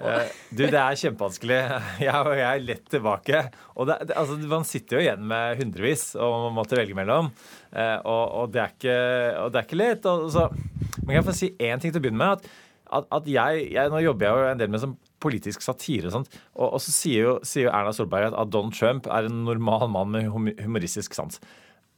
Eh, 0.00 0.34
du, 0.48 0.64
det 0.64 0.80
er 0.80 1.00
kjempevanskelig. 1.02 1.62
Jeg, 2.06 2.16
og 2.16 2.32
jeg 2.38 2.48
er 2.48 2.64
lett 2.64 2.86
tilbake. 2.96 3.42
Og 3.76 3.90
det, 3.90 4.00
det, 4.08 4.16
altså, 4.16 4.40
man 4.48 4.64
sitter 4.64 4.96
jo 4.96 5.04
igjen 5.04 5.26
med 5.28 5.60
hundrevis 5.60 6.14
og 6.16 6.46
man 6.46 6.56
måtte 6.62 6.78
velge 6.80 6.96
mellom. 6.96 7.28
Eh, 7.76 7.98
og, 7.98 8.22
og, 8.24 8.54
det 8.56 8.62
er 8.62 8.72
ikke, 8.72 9.00
og 9.42 9.52
det 9.52 9.60
er 9.60 9.68
ikke 9.68 9.84
lett. 9.84 10.08
Altså. 10.08 10.48
Men 11.02 11.10
kan 11.10 11.20
jeg 11.20 11.28
få 11.28 11.36
si 11.44 11.52
én 11.60 11.82
ting 11.82 11.92
til 11.92 12.00
å 12.00 12.06
begynne 12.08 12.24
med? 12.24 12.38
at 12.40 12.64
at, 12.86 13.06
at 13.10 13.28
jeg, 13.30 13.66
jeg, 13.74 13.90
Nå 13.90 13.98
jobber 14.04 14.28
jeg 14.28 14.38
jo 14.38 14.50
en 14.52 14.60
del 14.60 14.72
med 14.72 14.82
sånn 14.82 14.96
politisk 15.22 15.64
satire 15.64 16.10
og. 16.12 16.26
Og, 16.54 16.66
og 16.76 16.80
så 16.82 16.94
sier 16.94 17.28
jo, 17.28 17.36
sier 17.46 17.68
jo 17.68 17.74
Erna 17.74 17.94
Solberg 17.96 18.30
at, 18.30 18.40
at 18.40 18.50
Donald 18.52 18.76
Trump 18.76 19.08
er 19.10 19.28
en 19.28 19.44
normal 19.46 19.88
mann 19.92 20.12
med 20.12 20.28
humoristisk 20.30 21.16
sans. 21.16 21.40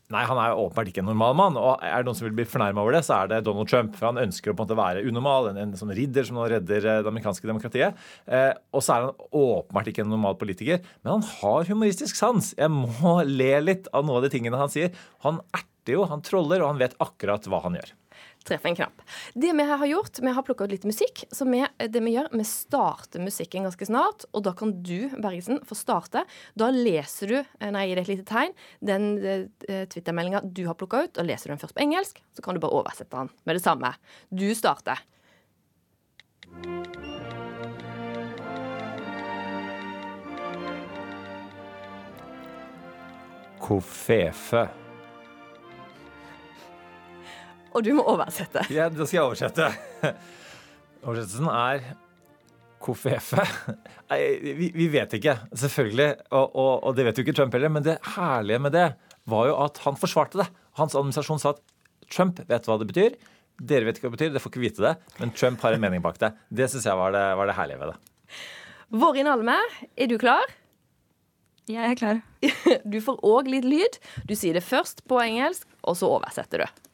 Nei, 0.08 0.22
han 0.24 0.38
er 0.40 0.54
jo 0.54 0.62
åpenbart 0.64 0.88
ikke 0.88 1.02
en 1.02 1.10
normal 1.10 1.34
mann. 1.36 1.56
Og 1.60 1.82
er 1.84 2.00
det 2.00 2.08
noen 2.08 2.16
som 2.16 2.24
vil 2.24 2.36
bli 2.38 2.46
fornærma 2.48 2.80
over 2.80 2.96
det, 2.96 3.02
så 3.04 3.18
er 3.18 3.28
det 3.28 3.42
Donald 3.44 3.68
Trump. 3.68 3.92
For 3.98 4.08
han 4.08 4.20
ønsker 4.22 4.52
å 4.52 4.56
på 4.56 4.64
en 4.64 4.70
måte 4.70 4.78
være 4.78 5.02
unormal, 5.04 5.50
en, 5.50 5.60
en 5.66 5.74
sånn 5.76 5.92
ridder 5.92 6.24
som 6.24 6.40
redder 6.40 6.80
eh, 6.80 7.00
det 7.04 7.12
amerikanske 7.12 7.50
demokratiet. 7.50 7.98
Eh, 8.24 8.54
og 8.72 8.84
så 8.84 8.94
er 8.94 9.04
han 9.04 9.26
åpenbart 9.36 9.90
ikke 9.92 10.06
en 10.06 10.14
normal 10.14 10.38
politiker, 10.40 10.80
men 11.02 11.18
han 11.18 11.26
har 11.42 11.68
humoristisk 11.68 12.16
sans. 12.16 12.54
Jeg 12.56 12.72
må 12.72 13.18
le 13.28 13.52
litt 13.66 13.92
av 13.92 14.06
noen 14.06 14.22
av 14.22 14.24
de 14.24 14.32
tingene 14.32 14.60
han 14.60 14.72
sier. 14.72 14.96
Han 15.26 15.42
erter 15.52 15.68
jo, 15.94 16.04
han 16.10 16.24
troller, 16.24 16.62
og 16.62 16.74
han 16.74 16.82
vet 16.82 16.98
akkurat 17.02 17.46
hva 17.48 17.62
han 17.64 17.78
gjør. 17.78 17.94
Treff 18.48 18.64
en 18.64 18.76
knapp. 18.76 19.02
Det 19.34 19.52
vi 19.52 19.62
har 19.62 19.86
gjort, 19.86 20.18
vi 20.18 20.32
har 20.32 20.42
plukka 20.42 20.64
ut 20.64 20.72
litt 20.72 20.86
musikk. 20.88 21.24
Så 21.30 21.44
vi, 21.44 21.60
det 21.88 22.00
vi 22.00 22.14
gjør, 22.14 22.30
vi 22.32 22.46
starter 22.48 23.22
musikken 23.22 23.66
ganske 23.66 23.88
snart. 23.88 24.24
Og 24.32 24.44
da 24.46 24.54
kan 24.56 24.72
du, 24.82 25.10
Bergesen, 25.20 25.60
få 25.68 25.76
starte. 25.76 26.24
Da 26.58 26.70
leser 26.72 27.34
du, 27.34 27.36
eh, 27.42 27.68
når 27.68 27.84
jeg 27.84 27.90
gir 27.90 28.00
deg 28.00 28.06
et 28.06 28.12
lite 28.14 28.28
tegn, 28.30 28.56
den 28.80 29.10
eh, 29.20 29.84
Twitter-meldinga 29.92 30.42
du 30.46 30.64
har 30.70 30.78
plukka 30.80 31.04
ut. 31.04 31.20
Og 31.20 31.28
leser 31.28 31.50
du 31.50 31.56
den 31.56 31.62
først 31.62 31.76
på 31.76 31.84
engelsk, 31.84 32.22
så 32.32 32.44
kan 32.44 32.56
du 32.56 32.62
bare 32.64 32.80
oversette 32.80 33.12
den 33.12 33.32
med 33.44 33.58
det 33.58 33.64
samme. 33.66 33.92
Du 34.32 34.48
starter. 34.56 35.04
Kofefe. 43.58 44.87
Og 47.78 47.86
du 47.86 47.92
må 47.94 48.02
oversette. 48.10 48.64
Ja, 48.74 48.88
da 48.90 49.06
skal 49.06 49.20
jeg 49.20 49.24
oversette. 49.28 49.68
Oversettelsen 51.06 51.46
er 51.52 51.84
kofefe. 52.82 53.44
Nei, 54.10 54.18
vi, 54.58 54.70
vi 54.74 54.88
vet 54.90 55.14
ikke, 55.18 55.36
selvfølgelig. 55.62 56.08
Og, 56.32 56.46
og, 56.58 56.72
og 56.88 56.96
det 56.98 57.06
vet 57.06 57.20
jo 57.20 57.26
ikke 57.26 57.36
Trump 57.38 57.54
heller. 57.54 57.70
Men 57.70 57.86
det 57.86 57.98
herlige 58.16 58.62
med 58.66 58.74
det 58.74 58.86
var 59.30 59.50
jo 59.50 59.56
at 59.62 59.78
han 59.84 59.98
forsvarte 60.00 60.40
det. 60.42 60.48
Hans 60.80 60.96
administrasjon 60.98 61.42
sa 61.42 61.54
at 61.54 61.62
Trump 62.10 62.40
vet 62.48 62.66
hva 62.66 62.78
det 62.80 62.88
betyr. 62.90 63.18
Dere 63.58 63.86
vet 63.88 63.98
ikke 63.98 64.08
hva 64.08 64.14
det 64.14 64.18
betyr, 64.18 64.32
dere 64.34 64.42
får 64.42 64.54
ikke 64.54 64.64
vite 64.64 64.84
det. 64.84 64.94
Men 65.18 65.34
Trump 65.38 65.62
har 65.66 65.74
en 65.74 65.82
mening 65.82 66.02
bak 66.02 66.18
det. 66.22 66.32
Det 66.50 66.70
syns 66.70 66.86
jeg 66.88 66.98
var 66.98 67.14
det, 67.14 67.24
var 67.38 67.50
det 67.50 67.56
herlige 67.58 67.82
ved 67.82 67.92
det. 67.94 68.40
Vårin 68.98 69.30
Alme, 69.30 69.56
er 69.98 70.10
du 70.10 70.16
klar? 70.18 70.46
Jeg 71.68 71.92
er 71.92 71.98
klar. 72.00 72.20
Du 72.92 72.98
får 73.04 73.18
òg 73.26 73.50
litt 73.52 73.66
lyd. 73.68 73.98
Du 74.26 74.34
sier 74.38 74.56
det 74.56 74.64
først 74.64 75.04
på 75.10 75.18
engelsk, 75.20 75.66
og 75.84 75.98
så 76.00 76.08
oversetter 76.18 76.64
du. 76.64 76.87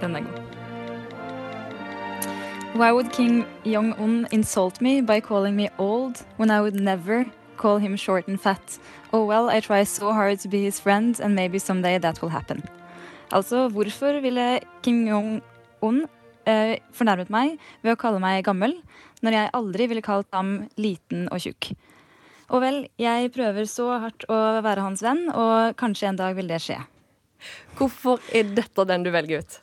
Den 0.00 0.16
er. 0.16 0.24
Why 2.72 2.92
would 2.92 3.12
King 3.12 3.44
Jong-un 3.64 4.26
insult 4.30 4.80
me 4.80 5.00
by 5.00 5.20
calling 5.20 5.56
me 5.56 5.68
old 5.78 6.24
when 6.36 6.50
I 6.50 6.60
would 6.60 6.80
never 6.80 7.26
call 7.56 7.78
him 7.78 7.96
short 7.96 8.28
and 8.28 8.40
fat? 8.40 8.78
Oh 9.12 9.24
well, 9.24 9.50
I 9.50 9.60
try 9.60 9.84
so 9.84 10.12
hard 10.12 10.38
to 10.40 10.48
be 10.48 10.62
his 10.62 10.80
friend 10.80 11.18
and 11.20 11.34
maybe 11.34 11.58
someday 11.58 11.98
that 11.98 12.22
will 12.22 12.30
happen. 12.30 12.62
Altså, 13.32 13.68
hvorfor 13.68 14.20
ville 14.22 14.60
Kim 14.82 15.06
Jong-un 15.06 16.06
eh, 16.46 16.78
fornærmet 16.92 17.30
meg 17.30 17.58
ved 17.82 17.94
å 17.94 17.98
kalle 17.98 18.22
meg 18.22 18.44
gammel, 18.46 18.76
når 19.20 19.36
jeg 19.36 19.52
aldri 19.58 19.86
ville 19.90 20.02
kalt 20.02 20.30
ham 20.32 20.68
liten 20.78 21.28
og 21.30 21.42
tjukk? 21.42 21.72
Og 22.50 22.62
vel, 22.64 22.78
jeg 22.98 23.30
prøver 23.34 23.66
så 23.70 23.90
hardt 24.02 24.26
å 24.30 24.38
være 24.64 24.86
hans 24.86 25.02
venn, 25.02 25.28
og 25.30 25.76
kanskje 25.78 26.08
en 26.10 26.18
dag 26.18 26.38
vil 26.38 26.50
det 26.50 26.62
skje. 26.64 26.78
Hvorfor 27.78 28.22
er 28.34 28.50
dette 28.56 28.86
den 28.86 29.06
du 29.06 29.12
velger 29.14 29.44
ut? 29.44 29.60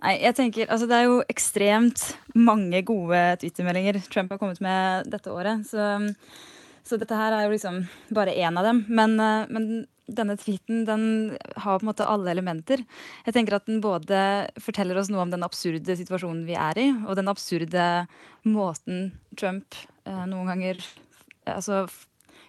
Nei, 0.00 0.14
jeg 0.22 0.36
tenker, 0.36 0.68
altså 0.72 0.88
Det 0.88 0.96
er 0.96 1.08
jo 1.08 1.20
ekstremt 1.28 2.04
mange 2.38 2.80
gode 2.88 3.18
Twitter-meldinger 3.42 4.00
Trump 4.08 4.32
har 4.32 4.40
kommet 4.40 4.60
med 4.64 5.10
dette 5.12 5.32
året. 5.32 5.66
Så, 5.68 6.14
Så 6.86 6.96
dette 7.00 7.16
her 7.16 7.36
er 7.36 7.44
jo 7.44 7.54
liksom 7.54 7.82
bare 8.16 8.34
én 8.34 8.56
av 8.56 8.64
dem. 8.64 8.84
Men, 8.88 9.18
eh, 9.20 9.50
men 9.52 9.66
denne 10.10 10.36
tweeten 10.40 10.84
den 10.88 11.04
har 11.54 11.78
på 11.78 11.84
en 11.84 11.90
måte 11.90 12.08
alle 12.08 12.32
elementer. 12.32 12.82
Jeg 13.26 13.36
tenker 13.36 13.58
at 13.58 13.68
den 13.68 13.82
både 13.84 14.48
forteller 14.58 14.98
oss 14.98 15.10
noe 15.12 15.22
om 15.22 15.30
den 15.30 15.44
absurde 15.46 15.96
situasjonen 15.96 16.46
vi 16.48 16.56
er 16.58 16.80
i, 16.80 16.88
og 17.06 17.14
den 17.20 17.30
absurde 17.30 18.06
måten 18.48 19.12
Trump 19.36 19.76
eh, 20.08 20.24
noen 20.26 20.50
ganger 20.50 20.80
altså, 21.44 21.84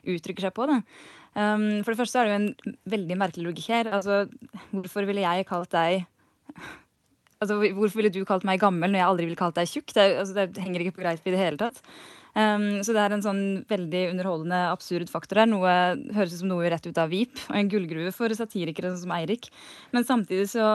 uttrykker 0.07 0.47
seg 0.47 0.55
på. 0.55 0.69
Da. 0.71 0.81
Um, 1.31 1.83
for 1.83 1.93
det 1.93 1.99
første 2.01 2.19
er 2.19 2.27
det 2.27 2.31
jo 2.33 2.39
en 2.41 2.79
veldig 2.91 3.19
merkelig 3.19 3.45
logikk 3.51 3.69
her. 3.71 3.91
Altså, 3.99 4.25
hvorfor 4.71 5.05
ville 5.07 5.23
jeg 5.23 5.47
kalt 5.51 5.71
deg 5.75 6.07
Altså, 7.41 7.57
Hvorfor 7.57 7.97
ville 7.97 8.13
du 8.13 8.23
kalt 8.27 8.45
meg 8.47 8.61
gammel 8.61 8.91
når 8.91 9.01
jeg 9.01 9.09
aldri 9.09 9.29
ville 9.29 9.39
kalt 9.39 9.57
deg 9.57 9.69
tjukk? 9.69 9.93
Det, 9.95 10.07
altså, 10.21 10.35
det 10.37 10.61
henger 10.61 10.85
ikke 10.85 10.99
på 10.99 11.05
greip 11.05 11.25
i 11.25 11.33
det 11.33 11.41
hele 11.41 11.61
tatt. 11.61 11.81
Um, 12.31 12.79
så 12.79 12.93
det 12.95 13.01
er 13.03 13.11
en 13.11 13.23
sånn 13.23 13.41
veldig 13.67 14.01
underholdende 14.13 14.59
absurd 14.71 15.09
faktor 15.11 15.41
her. 15.41 15.49
Noe 15.51 15.71
høres 16.15 16.35
ut 16.35 16.39
som 16.39 16.51
noe 16.51 16.69
rett 16.71 16.85
ut 16.87 17.01
av 17.01 17.11
Vip, 17.11 17.35
og 17.49 17.57
en 17.59 17.71
gullgruve 17.71 18.13
for 18.15 18.31
satirikere 18.37 18.93
som 18.99 19.11
Eirik. 19.17 19.49
Men 19.91 20.07
samtidig 20.07 20.47
så, 20.53 20.65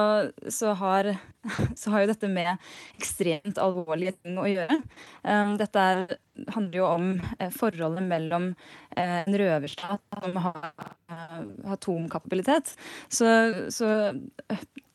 så, 0.52 0.74
har, 0.76 1.14
så, 1.80 1.94
har, 1.94 2.04
jo 2.04 2.10
dette 2.12 2.30
med 2.32 2.52
ekstremt 2.98 3.60
alvorlige 3.62 4.16
ting 4.18 4.36
å 4.40 4.48
gjøre. 4.50 4.80
Um, 5.24 5.56
dette 5.60 5.86
er, 5.92 6.16
handler 6.52 6.80
jo 6.82 6.88
om 6.90 7.12
eh, 7.38 7.52
forholdet 7.54 8.04
mellom 8.04 8.50
eh, 8.92 9.22
en 9.22 9.38
røverstat 9.40 10.20
som 10.20 10.40
har 10.44 10.72
eh, 10.74 11.38
atomkapabilitet. 11.72 12.74
Så, 13.08 13.30
så 13.72 13.94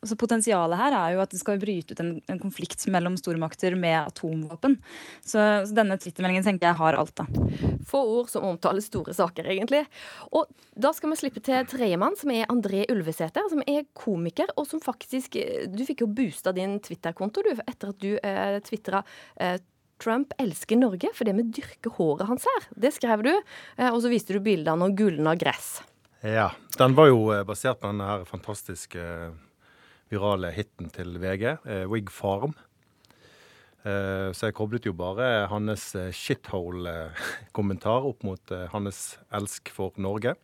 Altså 0.02 0.18
Potensialet 0.18 0.80
her 0.80 0.96
er 0.98 1.14
jo 1.14 1.22
at 1.22 1.34
det 1.34 1.40
skal 1.42 1.60
bryte 1.62 1.94
ut 1.94 2.00
en, 2.02 2.16
en 2.34 2.40
konflikt 2.42 2.82
mellom 2.90 3.18
stormakter 3.20 3.76
med 3.78 4.00
atomvåpen. 4.00 4.80
Så, 5.22 5.38
så 5.38 5.76
denne 5.78 5.98
twittermeldingen 6.02 6.48
tenker 6.48 6.72
jeg 6.72 6.80
har 6.80 6.98
alt, 6.98 7.14
da. 7.22 7.28
Få 7.86 8.02
ord 8.18 8.32
som 8.32 8.48
omtaler 8.50 8.82
store 8.82 9.14
saker, 9.14 9.52
egentlig. 9.54 9.84
Og 10.34 10.50
da 10.74 10.90
skal 10.98 11.14
vi 11.14 11.20
slippe 11.22 11.44
til 11.46 11.68
tredjemann, 11.70 12.18
som 12.18 12.34
er 12.34 12.50
André 12.50 12.88
Ulvesæter, 12.90 13.46
som 13.52 13.62
er 13.70 13.86
komiker, 13.98 14.50
og 14.58 14.66
som 14.70 14.82
faktisk 14.82 15.38
Du 15.70 15.84
fikk 15.86 16.02
jo 16.02 16.10
boosta 16.10 16.54
din 16.56 16.80
Twitter-konto 16.82 17.44
du, 17.46 17.52
etter 17.54 17.94
at 17.94 18.02
du 18.02 18.16
eh, 18.18 18.58
tvitra 18.66 19.04
eh, 19.38 19.60
Trump 20.02 20.34
elsker 20.42 20.80
Norge 20.82 21.12
fordi 21.14 21.36
vi 21.38 21.48
dyrker 21.60 21.94
håret 21.98 22.30
hans 22.30 22.48
her. 22.50 22.68
Det 22.74 22.94
skrev 22.96 23.24
du, 23.28 23.32
eh, 23.78 23.92
og 23.92 24.02
så 24.02 24.12
viste 24.12 24.34
du 24.34 24.42
bilder 24.44 24.74
av 24.74 24.82
noe 24.82 24.98
gulna 24.98 25.36
gress. 25.40 25.78
Ja. 26.26 26.52
Den 26.78 26.96
var 26.98 27.12
jo 27.12 27.30
eh, 27.34 27.46
basert 27.46 27.82
på 27.82 27.90
denne 27.92 28.08
her 28.08 28.26
fantastiske 28.30 29.06
virale 30.12 30.52
hiten 30.56 30.92
til 30.94 31.16
VG, 31.22 31.46
eh, 31.66 31.86
Wig 31.90 32.12
Farm. 32.12 32.54
Eh, 33.82 34.30
så 34.36 34.50
jeg 34.50 34.58
koblet 34.58 34.86
jo 34.86 34.94
bare 34.94 35.48
hans 35.52 35.92
eh, 35.98 36.12
shithole-kommentar 36.14 38.06
opp 38.12 38.26
mot 38.28 38.56
hans 38.74 39.02
elsk 39.34 39.72
for 39.74 39.96
Norge. 39.98 40.36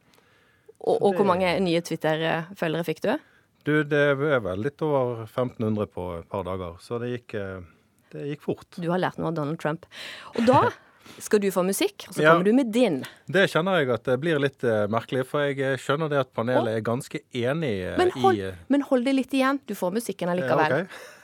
Og, 0.77 1.01
og 1.01 1.17
hvor 1.17 1.27
mange 1.27 1.55
nye 1.63 1.81
Twitter-følgere 1.81 2.85
fikk 2.87 3.03
du? 3.05 3.13
Du, 3.67 3.73
Det 3.83 4.03
er 4.13 4.39
vel 4.45 4.61
litt 4.63 4.81
over 4.85 5.25
1500 5.25 5.89
på 5.91 6.03
et 6.21 6.27
par 6.31 6.45
dager, 6.47 6.77
så 6.79 7.01
det 7.01 7.09
gikk, 7.15 7.33
det 8.13 8.27
gikk 8.29 8.45
fort. 8.45 8.67
Du 8.77 8.87
har 8.93 9.01
lært 9.01 9.17
noe 9.19 9.33
av 9.33 9.39
Donald 9.41 9.59
Trump. 9.59 9.89
Og 10.37 10.45
da 10.47 10.67
skal 11.23 11.41
du 11.43 11.49
få 11.53 11.63
musikk, 11.67 12.07
og 12.09 12.15
så 12.15 12.23
kommer 12.23 12.47
du 12.47 12.53
med 12.55 12.71
din. 12.73 13.01
Det 13.27 13.47
kjenner 13.51 13.81
jeg 13.81 13.91
at 13.95 14.07
det 14.07 14.17
blir 14.23 14.39
litt 14.41 14.63
uh, 14.67 14.85
merkelig, 14.91 15.25
for 15.29 15.47
jeg 15.47 15.59
eh, 15.63 15.77
skjønner 15.81 16.11
det 16.11 16.21
at 16.25 16.31
panelet 16.35 16.77
er 16.77 16.85
ganske 16.85 17.21
enig 17.35 17.73
uh, 17.83 17.95
men 17.99 18.13
hold, 18.17 18.39
i 18.39 18.49
uh, 18.51 18.65
Men 18.73 18.85
hold 18.89 19.07
det 19.07 19.15
litt 19.17 19.33
igjen. 19.37 19.61
Du 19.67 19.75
får 19.77 19.95
musikken 19.95 20.31
allikevel. 20.33 20.81
Ja, 20.81 20.83
okay. 20.83 21.17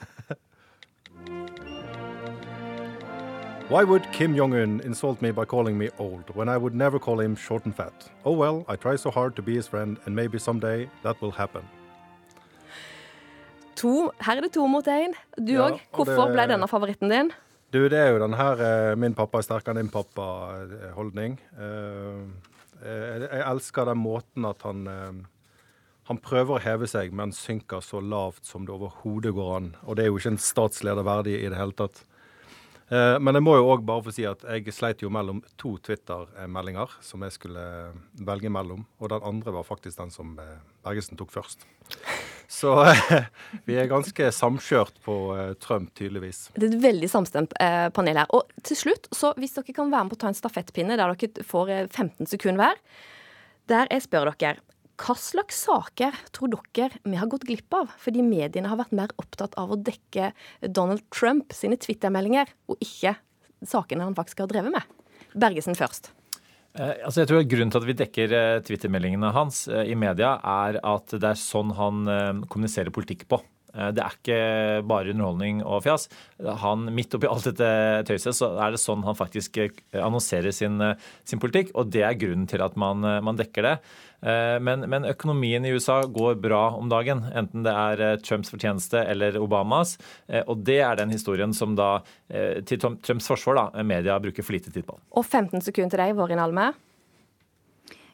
Why 3.70 3.82
would 3.82 4.04
Kim 4.12 4.34
Jong-un 4.36 4.82
insult 4.84 5.22
me 5.22 5.30
by 5.30 5.46
calling 5.46 5.78
me 5.78 5.88
old 5.98 6.28
when 6.34 6.50
I 6.50 6.58
would 6.58 6.74
never 6.74 6.98
call 6.98 7.18
him 7.18 7.34
short 7.34 7.64
and 7.64 7.74
fat? 7.74 8.10
Oh 8.22 8.36
well, 8.36 8.66
I 8.68 8.76
try 8.76 8.96
so 8.96 9.10
hard 9.10 9.36
to 9.36 9.42
be 9.42 9.54
his 9.54 9.66
friend, 9.66 9.96
and 10.04 10.14
maybe 10.14 10.38
someday 10.38 10.90
that 11.02 11.20
will 11.22 11.32
happen. 11.32 11.62
To, 13.76 14.12
her 14.20 14.36
er 14.36 14.44
det 14.44 14.52
to 14.52 14.66
mot 14.68 14.86
én. 14.86 15.16
Du 15.36 15.56
òg. 15.56 15.78
Ja, 15.80 15.96
Hvorfor 15.96 16.28
det, 16.28 16.34
ble 16.36 16.46
denne 16.52 16.68
favoritten 16.68 17.10
din? 17.10 17.32
Du, 17.74 17.80
det 17.90 17.98
er 17.98 18.12
jo 18.14 18.20
den 18.22 18.36
her 18.38 18.60
eh, 18.62 18.96
'min 18.96 19.16
pappa 19.18 19.40
er 19.40 19.46
sterkere 19.48 19.74
enn 19.74 19.82
din 19.82 19.90
pappa'-holdning. 19.90 21.40
Eh, 21.58 22.20
jeg, 22.84 23.24
jeg 23.24 23.46
elsker 23.50 23.88
den 23.88 23.98
måten 23.98 24.46
at 24.46 24.62
han 24.62 24.86
han 26.04 26.20
prøver 26.20 26.58
å 26.58 26.60
heve 26.60 26.88
seg, 26.90 27.14
men 27.16 27.32
synker 27.32 27.80
så 27.84 28.00
lavt 28.04 28.44
som 28.44 28.66
det 28.66 28.74
overhodet 28.74 29.32
går 29.36 29.52
an. 29.56 29.70
Og 29.88 29.96
det 29.96 30.04
er 30.04 30.10
jo 30.10 30.18
ikke 30.20 30.34
en 30.34 30.42
statsleder 30.42 31.06
verdig 31.06 31.38
i 31.38 31.48
det 31.48 31.56
hele 31.56 31.76
tatt. 31.78 32.02
Men 32.90 33.38
jeg 33.38 33.44
må 33.46 33.54
jo 33.56 33.70
òg 33.72 33.84
bare 33.88 34.04
få 34.04 34.12
si 34.12 34.26
at 34.28 34.42
jeg 34.44 34.72
sleit 34.76 35.00
jo 35.00 35.08
mellom 35.12 35.38
to 35.60 35.70
Twitter-meldinger 35.86 36.92
som 37.02 37.24
jeg 37.24 37.32
skulle 37.32 37.62
velge 38.28 38.52
mellom. 38.52 38.84
Og 39.00 39.08
den 39.10 39.24
andre 39.24 39.54
var 39.56 39.64
faktisk 39.64 40.02
den 40.02 40.12
som 40.12 40.34
Bergesen 40.84 41.16
tok 41.16 41.32
først. 41.32 41.64
Så 42.48 42.70
vi 43.66 43.76
er 43.78 43.88
ganske 43.90 44.28
samkjørt 44.32 45.00
på 45.04 45.16
eh, 45.36 45.52
Trump, 45.62 45.90
tydeligvis. 45.96 46.48
Det 46.54 46.68
er 46.68 46.76
et 46.76 46.84
veldig 46.84 47.10
samstemt 47.10 47.56
eh, 47.62 47.88
panel 47.94 48.20
her. 48.20 48.30
Og 48.36 48.50
til 48.66 48.78
slutt, 48.78 49.08
så 49.16 49.32
hvis 49.40 49.56
dere 49.56 49.74
kan 49.74 49.92
være 49.92 50.06
med 50.06 50.14
på 50.14 50.20
å 50.20 50.22
ta 50.26 50.30
en 50.32 50.38
stafettpinne 50.38 50.98
der 51.00 51.14
dere 51.14 51.48
får 51.48 51.72
15 51.88 52.12
eh, 52.12 52.30
sekunder 52.30 52.60
hver, 52.62 52.82
der 53.72 53.90
jeg 53.90 54.04
spør 54.04 54.32
dere 54.34 54.60
hva 55.00 55.16
slags 55.18 55.64
saker 55.66 56.16
tror 56.34 56.54
dere 56.74 57.00
vi 57.02 57.18
har 57.18 57.30
gått 57.30 57.46
glipp 57.48 57.74
av 57.74 57.92
fordi 58.00 58.22
mediene 58.26 58.70
har 58.70 58.80
vært 58.80 58.94
mer 58.96 59.14
opptatt 59.20 59.56
av 59.60 59.74
å 59.74 59.80
dekke 59.80 60.32
Donald 60.66 61.02
Trump 61.14 61.54
sine 61.56 61.78
Twitter-meldinger, 61.80 62.50
og 62.70 62.78
ikke 62.84 63.16
sakene 63.66 64.06
han 64.06 64.16
faktisk 64.16 64.44
har 64.44 64.52
drevet 64.52 64.74
med? 64.74 65.00
Bergesen 65.34 65.74
først. 65.78 66.12
Eh, 66.74 66.96
altså 67.06 67.22
jeg 67.22 67.30
tror 67.30 67.44
Grunnen 67.46 67.70
til 67.70 67.82
at 67.82 67.86
vi 67.86 67.98
dekker 67.98 68.34
eh, 68.34 68.60
Twitter-meldingene 68.66 69.30
hans 69.34 69.64
eh, 69.70 69.86
i 69.92 69.98
media, 69.98 70.36
er 70.42 70.80
at 70.82 71.14
det 71.14 71.30
er 71.30 71.38
sånn 71.38 71.74
han 71.78 72.06
kommuniserer 72.50 72.94
politikk 72.94 73.28
på. 73.30 73.38
Det 73.74 74.02
er 74.02 74.16
ikke 74.16 74.38
bare 74.86 75.10
underholdning 75.10 75.62
og 75.66 75.82
fjas. 75.82 76.06
Han, 76.62 76.86
Midt 76.94 77.16
oppi 77.16 77.26
alt 77.30 77.48
dette 77.48 77.68
tøyset 78.06 78.36
så 78.38 78.52
er 78.62 78.74
det 78.74 78.80
sånn 78.82 79.02
han 79.06 79.18
faktisk 79.18 79.58
annonserer 79.90 80.54
sin, 80.54 80.78
sin 81.26 81.42
politikk, 81.42 81.72
og 81.74 81.90
det 81.90 82.04
er 82.06 82.18
grunnen 82.20 82.46
til 82.50 82.62
at 82.62 82.78
man, 82.78 83.02
man 83.02 83.40
dekker 83.40 83.66
det. 83.66 83.74
Men, 84.64 84.86
men, 84.88 85.04
økonomien 85.10 85.66
i 85.66 85.74
USA 85.74 85.98
går 86.08 86.38
bra 86.40 86.62
om 86.78 86.88
dagen, 86.88 87.24
enten 87.34 87.66
det 87.66 87.74
er 87.74 88.22
Trumps 88.24 88.54
fortjeneste 88.54 89.02
eller 89.10 89.36
Obamas. 89.42 89.98
Og 90.46 90.62
det 90.64 90.78
er 90.86 90.96
den 91.02 91.12
historien 91.12 91.52
som 91.56 91.74
da, 91.76 91.98
til 92.30 92.80
Trumps 92.80 93.28
forsvar, 93.28 93.58
da, 93.58 93.84
media 93.84 94.16
bruker 94.22 94.46
for 94.46 94.56
lite 94.56 94.72
tid 94.72 94.86
på. 94.88 94.96
Og 95.12 95.26
15 95.26 95.66
sekunder 95.66 95.96
til 95.96 96.06
deg, 96.06 96.16
Vårin 96.16 96.40
Alme. 96.40 96.70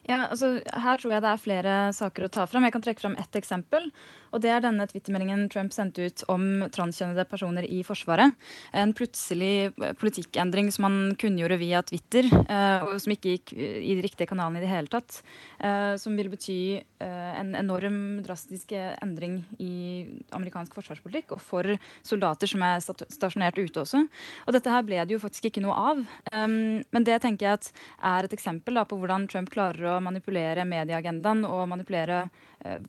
Ja, 0.09 0.25
altså, 0.31 0.55
her 0.65 0.97
tror 0.99 1.13
jeg 1.13 1.23
det 1.23 1.29
er 1.31 1.41
flere 1.41 1.75
saker 1.95 2.25
å 2.25 2.33
ta 2.33 2.47
fram. 2.49 2.65
Jeg 2.65 2.75
kan 2.75 2.83
trekke 2.83 3.03
fram 3.03 3.17
ett 3.21 3.37
eksempel. 3.37 3.91
Og 4.31 4.41
det 4.43 4.51
er 4.53 4.63
denne 4.63 4.87
twittermeldingen 4.87 5.47
Trump 5.51 5.73
sendte 5.75 6.07
ut 6.07 6.23
om 6.31 6.65
transkjønnede 6.71 7.25
personer 7.29 7.67
i 7.67 7.81
Forsvaret. 7.87 8.35
En 8.77 8.93
plutselig 8.95 9.71
eh, 9.71 9.93
politikkendring 9.99 10.71
som 10.73 10.87
han 10.87 10.99
kunngjorde 11.19 11.59
via 11.61 11.81
Twitter, 11.87 12.29
eh, 12.31 12.85
og 12.85 12.95
som 13.03 13.15
ikke 13.15 13.35
gikk 13.35 13.53
i 13.57 13.95
de 13.97 14.05
riktige 14.05 14.29
kanalene 14.31 14.61
i 14.61 14.65
det 14.65 14.71
hele 14.71 14.91
tatt. 14.91 15.19
Eh, 15.59 15.93
som 16.01 16.15
vil 16.17 16.31
bety 16.31 16.59
en 17.01 17.55
enorm 17.57 17.95
drastisk 18.21 18.75
endring 18.77 19.39
i 19.57 20.05
amerikansk 20.37 20.75
forsvarspolitikk, 20.77 21.33
og 21.33 21.41
for 21.41 21.65
soldater 22.05 22.49
som 22.49 22.61
er 22.65 22.83
stasjonert 22.83 23.57
ute 23.57 23.81
også. 23.81 24.03
Og 24.45 24.53
dette 24.53 24.69
her 24.69 24.85
ble 24.85 24.99
det 25.01 25.15
jo 25.15 25.21
faktisk 25.23 25.49
ikke 25.49 25.63
noe 25.65 25.73
av. 25.73 26.03
Men 26.29 27.07
det 27.07 27.17
tenker 27.23 27.47
jeg 27.47 27.71
er 27.97 28.27
et 28.27 28.35
eksempel 28.37 28.77
på 28.85 28.99
hvordan 29.01 29.25
Trump 29.31 29.49
klarer 29.49 29.95
å 29.95 29.97
manipulere 30.03 30.67
medieagendaen 30.69 31.41
og 31.49 31.65
manipulere 31.73 32.27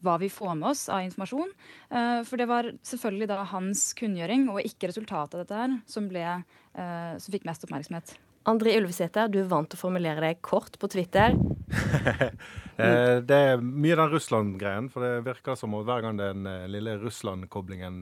hva 0.03 0.19
vi 0.21 0.29
får 0.33 0.55
med 0.59 0.73
oss 0.73 0.89
av 0.93 1.05
informasjon. 1.07 1.53
Eh, 1.91 2.21
for 2.29 2.41
det 2.41 2.49
var 2.51 2.73
selvfølgelig 2.87 3.31
da 3.31 3.39
hans 3.53 3.87
kunngjøring 3.99 4.49
og 4.53 4.61
ikke 4.65 4.91
resultatet 4.91 5.39
av 5.39 5.45
dette 5.45 5.63
her 5.63 5.79
som, 5.91 6.11
ble, 6.11 6.27
eh, 6.75 7.15
som 7.23 7.35
fikk 7.35 7.49
mest 7.49 7.65
oppmerksomhet. 7.67 8.15
André 8.51 8.75
Ulvesæter, 8.75 9.31
du 9.31 9.39
er 9.39 9.51
vant 9.51 9.69
til 9.71 9.79
å 9.79 9.85
formulere 9.85 10.25
deg 10.25 10.43
kort 10.45 10.79
på 10.81 10.91
Twitter. 10.93 11.37
Eh, 12.83 13.19
det 13.21 13.37
er 13.37 13.61
mye 13.61 13.95
den 13.95 14.09
Russland-greien. 14.11 14.87
For 14.91 15.05
det 15.05 15.27
virker 15.27 15.59
som 15.61 15.75
at 15.77 15.85
hver 15.87 16.01
gang 16.03 16.17
den 16.17 16.49
lille 16.73 16.95
Russland-koblingen 16.99 17.99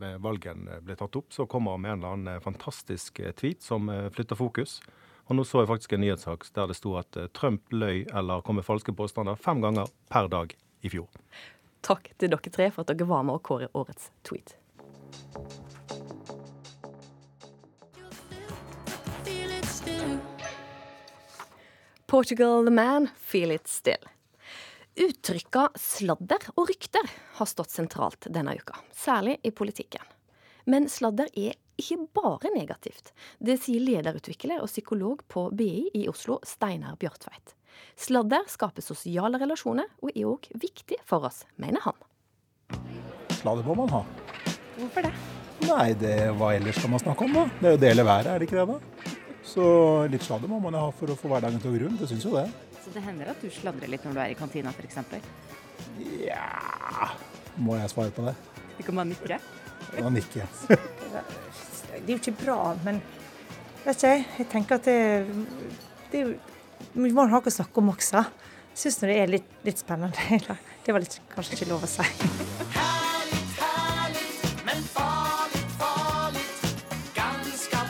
ved 0.00 0.22
valgen 0.24 0.64
blir 0.82 0.96
tatt 0.98 1.18
opp, 1.20 1.28
så 1.30 1.44
kommer 1.46 1.76
han 1.76 1.84
med 1.84 1.92
en 1.92 2.00
eller 2.00 2.16
annen 2.16 2.42
fantastisk 2.42 3.20
tweet 3.36 3.60
som 3.62 3.92
flytter 4.16 4.40
fokus. 4.40 4.78
Og 5.28 5.36
nå 5.36 5.44
så 5.46 5.60
jeg 5.60 5.70
faktisk 5.70 5.94
en 5.94 6.02
nyhetssak 6.06 6.48
der 6.56 6.72
det 6.72 6.78
sto 6.80 6.96
at 6.98 7.20
Trump 7.36 7.68
løy 7.70 8.08
eller 8.08 8.42
kom 8.42 8.58
med 8.58 8.66
falske 8.66 8.96
påstander 8.96 9.38
fem 9.38 9.60
ganger 9.62 9.92
per 10.08 10.32
dag 10.32 10.56
i 10.80 10.90
fjor. 10.92 11.08
Takk 11.84 12.10
til 12.18 12.32
dere 12.32 12.52
tre 12.52 12.70
for 12.74 12.84
at 12.84 12.92
dere 12.92 13.08
var 13.08 13.24
med 13.26 13.38
å 13.38 13.42
kåre 13.44 13.70
årets 13.78 14.10
tweet. 14.26 14.56
Portugal 22.08 22.64
the 22.64 22.70
man, 22.70 23.10
feel 23.16 23.50
it 23.52 23.68
still. 23.68 24.04
Uttrykka 24.98 25.68
sladder 25.76 26.48
og 26.56 26.70
rykter 26.70 27.04
har 27.36 27.46
stått 27.46 27.70
sentralt 27.70 28.26
denne 28.32 28.56
uka, 28.56 28.80
særlig 28.96 29.36
i 29.44 29.52
politikken. 29.52 30.02
Men 30.64 30.88
sladder 30.88 31.28
er 31.36 31.54
ikke 31.78 32.00
bare 32.16 32.50
negativt. 32.54 33.12
Det 33.38 33.58
sier 33.62 33.84
lederutvikler 33.84 34.64
og 34.64 34.72
psykolog 34.72 35.22
på 35.28 35.46
BI 35.54 35.90
i 36.00 36.08
Oslo, 36.10 36.40
Steinar 36.48 36.96
Bjørtveit. 36.98 37.57
Sladder 37.98 38.46
skaper 38.50 38.84
sosiale 38.84 39.40
relasjoner 39.40 39.88
og 40.02 40.12
er 40.14 40.28
òg 40.30 40.48
viktig 40.54 41.00
for 41.08 41.26
oss, 41.28 41.44
mener 41.56 41.82
han. 41.84 41.98
Sladder 43.38 43.66
må 43.66 43.76
man 43.82 43.92
ha. 43.96 44.04
Hvorfor 44.78 45.08
det? 45.08 45.12
Nei, 45.68 45.88
det, 45.98 46.14
hva 46.38 46.52
ellers 46.54 46.78
skal 46.78 46.92
man 46.92 47.02
snakke 47.02 47.26
om, 47.26 47.34
da? 47.34 47.44
Det 47.58 47.68
er 47.70 47.74
jo 47.74 47.80
dele 47.82 48.04
været, 48.06 48.30
er 48.30 48.38
det 48.38 48.48
ikke 48.48 48.60
det? 48.60 48.76
da? 48.76 49.14
Så 49.48 49.64
litt 50.12 50.24
sladder 50.26 50.50
må 50.50 50.60
man 50.62 50.76
ha 50.76 50.88
for 50.94 51.10
å 51.10 51.16
få 51.18 51.30
hverdagen 51.32 51.60
til 51.62 51.70
å 51.70 51.74
gå 51.74 51.80
rundt. 51.86 52.02
Det 52.02 52.08
syns 52.10 52.26
jo 52.28 52.34
det. 52.36 52.44
Så 52.84 52.92
det 52.94 53.02
hender 53.04 53.32
at 53.32 53.40
du 53.42 53.48
sladrer 53.52 53.90
litt 53.90 54.04
når 54.06 54.16
du 54.16 54.20
er 54.22 54.32
i 54.32 54.36
kantina 54.38 54.72
f.eks.? 54.74 54.98
Ja 56.22 57.10
Må 57.58 57.76
jeg 57.78 57.90
svare 57.90 58.12
på 58.14 58.24
det? 58.26 58.34
Du 58.78 58.84
kan 58.86 59.00
bare 59.00 59.10
nikke. 59.10 59.38
Da 59.96 60.12
nikker 60.12 60.44
jeg. 60.44 60.78
Det 61.08 62.04
er 62.04 62.12
jo 62.12 62.18
ikke 62.20 62.36
bra, 62.44 62.58
men 62.84 63.00
vet 63.84 63.96
ikke 63.96 64.12
jeg. 64.12 64.24
Jeg 64.38 64.48
tenker 64.52 64.78
at 64.78 64.88
det, 64.88 65.00
det 66.12 66.20
er 66.20 66.26
jo 66.26 66.34
Vi 66.94 67.12
må 67.12 67.24
ha 67.24 67.30
noe 67.30 67.50
å 67.50 67.52
snakke 67.52 67.82
om 67.82 67.92
også. 67.94 68.24
Jeg 68.74 68.82
syns 68.82 69.00
det 69.02 69.16
er 69.18 69.30
litt, 69.30 69.48
litt 69.66 69.80
spennende. 69.80 70.14
Det 70.84 70.94
var 70.94 71.02
litt, 71.04 71.18
kanskje 71.34 71.58
ikke 71.58 71.66
lov 71.68 71.82
å 71.84 71.88
si. 71.90 72.04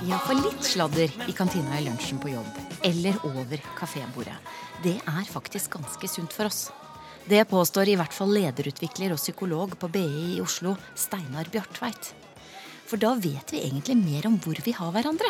Ja, 0.09 0.17
for 0.25 0.35
litt 0.41 0.65
sladder 0.65 1.13
i 1.29 1.35
kantina 1.37 1.77
i 1.79 1.85
lunsjen 1.85 2.19
på 2.19 2.33
jobb, 2.33 2.59
eller 2.89 3.19
over 3.29 3.61
kafébordet, 3.77 4.35
det 4.83 4.97
er 4.99 5.29
faktisk 5.29 5.77
ganske 5.77 6.09
sunt 6.09 6.33
for 6.33 6.49
oss. 6.49 6.71
Det 7.29 7.45
påstår 7.51 7.93
i 7.93 7.97
hvert 8.01 8.15
fall 8.17 8.33
lederutvikler 8.33 9.13
og 9.13 9.21
psykolog 9.21 9.75
på 9.77 9.91
BI 9.93 10.07
i 10.39 10.41
Oslo, 10.41 10.79
Steinar 10.97 11.51
Bjartveit. 11.53 12.15
For 12.89 12.97
da 12.97 13.13
vet 13.21 13.53
vi 13.53 13.61
egentlig 13.67 13.99
mer 14.01 14.31
om 14.31 14.39
hvor 14.41 14.57
vi 14.65 14.73
har 14.73 14.95
hverandre. 14.95 15.29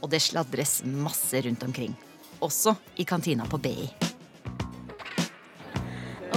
Og 0.00 0.08
det 0.08 0.22
sladres 0.24 0.78
masse 0.88 1.44
rundt 1.44 1.66
omkring. 1.68 1.92
Også 2.40 2.72
i 2.96 3.04
kantina 3.04 3.44
på 3.48 3.58
BI. 3.60 3.88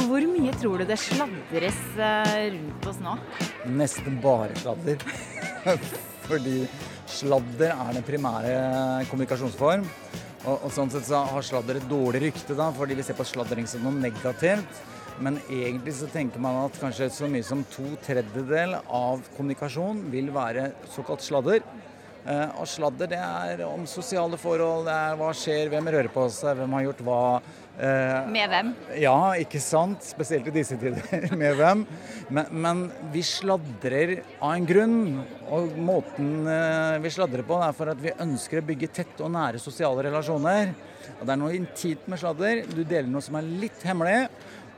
Hvor 0.03 0.25
mye 0.27 0.51
tror 0.59 0.81
du 0.81 0.87
det 0.89 0.97
sladres 0.99 1.79
eh, 1.95 2.33
rundt 2.53 2.87
oss 2.91 2.99
nå? 3.01 3.13
Nesten 3.71 4.19
bare 4.21 4.51
sladder. 4.59 5.05
Fordi 6.27 6.65
sladder 7.09 7.71
er 7.71 7.95
den 7.95 8.05
primære 8.05 8.57
kommunikasjonsform. 9.09 9.85
Og, 10.43 10.57
og 10.57 10.73
sånn 10.75 10.91
sett 10.91 11.07
så 11.07 11.23
har 11.29 11.45
sladder 11.47 11.79
et 11.79 11.87
dårlig 11.87 12.25
rykte, 12.25 12.55
da, 12.59 12.67
fordi 12.75 12.97
vi 12.99 13.05
ser 13.07 13.15
på 13.15 13.23
sladdering 13.23 13.67
som 13.69 13.85
noe 13.85 13.95
negativt. 13.95 14.81
Men 15.23 15.37
egentlig 15.45 15.93
så 15.95 16.09
tenker 16.11 16.41
man 16.43 16.65
at 16.65 16.79
kanskje 16.81 17.07
så 17.13 17.29
mye 17.31 17.45
som 17.47 17.61
to 17.71 17.85
tredjedel 18.03 18.75
av 18.81 19.23
kommunikasjon 19.37 20.03
vil 20.11 20.33
være 20.35 20.73
såkalt 20.91 21.23
sladder. 21.23 21.63
Eh, 22.23 22.51
og 22.55 22.67
sladder 22.71 23.09
det 23.11 23.17
er 23.19 23.65
om 23.67 23.81
sosiale 23.89 24.37
forhold, 24.39 24.85
det 24.87 24.93
er 24.95 25.17
hva 25.19 25.31
skjer, 25.35 25.67
hvem 25.73 25.89
rører 25.91 26.07
på 26.13 26.23
seg, 26.31 26.55
hvem 26.55 26.75
har 26.77 26.85
gjort 26.85 27.01
hva. 27.03 27.17
Eh, 27.73 28.29
Med 28.31 28.47
hvem? 28.53 28.69
ja, 29.01 29.15
ikke 29.43 29.59
sant? 29.59 30.05
Spesielt 30.07 30.47
i 30.47 30.53
disse 30.55 30.77
tider. 30.79 31.03
Med 31.41 31.57
hvem? 31.59 31.81
Men, 32.31 32.47
men 32.63 32.83
vi 33.11 33.25
sladrer 33.27 34.13
av 34.39 34.53
en 34.53 34.67
grunn. 34.69 34.95
Og 35.51 35.75
måten 35.83 36.47
eh, 36.47 37.01
vi 37.03 37.11
sladrer 37.11 37.43
på, 37.47 37.59
er 37.59 37.75
for 37.75 37.91
at 37.91 37.99
vi 37.99 38.15
ønsker 38.23 38.61
å 38.61 38.67
bygge 38.71 38.93
tette 39.01 39.25
og 39.25 39.33
nære 39.35 39.59
sosiale 39.59 40.07
relasjoner. 40.07 40.71
Og 41.19 41.25
det 41.27 41.35
er 41.35 41.41
noe 41.43 41.57
intimt 41.57 42.07
med 42.07 42.23
sladder. 42.23 42.63
Du 42.71 42.85
deler 42.85 43.11
noe 43.11 43.25
som 43.25 43.35
er 43.41 43.51
litt 43.65 43.83
hemmelig. 43.83 44.29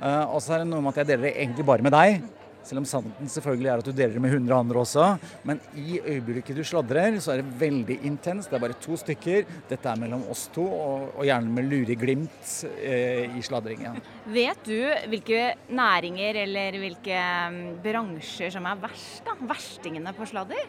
Og 0.02 0.42
så 0.44 0.56
er 0.58 0.64
det 0.64 0.68
noe 0.68 0.82
med 0.84 0.92
at 0.92 1.04
jeg 1.04 1.14
deler 1.14 1.30
det 1.30 1.38
egentlig 1.40 1.66
bare 1.70 1.86
med 1.86 1.94
deg. 1.96 2.18
Selv 2.66 2.82
om 2.82 2.88
sannheten 2.90 3.30
selvfølgelig 3.30 3.70
er 3.70 3.82
at 3.82 3.88
du 3.88 3.94
deler 3.94 4.16
det 4.18 4.22
med 4.24 4.34
100 4.34 4.58
andre 4.58 4.82
også. 4.82 5.10
Men 5.46 5.60
i 5.78 6.00
øyeblikket 6.00 6.58
du 6.58 6.64
sladrer, 6.66 7.20
så 7.22 7.36
er 7.36 7.44
det 7.44 7.60
veldig 7.60 8.00
intenst. 8.10 8.50
Det 8.50 8.58
er 8.58 8.64
bare 8.64 8.78
to 8.82 8.98
stykker. 8.98 9.46
Dette 9.70 9.92
er 9.92 10.02
mellom 10.02 10.26
oss 10.34 10.48
to, 10.56 10.66
og, 10.66 11.22
gjerne 11.26 11.54
med 11.54 11.70
lureglimt 11.70 12.56
eh, 12.82 13.38
i 13.38 13.44
sladringen. 13.46 14.02
Vet 14.34 14.66
du 14.66 14.80
hvilke 15.12 15.44
næringer 15.74 16.42
eller 16.46 16.80
hvilke 16.82 17.22
mm, 17.54 17.62
bransjer 17.86 18.54
som 18.54 18.66
er 18.70 18.82
verst? 18.82 19.22
da? 19.26 19.38
Verstingene 19.46 20.14
på 20.18 20.28
sladder? 20.30 20.66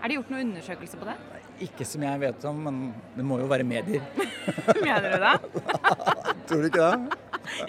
Er 0.00 0.08
det 0.08 0.16
gjort 0.16 0.32
noen 0.32 0.50
undersøkelse 0.50 0.98
på 0.98 1.06
det? 1.06 1.18
Ikke 1.60 1.84
som 1.84 2.04
jeg 2.04 2.20
vet 2.22 2.44
om, 2.48 2.60
men 2.66 2.76
det 3.16 3.24
må 3.26 3.36
jo 3.42 3.48
være 3.50 3.66
medier. 3.68 4.04
Mener 4.86 5.12
du 5.12 5.18
det? 5.24 5.34
Tror 6.48 6.62
du 6.62 6.68
ikke 6.70 6.86
det? 6.86 7.18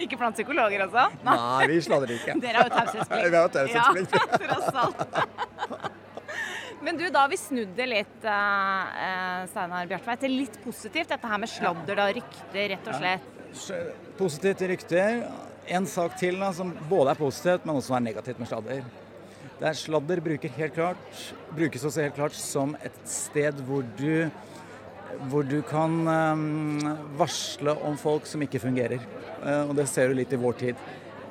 Ikke 0.00 0.18
blant 0.20 0.36
psykologer 0.36 0.84
også? 0.86 1.08
Nei, 1.26 1.66
vi 1.70 1.80
sladrer 1.84 2.14
ikke. 2.16 2.36
Dere 2.44 2.62
har 2.62 2.70
jo 2.70 2.74
taushetsplikt. 2.76 3.26
Vi 3.26 3.36
har 3.36 3.44
jo 3.44 3.52
taushetsplikt. 3.56 4.16
Ja, 4.16 4.22
tross 4.46 4.68
alt. 4.84 5.90
Men 6.82 6.98
du, 6.98 7.04
da 7.14 7.20
har 7.22 7.30
vi 7.30 7.38
snudd 7.38 7.76
det 7.78 7.86
litt, 7.86 8.24
eh, 8.26 9.02
eh, 9.06 9.44
Steinar 9.52 9.86
Bjartveit, 9.90 10.24
til 10.24 10.34
litt 10.40 10.56
positivt. 10.64 11.12
Dette 11.12 11.30
her 11.30 11.38
med 11.38 11.50
sladder, 11.50 12.00
og 12.02 12.16
rykter, 12.18 12.64
rett 12.72 12.90
og 12.90 12.98
slett. 12.98 13.28
Positivt 14.18 14.58
til 14.62 14.72
rykter. 14.72 15.22
En 15.76 15.86
sak 15.86 16.16
til 16.18 16.40
da, 16.42 16.50
som 16.56 16.72
både 16.90 17.12
er 17.12 17.20
positivt, 17.20 17.68
men 17.68 17.78
også 17.78 17.94
er 18.00 18.06
negativt 18.08 18.42
med 18.42 18.50
sladder. 18.50 18.82
Det 19.62 19.68
er 19.70 19.76
Sladder 19.78 20.18
bruker 20.18 20.50
helt 20.56 20.72
klart, 20.74 21.18
brukes 21.54 21.84
også 21.86 22.02
helt 22.02 22.16
klart 22.16 22.34
som 22.34 22.72
et 22.82 22.96
sted 23.06 23.60
hvor 23.62 23.84
du, 23.94 24.26
hvor 25.30 25.46
du 25.46 25.60
kan 25.62 25.94
eh, 26.10 26.88
varsle 27.20 27.76
om 27.86 27.94
folk 27.94 28.26
som 28.26 28.42
ikke 28.42 28.58
fungerer. 28.58 28.98
Eh, 29.38 29.60
og 29.62 29.76
det 29.78 29.86
ser 29.86 30.10
du 30.10 30.18
litt 30.18 30.34
i 30.34 30.40
vår 30.42 30.58
tid. 30.64 30.82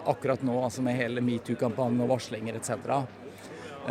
Akkurat 0.07 0.47
nå 0.47 0.55
altså 0.63 0.79
med 0.85 0.95
hele 0.95 1.19
metoo-kampanjen 1.27 2.05
og 2.05 2.13
varslinger 2.13 2.55
etc. 2.55 2.71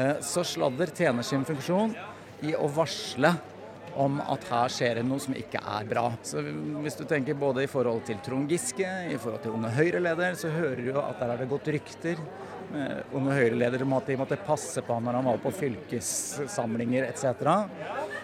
Eh, 0.01 0.17
så 0.25 0.47
sladder 0.49 0.97
tjener 0.97 1.27
sin 1.27 1.45
funksjon 1.45 1.93
i 2.49 2.57
å 2.57 2.73
varsle 2.73 3.35
om 4.01 4.23
at 4.25 4.47
her 4.49 4.73
skjer 4.73 5.03
det 5.03 5.05
noe 5.05 5.21
som 5.21 5.37
ikke 5.37 5.61
er 5.61 5.91
bra. 5.91 6.15
Så 6.25 6.41
Hvis 6.81 6.97
du 6.97 7.05
tenker 7.05 7.37
både 7.37 7.67
i 7.67 7.69
forhold 7.69 8.07
til 8.09 8.25
Trond 8.25 8.49
Giske, 8.49 8.89
i 8.89 9.21
forhold 9.21 9.45
til 9.45 9.59
Unge 9.59 9.77
Høyre-leder, 9.77 10.33
så 10.41 10.49
hører 10.55 10.81
du 10.81 10.95
at 10.97 11.21
der 11.21 11.35
har 11.35 11.45
det 11.45 11.53
gått 11.53 11.69
rykter 11.77 12.25
Unge 13.17 13.35
Høyre-leder 13.35 13.83
om 13.83 13.93
at 13.97 14.07
de 14.07 14.17
måtte 14.21 14.37
passe 14.47 14.83
på 14.87 14.95
han 14.95 15.03
når 15.09 15.17
han 15.19 15.29
var 15.33 15.39
på 15.43 15.51
fylkessamlinger 15.59 17.09
etc. 17.09 17.25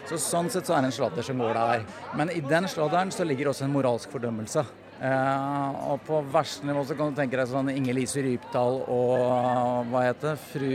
Så 0.06 0.18
Sånn 0.22 0.50
sett 0.52 0.68
så 0.68 0.76
er 0.76 0.84
det 0.84 0.92
en 0.92 0.98
sladder 1.00 1.26
som 1.26 1.40
går 1.42 1.54
der. 1.58 1.86
Men 2.18 2.30
i 2.30 2.40
den 2.44 2.68
sladderen 2.70 3.10
så 3.14 3.26
ligger 3.26 3.50
også 3.50 3.66
en 3.66 3.74
moralsk 3.74 4.12
fordømmelse. 4.14 4.62
Eh, 4.96 5.74
og 5.90 5.98
på 6.06 6.22
verste 6.32 6.64
nivå 6.64 6.80
så 6.88 6.94
kan 6.96 7.10
du 7.12 7.18
tenke 7.18 7.36
deg 7.36 7.50
sånn 7.50 7.68
Inger 7.68 7.98
Lise 7.98 8.22
Rypdal 8.24 8.78
og 8.88 9.90
hva 9.90 10.04
heter 10.06 10.30
det? 10.30 10.38
Fru 10.54 10.70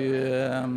um, 0.62 0.76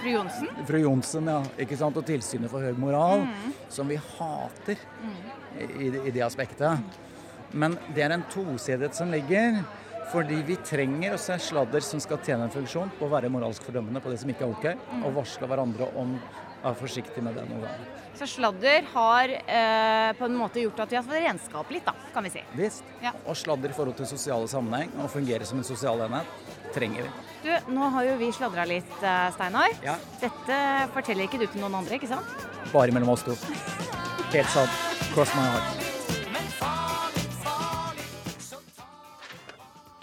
Fru 0.00 0.08
Johnsen? 0.10 0.48
Fru 0.66 0.80
Johnsen, 0.82 1.30
ja. 1.30 1.36
Ikke 1.62 1.78
sant? 1.78 2.00
Og 2.00 2.08
tilsynet 2.08 2.50
for 2.50 2.64
høy 2.66 2.74
moral, 2.82 3.22
Mm. 3.28 3.52
som 3.70 3.86
vi 3.88 4.00
hater 4.16 4.80
i, 5.60 5.92
i 6.08 6.10
det 6.10 6.24
aspektet. 6.26 6.98
Men 7.54 7.76
det 7.94 8.02
er 8.02 8.16
en 8.16 8.26
tosidighet 8.32 8.96
som 8.98 9.12
ligger. 9.14 9.60
Fordi 10.12 10.42
vi 10.46 10.56
trenger 10.62 11.14
også 11.16 11.32
en 11.34 11.40
sladder 11.42 11.80
som 11.82 12.00
skal 12.02 12.18
tjene 12.24 12.46
en 12.46 12.52
funksjon 12.54 12.90
på 12.98 13.06
å 13.06 13.10
være 13.12 13.30
moralsk 13.32 13.64
fordømmende 13.66 14.02
på 14.04 14.10
det 14.12 14.20
som 14.20 14.30
ikke 14.30 14.44
er 14.46 14.52
ok, 14.52 14.66
Mm. 14.92 15.04
og 15.06 15.14
varsle 15.16 15.46
hverandre 15.48 15.88
om 15.96 16.14
å 16.64 16.66
være 16.70 16.78
forsiktig 16.80 17.22
med 17.22 17.34
det 17.36 17.44
noen 17.48 17.62
gang. 17.64 17.86
Så 18.14 18.28
sladder 18.30 18.84
har 18.92 19.28
eh, 19.28 20.12
på 20.14 20.24
en 20.28 20.36
måte 20.38 20.60
gjort 20.62 20.78
at 20.84 20.90
vi 20.92 20.96
har 20.96 21.02
fått 21.02 21.18
renskap 21.24 21.70
litt, 21.74 21.84
da, 21.84 21.92
kan 22.14 22.22
vi 22.22 22.30
si. 22.30 22.42
Visst. 22.54 22.84
Ja. 23.02 23.10
Og 23.26 23.34
sladder 23.36 23.70
i 23.70 23.72
forhold 23.74 23.96
til 23.98 24.06
sosiale 24.06 24.46
sammenheng 24.48 24.92
og 25.02 25.10
fungere 25.10 25.44
som 25.44 25.58
en 25.58 25.64
sosial 25.66 25.98
enhet 26.06 26.24
trenger 26.72 27.02
vi. 27.02 27.10
Du, 27.44 27.72
nå 27.74 27.90
har 27.90 28.04
jo 28.04 28.16
vi 28.22 28.30
sladra 28.32 28.64
litt, 28.70 28.94
eh, 29.02 29.30
Steinar. 29.34 29.74
Ja. 29.82 29.96
Dette 30.20 30.60
forteller 30.94 31.26
ikke 31.26 31.40
du 31.42 31.46
til 31.46 31.60
noen 31.60 31.74
andre, 31.82 31.98
ikke 31.98 32.08
sant? 32.08 32.46
Bare 32.72 32.92
mellom 32.94 33.10
oss 33.10 33.22
to. 33.26 33.34
Helt 34.32 34.48
sant. 34.48 34.70
Cross 35.14 35.34
my 35.34 35.42
heart. 35.42 35.83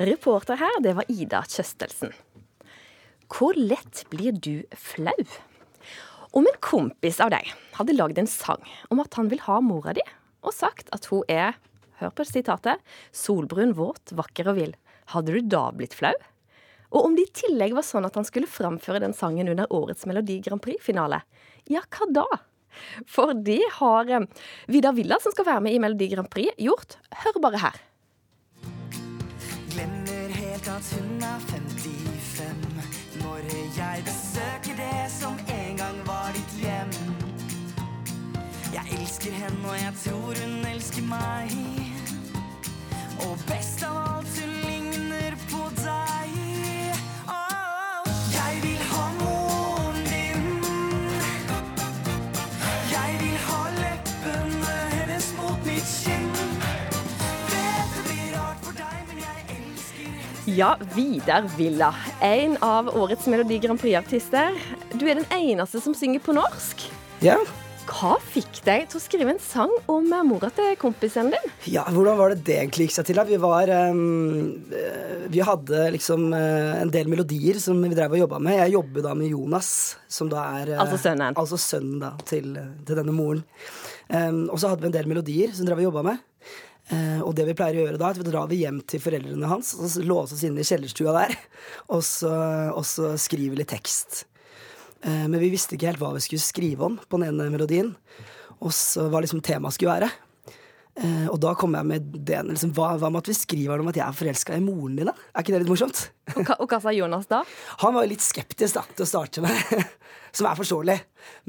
Reporter 0.02 0.58
her, 0.58 0.78
det 0.82 0.96
var 0.98 1.06
Ida 1.14 1.44
Kjøstelsen. 1.46 2.14
Hvor 3.30 3.54
lett 3.54 4.02
blir 4.10 4.34
du 4.34 4.64
flau? 4.74 5.14
Om 6.34 6.48
en 6.50 6.58
kompis 6.64 7.20
av 7.22 7.30
deg 7.34 7.52
hadde 7.76 7.94
lagd 7.94 8.18
en 8.18 8.30
sang 8.30 8.64
om 8.90 9.02
at 9.04 9.14
han 9.20 9.30
vil 9.30 9.44
ha 9.46 9.60
mora 9.62 9.94
di, 9.94 10.02
og 10.42 10.56
sagt 10.58 10.90
at 10.96 11.06
hun 11.12 11.22
er, 11.30 11.54
hør 12.00 12.14
på 12.18 12.26
sitatet, 12.26 12.82
solbrun, 13.14 13.76
våt, 13.78 14.16
vakker 14.18 14.50
og 14.50 14.58
vill, 14.58 14.74
hadde 15.14 15.36
du 15.36 15.52
da 15.54 15.68
blitt 15.76 15.94
flau? 16.00 16.16
Og 16.92 17.12
om 17.12 17.14
det 17.16 17.28
i 17.28 17.36
tillegg 17.44 17.78
var 17.78 17.86
sånn 17.86 18.08
at 18.08 18.18
han 18.18 18.26
skulle 18.26 18.50
framføre 18.50 19.04
den 19.04 19.14
sangen 19.14 19.54
under 19.54 19.70
årets 19.70 20.08
Melodi 20.10 20.40
Grand 20.42 20.64
Prix-finale, 20.66 21.22
ja, 21.70 21.86
hva 21.94 22.10
da? 22.10 22.26
For 23.06 23.36
det 23.38 23.62
har 23.78 24.10
eh, 24.10 24.28
Vidar 24.72 24.98
Villa, 24.98 25.22
som 25.22 25.36
skal 25.36 25.46
være 25.46 25.68
med 25.68 25.78
i 25.78 25.80
Melodi 25.84 26.10
Grand 26.16 26.32
Prix, 26.32 26.56
gjort. 26.58 26.98
Hør 27.22 27.44
bare 27.44 27.62
her. 27.68 27.82
At 30.82 31.00
hun 31.00 31.22
er 31.22 31.40
55 31.40 33.24
Når 33.24 33.38
jeg 33.78 34.04
besøker 34.06 34.76
det 34.76 35.12
som 35.12 35.34
en 35.34 35.78
gang 35.78 35.98
var 36.08 36.32
ditt 36.34 36.54
hjem. 36.62 36.92
Jeg 38.74 39.00
elsker 39.00 39.32
henne 39.32 39.70
og 39.70 39.76
jeg 39.76 39.94
tror 40.06 40.34
hun 40.42 40.66
elsker 40.66 41.06
meg. 41.06 41.54
Og 43.28 43.38
best 43.48 43.84
av 43.84 44.02
alt 44.16 44.42
hun 44.42 44.61
Ja, 60.56 60.78
Vidar 60.96 61.46
Villa. 61.58 61.96
En 62.22 62.58
av 62.62 62.90
årets 62.98 63.28
Melodi 63.28 63.60
Grand 63.60 63.80
Prix-artister. 63.80 64.56
Du 65.00 65.06
er 65.08 65.22
den 65.22 65.28
eneste 65.32 65.80
som 65.80 65.94
synger 65.96 66.20
på 66.26 66.34
norsk. 66.36 66.82
Ja. 67.24 67.38
Hva 67.88 68.18
fikk 68.34 68.60
deg 68.66 68.90
til 68.92 69.00
å 69.00 69.04
skrive 69.04 69.32
en 69.32 69.40
sang 69.40 69.72
om 69.92 70.10
mora 70.28 70.50
til 70.56 70.74
kompisen 70.82 71.30
din? 71.32 71.54
Ja, 71.72 71.86
hvordan 71.88 72.18
var 72.20 72.34
det 72.34 72.44
det 72.50 72.58
egentlig 72.58 72.90
gikk 72.90 72.96
seg 72.98 73.08
til? 73.08 73.22
da? 73.22 73.26
Vi 73.30 73.40
var 73.40 73.72
eh, 73.72 75.30
Vi 75.32 75.46
hadde 75.46 75.86
liksom 75.96 76.28
uh, 76.34 76.82
en 76.82 76.92
del 76.92 77.08
melodier 77.12 77.62
som 77.64 77.80
vi 77.80 77.94
drev 77.94 78.18
og 78.18 78.24
jobba 78.26 78.42
med. 78.44 78.60
Jeg 78.66 78.76
jobber 78.76 79.08
da 79.08 79.14
med 79.16 79.32
Jonas, 79.32 79.72
som 80.12 80.32
da 80.32 80.50
er 80.58 80.74
uh, 80.74 80.82
Altså 80.84 81.00
sønnen. 81.06 81.38
Altså 81.38 81.62
sønnen 81.62 82.02
da, 82.04 82.12
til, 82.28 82.58
til 82.58 83.00
denne 83.00 83.16
moren. 83.16 83.46
Um, 84.10 84.50
og 84.50 84.60
så 84.60 84.74
hadde 84.74 84.84
vi 84.84 84.92
en 84.92 85.00
del 85.00 85.08
melodier 85.08 85.56
som 85.56 85.64
vi 85.64 85.72
drev 85.72 85.86
og 85.86 85.92
jobba 85.94 86.06
med. 86.12 86.28
Eh, 86.92 87.22
og 87.24 87.36
det 87.38 87.46
vi 87.48 87.56
pleier 87.56 87.80
å 87.80 87.86
gjøre 87.86 88.00
da, 88.00 88.10
er 88.10 88.18
at 88.18 88.20
vi 88.20 88.28
drar 88.28 88.56
hjem 88.56 88.82
til 88.90 89.04
foreldrene 89.04 89.52
hans 89.52 89.72
og 89.78 89.88
så 89.94 90.04
låser 90.04 90.36
oss 90.36 90.44
inne 90.48 90.64
i 90.64 90.68
kjellerstua 90.68 91.16
der. 91.16 91.38
Og 91.96 92.04
så, 92.06 92.32
og 92.72 92.84
så 92.88 93.14
skriver 93.20 93.60
litt 93.60 93.72
tekst. 93.72 94.26
Eh, 95.04 95.26
men 95.28 95.40
vi 95.42 95.52
visste 95.54 95.78
ikke 95.78 95.92
helt 95.92 96.02
hva 96.02 96.14
vi 96.16 96.24
skulle 96.24 96.44
skrive 96.44 96.88
om 96.88 96.98
på 97.00 97.20
den 97.20 97.32
ene 97.32 97.52
melodien. 97.54 97.94
Og 98.62 98.74
så 98.76 99.08
hva 99.12 99.22
liksom 99.24 99.44
temaet 99.46 99.78
skulle 99.78 99.96
være. 99.96 100.12
Eh, 101.02 101.28
og 101.32 101.40
da 101.42 101.54
kom 101.58 101.76
jeg 101.78 101.88
med 101.88 102.10
den. 102.28 102.52
Liksom, 102.54 102.74
hva, 102.78 102.94
hva 103.02 103.10
med 103.10 103.24
at 103.24 103.32
vi 103.32 103.38
skriver 103.38 103.82
om 103.82 103.90
at 103.90 103.98
jeg 103.98 104.06
er 104.06 104.18
forelska 104.18 104.58
i 104.58 104.64
moren 104.64 105.00
din? 105.00 105.10
da? 105.10 105.16
Er 105.34 105.44
ikke 105.44 105.56
det 105.56 105.64
litt 105.64 105.72
morsomt? 105.72 106.04
Og 106.36 106.44
hva, 106.46 106.58
og 106.62 106.72
hva 106.72 106.82
sa 106.84 106.94
Jonas 106.96 107.30
da? 107.32 107.42
Han 107.84 107.96
var 107.96 108.06
jo 108.06 108.14
litt 108.14 108.26
skeptisk 108.26 108.78
da, 108.78 108.86
til 108.94 109.08
å 109.08 109.10
starte 109.10 109.46
med. 109.46 109.88
Som 110.38 110.48
er 110.48 110.60
forståelig. 110.60 110.98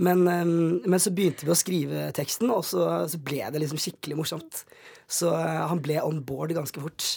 Men, 0.03 0.25
eh, 0.31 0.55
men 0.87 1.03
så 1.03 1.13
begynte 1.15 1.47
vi 1.47 1.55
å 1.55 1.59
skrive 1.59 2.09
teksten, 2.17 2.51
og 2.55 2.65
så, 2.67 2.89
så 3.11 3.21
ble 3.23 3.45
det 3.53 3.63
liksom 3.63 3.81
skikkelig 3.83 4.19
morsomt. 4.19 4.65
Så 5.07 5.35
eh, 5.37 5.63
han 5.71 5.83
ble 5.85 6.01
on 6.03 6.23
board 6.27 6.57
ganske 6.57 6.83
fort. 6.83 7.09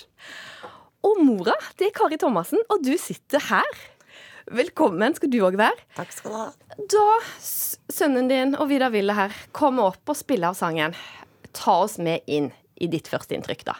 Og 1.05 1.19
mora, 1.21 1.53
det 1.79 1.89
er 1.89 1.95
Kari 1.95 2.17
Thomassen, 2.21 2.61
og 2.69 2.81
du 2.85 2.95
sitter 2.99 3.43
her. 3.51 3.83
Velkommen 4.45 5.15
skal 5.17 5.29
du 5.33 5.39
òg 5.45 5.55
være. 5.57 5.77
Takk 5.97 6.11
skal 6.13 6.33
du 6.33 6.37
ha. 6.37 6.47
Da 6.91 7.05
sønnen 7.33 8.29
din 8.29 8.53
og 8.59 8.69
Vidar 8.69 8.91
Ville 8.93 9.15
her 9.17 9.33
kommer 9.55 9.89
opp 9.89 10.13
og 10.13 10.17
spiller 10.19 10.51
av 10.51 10.57
sangen, 10.59 10.93
ta 11.55 11.79
oss 11.85 11.97
med 11.97 12.25
inn 12.27 12.51
i 12.75 12.89
ditt 12.91 13.07
første 13.11 13.37
inntrykk, 13.37 13.65
da. 13.71 13.77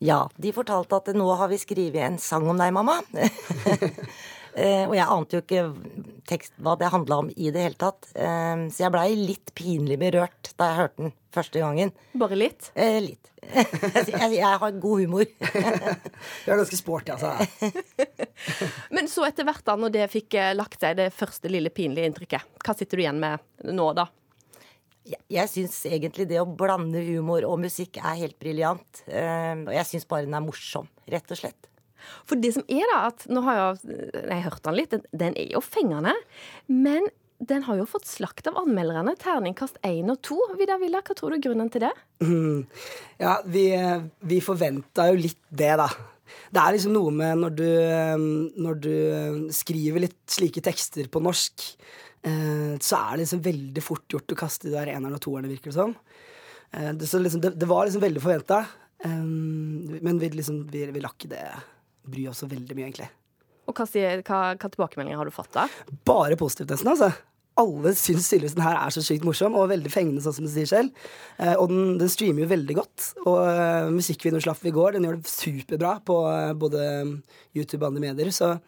Ja, 0.00 0.24
de 0.40 0.52
fortalte 0.56 0.96
at 0.96 1.10
nå 1.12 1.26
har 1.36 1.50
vi 1.52 1.60
skrevet 1.60 2.00
en 2.06 2.18
sang 2.22 2.48
om 2.48 2.60
deg, 2.60 2.72
mamma. 2.76 3.00
Eh, 4.50 4.82
og 4.88 4.96
jeg 4.96 5.06
ante 5.06 5.36
jo 5.36 5.42
ikke 5.44 5.60
tekst, 6.26 6.56
hva 6.58 6.72
det 6.74 6.88
handla 6.90 7.20
om 7.22 7.28
i 7.30 7.52
det 7.54 7.62
hele 7.62 7.78
tatt. 7.78 8.08
Eh, 8.18 8.66
Så 8.74 8.82
jeg 8.82 8.90
blei 8.90 9.12
litt 9.14 9.52
pinlig 9.54 9.94
berørt 10.00 10.50
da 10.58 10.72
jeg 10.72 10.78
hørte 10.80 11.04
den 11.04 11.12
første 11.30 11.62
gangen. 11.62 11.92
Bare 12.18 12.34
litt? 12.34 12.72
Eh, 12.74 12.98
litt. 13.04 13.30
jeg, 13.46 14.42
har 14.42 14.74
god 14.82 15.04
humor. 15.04 15.22
Du 16.42 16.50
er 16.50 16.58
ganske 16.58 16.80
sporty, 16.80 17.14
altså. 17.14 17.38
Men 18.90 19.06
så 19.06 19.28
etter 19.28 19.46
hvert, 19.46 19.62
da, 19.70 19.78
når 19.78 19.94
det 19.94 20.10
fikk 20.12 20.34
lagt 20.58 20.82
seg, 20.82 20.98
det 20.98 21.12
første 21.14 21.46
lille 21.46 21.70
pinlige 21.70 22.10
inntrykket, 22.10 22.50
hva 22.58 22.74
sitter 22.74 22.98
du 22.98 23.06
igjen 23.06 23.22
med 23.22 23.70
nå, 23.70 23.92
da? 23.94 24.10
Jeg, 25.10 25.48
syns 25.50 25.78
egentlig 25.88 26.28
det 26.30 26.40
å 26.42 26.46
blande 26.48 27.02
humor 27.06 27.44
og 27.48 27.60
musikk 27.62 27.98
er 28.02 28.18
helt 28.20 28.38
briljant. 28.42 29.02
Eh, 29.06 29.54
Og 29.66 29.72
jeg 29.74 29.88
syns 29.88 30.08
bare 30.10 30.26
den 30.28 30.36
er 30.38 30.44
morsom, 30.44 30.88
rett 31.10 31.30
og 31.34 31.40
slett. 31.40 31.70
For 32.28 32.40
det 32.40 32.54
som 32.56 32.64
er 32.70 32.86
da, 32.88 33.00
at 33.10 33.26
nå 33.28 33.42
har 33.44 33.58
jeg, 33.58 33.96
jeg 34.24 34.44
hørt 34.46 34.62
den 34.64 34.78
litt, 34.78 34.94
den, 34.94 35.02
den 35.12 35.34
er 35.36 35.50
jo 35.52 35.60
fengende. 35.64 36.14
Men 36.70 37.08
den 37.40 37.64
har 37.64 37.78
jo 37.80 37.86
fått 37.88 38.08
slakt 38.08 38.48
av 38.50 38.58
anmelderne. 38.60 39.14
Terningkast 39.20 39.78
én 39.86 40.10
og 40.12 40.20
to. 40.24 40.38
Vidar 40.60 40.80
Villa, 40.80 41.00
hva 41.04 41.16
tror 41.16 41.32
du 41.32 41.38
er 41.38 41.44
grunnen 41.44 41.70
til 41.72 41.86
det? 41.86 41.92
Mm. 42.24 42.64
Ja, 43.20 43.38
vi, 43.48 43.66
vi 44.28 44.40
forventa 44.44 45.08
jo 45.10 45.20
litt 45.20 45.40
det, 45.48 45.72
da. 45.80 45.88
Det 46.50 46.62
er 46.62 46.76
liksom 46.76 46.92
noe 46.94 47.12
med 47.14 47.40
når 47.42 47.54
du, 47.58 47.68
når 48.62 48.80
du 48.84 48.92
skriver 49.54 50.04
litt 50.04 50.20
slike 50.30 50.62
tekster 50.62 51.08
på 51.10 51.22
norsk, 51.24 51.64
så 52.80 52.98
er 52.98 53.14
det 53.16 53.22
liksom 53.24 53.40
veldig 53.44 53.82
fort 53.84 54.04
gjort 54.12 54.34
å 54.34 54.38
kaste 54.42 54.68
de 54.68 54.74
der 54.74 54.92
enerne 54.92 55.16
og 55.16 55.22
toerne, 55.24 55.48
virker 55.48 55.70
det 55.72 55.78
som. 55.78 55.94
Eh, 56.72 56.90
Det, 56.92 57.08
så 57.08 57.18
liksom, 57.18 57.40
det, 57.40 57.54
det 57.58 57.68
var 57.70 57.86
liksom 57.86 58.02
veldig 58.04 58.22
forventa, 58.22 58.64
men 59.00 60.18
vi, 60.20 60.28
liksom, 60.28 60.66
vi, 60.68 60.84
vi 60.92 61.00
la 61.00 61.08
ikke 61.08 61.30
det 61.32 61.46
bry 62.10 62.26
oss 62.28 62.42
så 62.42 62.48
veldig 62.50 62.76
mye, 62.76 62.90
egentlig. 62.90 63.08
Og 63.70 63.78
hva, 63.78 63.86
hva, 63.88 64.40
hva 64.58 64.68
tilbakemeldinger 64.68 65.16
har 65.20 65.28
du 65.28 65.32
fått 65.32 65.54
da? 65.54 65.64
Bare 66.04 66.36
positivt, 66.36 66.72
nesten. 66.74 66.90
altså. 66.92 67.08
Alle 67.60 67.92
syns 67.98 68.28
den 68.30 68.62
her 68.64 68.76
er 68.78 68.92
så 68.94 69.02
sykt 69.04 69.24
morsom 69.26 69.56
og 69.58 69.70
veldig 69.72 69.90
fengende, 69.92 70.22
sånn 70.24 70.36
som 70.36 70.46
du 70.46 70.50
sier 70.52 70.68
selv. 70.68 70.92
Eh, 71.38 71.54
og 71.56 71.68
den, 71.72 71.96
den 72.00 72.12
streamer 72.12 72.44
jo 72.44 72.50
veldig 72.52 72.76
godt. 72.78 73.08
Og 73.24 73.90
musikkvideoen 73.96 74.44
slapp 74.44 74.62
vi 74.64 74.70
i 74.72 74.76
går. 74.76 74.96
Den 74.96 75.08
gjør 75.08 75.18
det 75.20 75.32
superbra 75.32 75.96
på 76.06 76.16
eh, 76.30 76.52
både 76.60 76.84
YouTube 77.56 77.82
og 77.82 77.90
andre 77.90 78.04
medier. 78.08 78.30
Så 78.34 78.52
eh, 78.54 78.60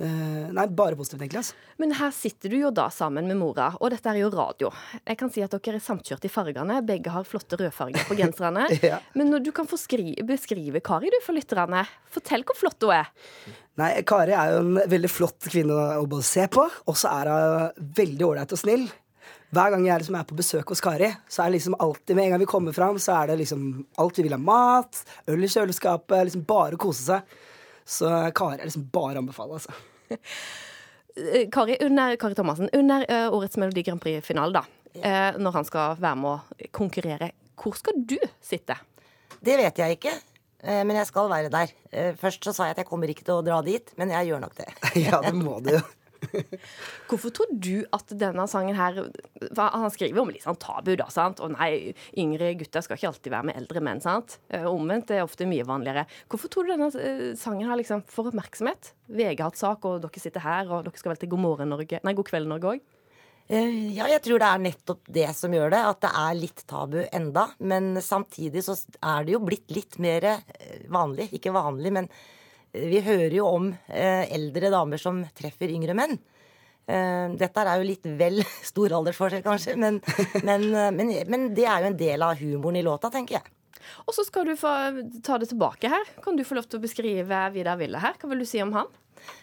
nei, 0.00 0.66
bare 0.72 0.96
positivt, 0.96 1.20
egentlig. 1.22 1.42
altså. 1.42 1.54
Men 1.82 1.92
her 1.98 2.12
sitter 2.14 2.52
du 2.52 2.56
jo 2.60 2.70
da 2.74 2.86
sammen 2.94 3.26
med 3.28 3.36
mora, 3.40 3.70
og 3.80 3.92
dette 3.92 4.08
er 4.08 4.20
jo 4.22 4.30
radio. 4.32 4.70
Jeg 5.04 5.18
kan 5.20 5.32
si 5.32 5.44
at 5.44 5.52
dere 5.52 5.76
er 5.80 5.84
samkjørt 5.84 6.24
i 6.24 6.32
fargene. 6.32 6.78
Begge 6.88 7.12
har 7.12 7.26
flotte 7.28 7.58
rødfarger 7.60 8.06
på 8.08 8.18
genserne. 8.20 8.68
Ja. 8.90 8.96
Men 9.14 9.34
du 9.44 9.50
kan 9.52 9.66
beskrive 9.68 10.80
Kari 10.80 11.10
du 11.12 11.18
for 11.22 11.36
lytterne. 11.36 11.82
Fortell 12.10 12.42
hvor 12.48 12.56
flott 12.56 12.80
hun 12.82 12.94
er. 12.96 13.10
Nei, 13.78 13.90
Kari 14.08 14.32
er 14.34 14.54
jo 14.54 14.62
en 14.64 14.80
veldig 14.90 15.10
flott 15.12 15.46
kvinne 15.52 15.76
å 16.00 16.06
både 16.08 16.26
se 16.26 16.46
på, 16.50 16.64
og 16.64 16.96
så 16.98 17.12
er 17.20 17.30
hun 17.30 17.86
veldig 18.00 18.26
ålreit 18.26 18.56
og 18.56 18.60
snill. 18.60 18.88
Hver 19.50 19.72
gang 19.74 19.84
jeg 19.86 20.02
liksom 20.02 20.16
er 20.16 20.26
på 20.28 20.36
besøk 20.38 20.68
hos 20.70 20.82
Kari, 20.84 21.08
så 21.28 21.42
er 21.42 21.50
det 21.50 21.58
liksom 21.58 21.76
alltid 21.82 22.16
med 22.16 22.24
en 22.28 22.34
gang 22.34 22.42
vi 22.44 22.50
kommer 22.50 22.74
fram, 22.74 22.98
så 23.02 23.16
er 23.18 23.32
det 23.32 23.40
liksom 23.42 23.64
alt 23.98 24.18
vi 24.20 24.26
vil 24.28 24.36
ha 24.36 24.40
mat, 24.40 25.00
øl 25.26 25.42
i 25.42 25.50
kjøleskapet, 25.50 26.28
liksom 26.28 26.44
bare 26.48 26.78
kose 26.80 27.06
seg. 27.08 27.40
Så 27.84 28.10
Kari 28.36 28.58
er 28.58 28.68
liksom 28.68 28.88
bare 28.92 29.18
å 29.18 29.24
anbefale, 29.24 29.60
altså. 29.60 30.18
Eh, 31.16 31.48
Kari, 31.52 31.74
under, 31.82 32.16
Kari 32.16 32.36
Thomassen, 32.38 32.70
under 32.76 33.02
uh, 33.10 33.34
årets 33.34 33.58
Melodi 33.58 33.82
Grand 33.82 34.00
Prix-finale, 34.02 34.60
da, 34.60 34.62
uh, 34.94 35.38
når 35.42 35.56
han 35.56 35.66
skal 35.66 35.96
være 35.98 36.20
med 36.22 36.30
å 36.30 36.68
konkurrere, 36.76 37.32
hvor 37.58 37.74
skal 37.76 37.98
du 37.98 38.16
sitte? 38.40 38.76
Det 39.42 39.56
vet 39.58 39.80
jeg 39.82 39.96
ikke, 39.98 40.12
eh, 40.62 40.82
men 40.86 41.00
jeg 41.00 41.08
skal 41.08 41.28
være 41.32 41.50
der. 41.52 41.72
Først 42.20 42.46
så 42.46 42.54
sa 42.54 42.68
jeg 42.68 42.76
at 42.76 42.82
jeg 42.84 42.88
kommer 42.88 43.10
ikke 43.10 43.24
til 43.26 43.40
å 43.40 43.44
dra 43.44 43.58
dit, 43.66 43.90
men 44.00 44.12
jeg 44.14 44.30
gjør 44.30 44.44
nok 44.46 44.54
det. 44.60 44.68
ja, 45.08 45.20
det 45.24 45.34
må 45.36 45.58
du 45.64 45.74
jo. 45.74 45.82
Hvorfor 47.10 47.32
tror 47.34 47.50
du 47.52 47.84
at 47.96 48.12
denne 48.20 48.44
sangen 48.50 48.76
her 48.76 48.98
Han 49.56 49.90
skriver 49.92 50.20
om 50.22 50.30
litt 50.32 50.44
sånn 50.44 50.58
tabu, 50.60 50.92
da. 51.00 51.06
sant? 51.12 51.40
Og 51.44 51.54
nei, 51.56 51.94
yngre 52.20 52.52
gutter 52.60 52.84
skal 52.84 52.98
ikke 52.98 53.10
alltid 53.12 53.32
være 53.34 53.48
med 53.50 53.58
eldre 53.62 53.82
menn. 53.84 54.02
sant? 54.04 54.38
Eh, 54.52 54.66
Omvendt 54.68 55.10
er 55.14 55.24
ofte 55.24 55.48
mye 55.48 55.66
vanligere. 55.66 56.06
Hvorfor 56.30 56.52
tror 56.52 56.68
du 56.68 56.74
denne 56.74 56.90
eh, 57.00 57.26
sangen 57.40 57.68
her 57.70 57.80
liksom 57.80 58.04
får 58.10 58.30
oppmerksomhet? 58.32 58.92
VG 59.10 59.40
har 59.40 59.50
hatt 59.50 59.60
sak, 59.60 59.84
og 59.88 60.00
dere 60.04 60.22
sitter 60.22 60.44
her, 60.44 60.68
og 60.70 60.86
dere 60.86 61.00
skal 61.00 61.14
vel 61.14 61.20
til 61.24 61.32
God 61.34 61.44
morgen 61.48 61.72
Norge 61.72 62.00
Nei, 62.06 62.16
God 62.18 62.28
kveld 62.30 62.50
Norge 62.50 62.74
òg? 62.76 62.82
Eh, 63.50 63.78
Ja, 63.96 64.06
jeg 64.12 64.22
tror 64.22 64.38
det 64.42 64.50
er 64.50 64.64
nettopp 64.68 65.08
det 65.10 65.28
som 65.34 65.54
gjør 65.56 65.72
det. 65.74 65.80
At 65.94 66.02
det 66.04 66.12
er 66.24 66.36
litt 66.38 66.66
tabu 66.70 67.00
enda. 67.10 67.48
Men 67.58 67.96
samtidig 68.04 68.62
så 68.68 68.76
er 69.02 69.24
det 69.26 69.34
jo 69.34 69.40
blitt 69.42 69.72
litt 69.74 69.98
mer 70.02 70.28
vanlig. 70.92 71.30
Ikke 71.34 71.50
vanlig, 71.56 71.90
men 71.96 72.06
vi 72.72 73.00
hører 73.02 73.34
jo 73.34 73.46
om 73.50 73.70
eh, 73.88 74.28
eldre 74.30 74.70
damer 74.70 75.00
som 75.00 75.22
treffer 75.36 75.72
yngre 75.74 75.94
menn. 75.98 76.18
Eh, 76.86 77.32
Dette 77.38 77.64
er 77.64 77.80
jo 77.80 77.88
litt 77.88 78.06
vel 78.20 78.42
stor 78.70 78.94
aldersforskjell, 79.00 79.44
kanskje, 79.46 79.76
men, 79.80 80.00
men, 80.48 80.68
eh, 80.70 80.92
men, 80.94 81.14
men 81.30 81.48
det 81.56 81.66
er 81.66 81.82
jo 81.82 81.90
en 81.90 81.98
del 81.98 82.26
av 82.26 82.38
humoren 82.40 82.80
i 82.80 82.86
låta, 82.86 83.10
tenker 83.12 83.40
jeg. 83.40 83.56
Og 84.06 84.14
så 84.14 84.22
skal 84.26 84.46
du 84.46 84.54
få 84.60 84.70
ta 85.24 85.38
det 85.40 85.50
tilbake 85.50 85.90
her. 85.90 86.10
Kan 86.22 86.36
du 86.38 86.44
få 86.46 86.58
lov 86.58 86.68
til 86.70 86.78
å 86.78 86.84
beskrive 86.84 87.44
Vidar 87.54 87.78
Ville 87.80 87.98
her? 87.98 88.18
Hva 88.20 88.30
vil 88.30 88.44
du 88.44 88.46
si 88.48 88.60
om 88.62 88.74
han? 88.76 88.90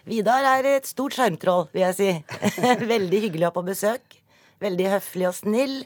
Vidar 0.07 0.45
er 0.55 0.69
et 0.77 0.87
stort 0.87 1.17
sjarmtroll, 1.17 1.67
vil 1.73 1.83
jeg 1.83 1.97
si. 1.97 2.11
Veldig 2.93 3.23
hyggelig 3.25 3.47
å 3.47 3.49
ha 3.49 3.55
på 3.57 3.65
besøk. 3.67 4.21
Veldig 4.63 4.91
høflig 4.93 5.27
og 5.29 5.35
snill. 5.37 5.81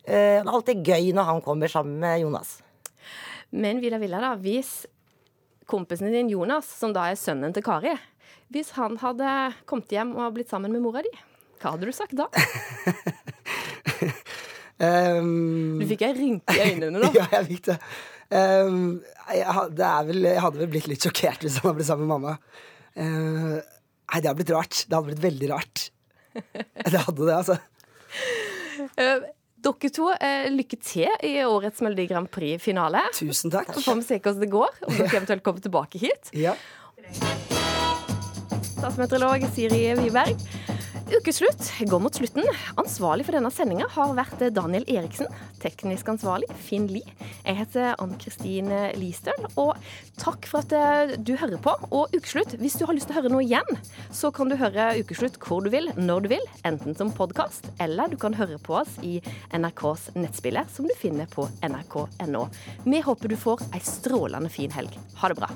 Alt 0.00 0.16
er 0.16 0.48
alltid 0.48 0.80
gøy 0.90 1.12
når 1.14 1.28
han 1.28 1.42
kommer 1.44 1.70
sammen 1.70 2.00
med 2.02 2.22
Jonas. 2.24 2.56
Men 3.52 3.78
Vidar 3.84 4.00
Villa, 4.02 4.20
da, 4.24 4.32
hvis 4.40 4.80
kompisen 5.70 6.10
din 6.12 6.28
Jonas, 6.32 6.68
som 6.80 6.92
da 6.96 7.06
er 7.12 7.18
sønnen 7.20 7.54
til 7.56 7.64
Kari, 7.66 7.94
hvis 8.50 8.72
han 8.76 8.96
hadde 9.02 9.30
kommet 9.70 9.92
hjem 9.94 10.12
og 10.18 10.34
blitt 10.36 10.50
sammen 10.50 10.72
med 10.74 10.82
mora 10.82 11.02
di, 11.06 11.12
hva 11.62 11.74
hadde 11.76 11.86
du 11.88 11.94
sagt 11.94 12.16
da? 12.18 12.26
Um, 14.80 15.74
Du 15.76 15.84
fikk 15.90 16.06
ei 16.06 16.14
rynke 16.16 16.54
i 16.56 16.60
øynene 16.70 17.02
nå. 17.02 17.10
ja, 17.18 17.26
jeg 17.34 17.44
fikk 17.50 17.66
det. 17.66 17.74
Um, 18.32 19.02
jeg, 19.28 19.42
had- 19.52 19.74
det 19.76 19.84
er 19.84 20.06
vel, 20.08 20.22
jeg 20.24 20.40
hadde 20.40 20.60
vel 20.62 20.70
blitt 20.72 20.86
litt 20.88 21.04
sjokkert 21.04 21.42
hvis 21.44 21.58
han 21.58 21.66
hadde 21.68 21.76
blitt 21.82 21.88
sammen 21.90 22.06
med 22.08 22.14
mamma. 22.14 22.32
Uh, 22.96 23.58
nei, 23.60 24.22
det 24.22 24.30
hadde 24.30 24.38
blitt 24.38 24.54
rart. 24.56 24.78
Det 24.88 24.96
hadde 24.96 25.10
blitt 25.10 25.20
veldig 25.26 25.50
rart. 25.52 25.82
Det 26.94 27.02
hadde 27.04 27.26
det, 27.28 27.34
altså. 27.36 27.56
Dere 29.60 29.90
to, 29.92 30.08
eh, 30.16 30.48
lykke 30.48 30.78
til 30.80 31.10
i 31.26 31.34
årets 31.44 31.82
Melodi 31.84 32.06
Grand 32.08 32.30
Prix-finale. 32.32 33.02
Tusen 33.12 33.52
takk. 33.52 33.74
Så 33.76 33.82
får 33.84 33.98
vi 34.00 34.06
se 34.06 34.18
hvordan 34.18 34.40
det 34.40 34.50
går, 34.50 34.70
om 34.86 34.94
dere 34.96 35.10
eventuelt 35.20 35.42
kommer 35.44 35.60
tilbake 35.60 36.00
hit. 36.00 36.32
Ja. 36.32 36.54
Statsmeteorolog 38.80 39.44
Siri 39.52 39.82
Wiberg. 40.00 40.40
Ukeslutt 41.10 41.72
går 41.90 42.00
mot 42.00 42.14
slutten. 42.14 42.44
Ansvarlig 42.78 43.24
for 43.26 43.34
denne 43.34 43.50
sendinga 43.50 43.88
har 43.90 44.12
vært 44.14 44.44
Daniel 44.54 44.84
Eriksen. 44.86 45.26
Teknisk 45.58 46.06
ansvarlig 46.12 46.46
Finn 46.62 46.86
Lie. 46.86 47.16
Jeg 47.42 47.58
heter 47.58 47.96
Ann 47.98 48.12
Kristin 48.20 48.70
Listøl. 48.94 49.48
Og 49.58 49.74
takk 50.22 50.46
for 50.46 50.62
at 50.62 50.74
eh, 50.76 51.16
du 51.18 51.34
hører 51.40 51.58
på. 51.62 51.74
Og 51.90 52.14
Ukeslutt, 52.14 52.54
hvis 52.62 52.78
du 52.78 52.86
har 52.86 52.94
lyst 52.94 53.10
til 53.10 53.16
å 53.16 53.20
høre 53.20 53.34
noe 53.34 53.42
igjen, 53.42 53.80
så 54.14 54.30
kan 54.34 54.52
du 54.52 54.58
høre 54.60 54.92
Ukeslutt 55.02 55.40
hvor 55.42 55.66
du 55.66 55.72
vil, 55.74 55.90
når 55.98 56.26
du 56.26 56.32
vil. 56.36 56.48
Enten 56.68 56.94
som 56.94 57.10
podkast, 57.16 57.72
eller 57.82 58.12
du 58.12 58.18
kan 58.20 58.38
høre 58.38 58.60
på 58.62 58.78
oss 58.84 58.94
i 59.02 59.18
NRKs 59.50 60.12
nettspiller, 60.14 60.70
som 60.70 60.86
du 60.86 60.94
finner 60.94 61.26
på 61.32 61.48
nrk.no. 61.66 62.46
Vi 62.86 63.02
håper 63.06 63.34
du 63.34 63.40
får 63.40 63.66
ei 63.74 63.82
strålende 63.82 64.52
fin 64.52 64.70
helg. 64.78 64.94
Ha 65.18 65.34
det 65.34 65.42
bra. 65.42 65.50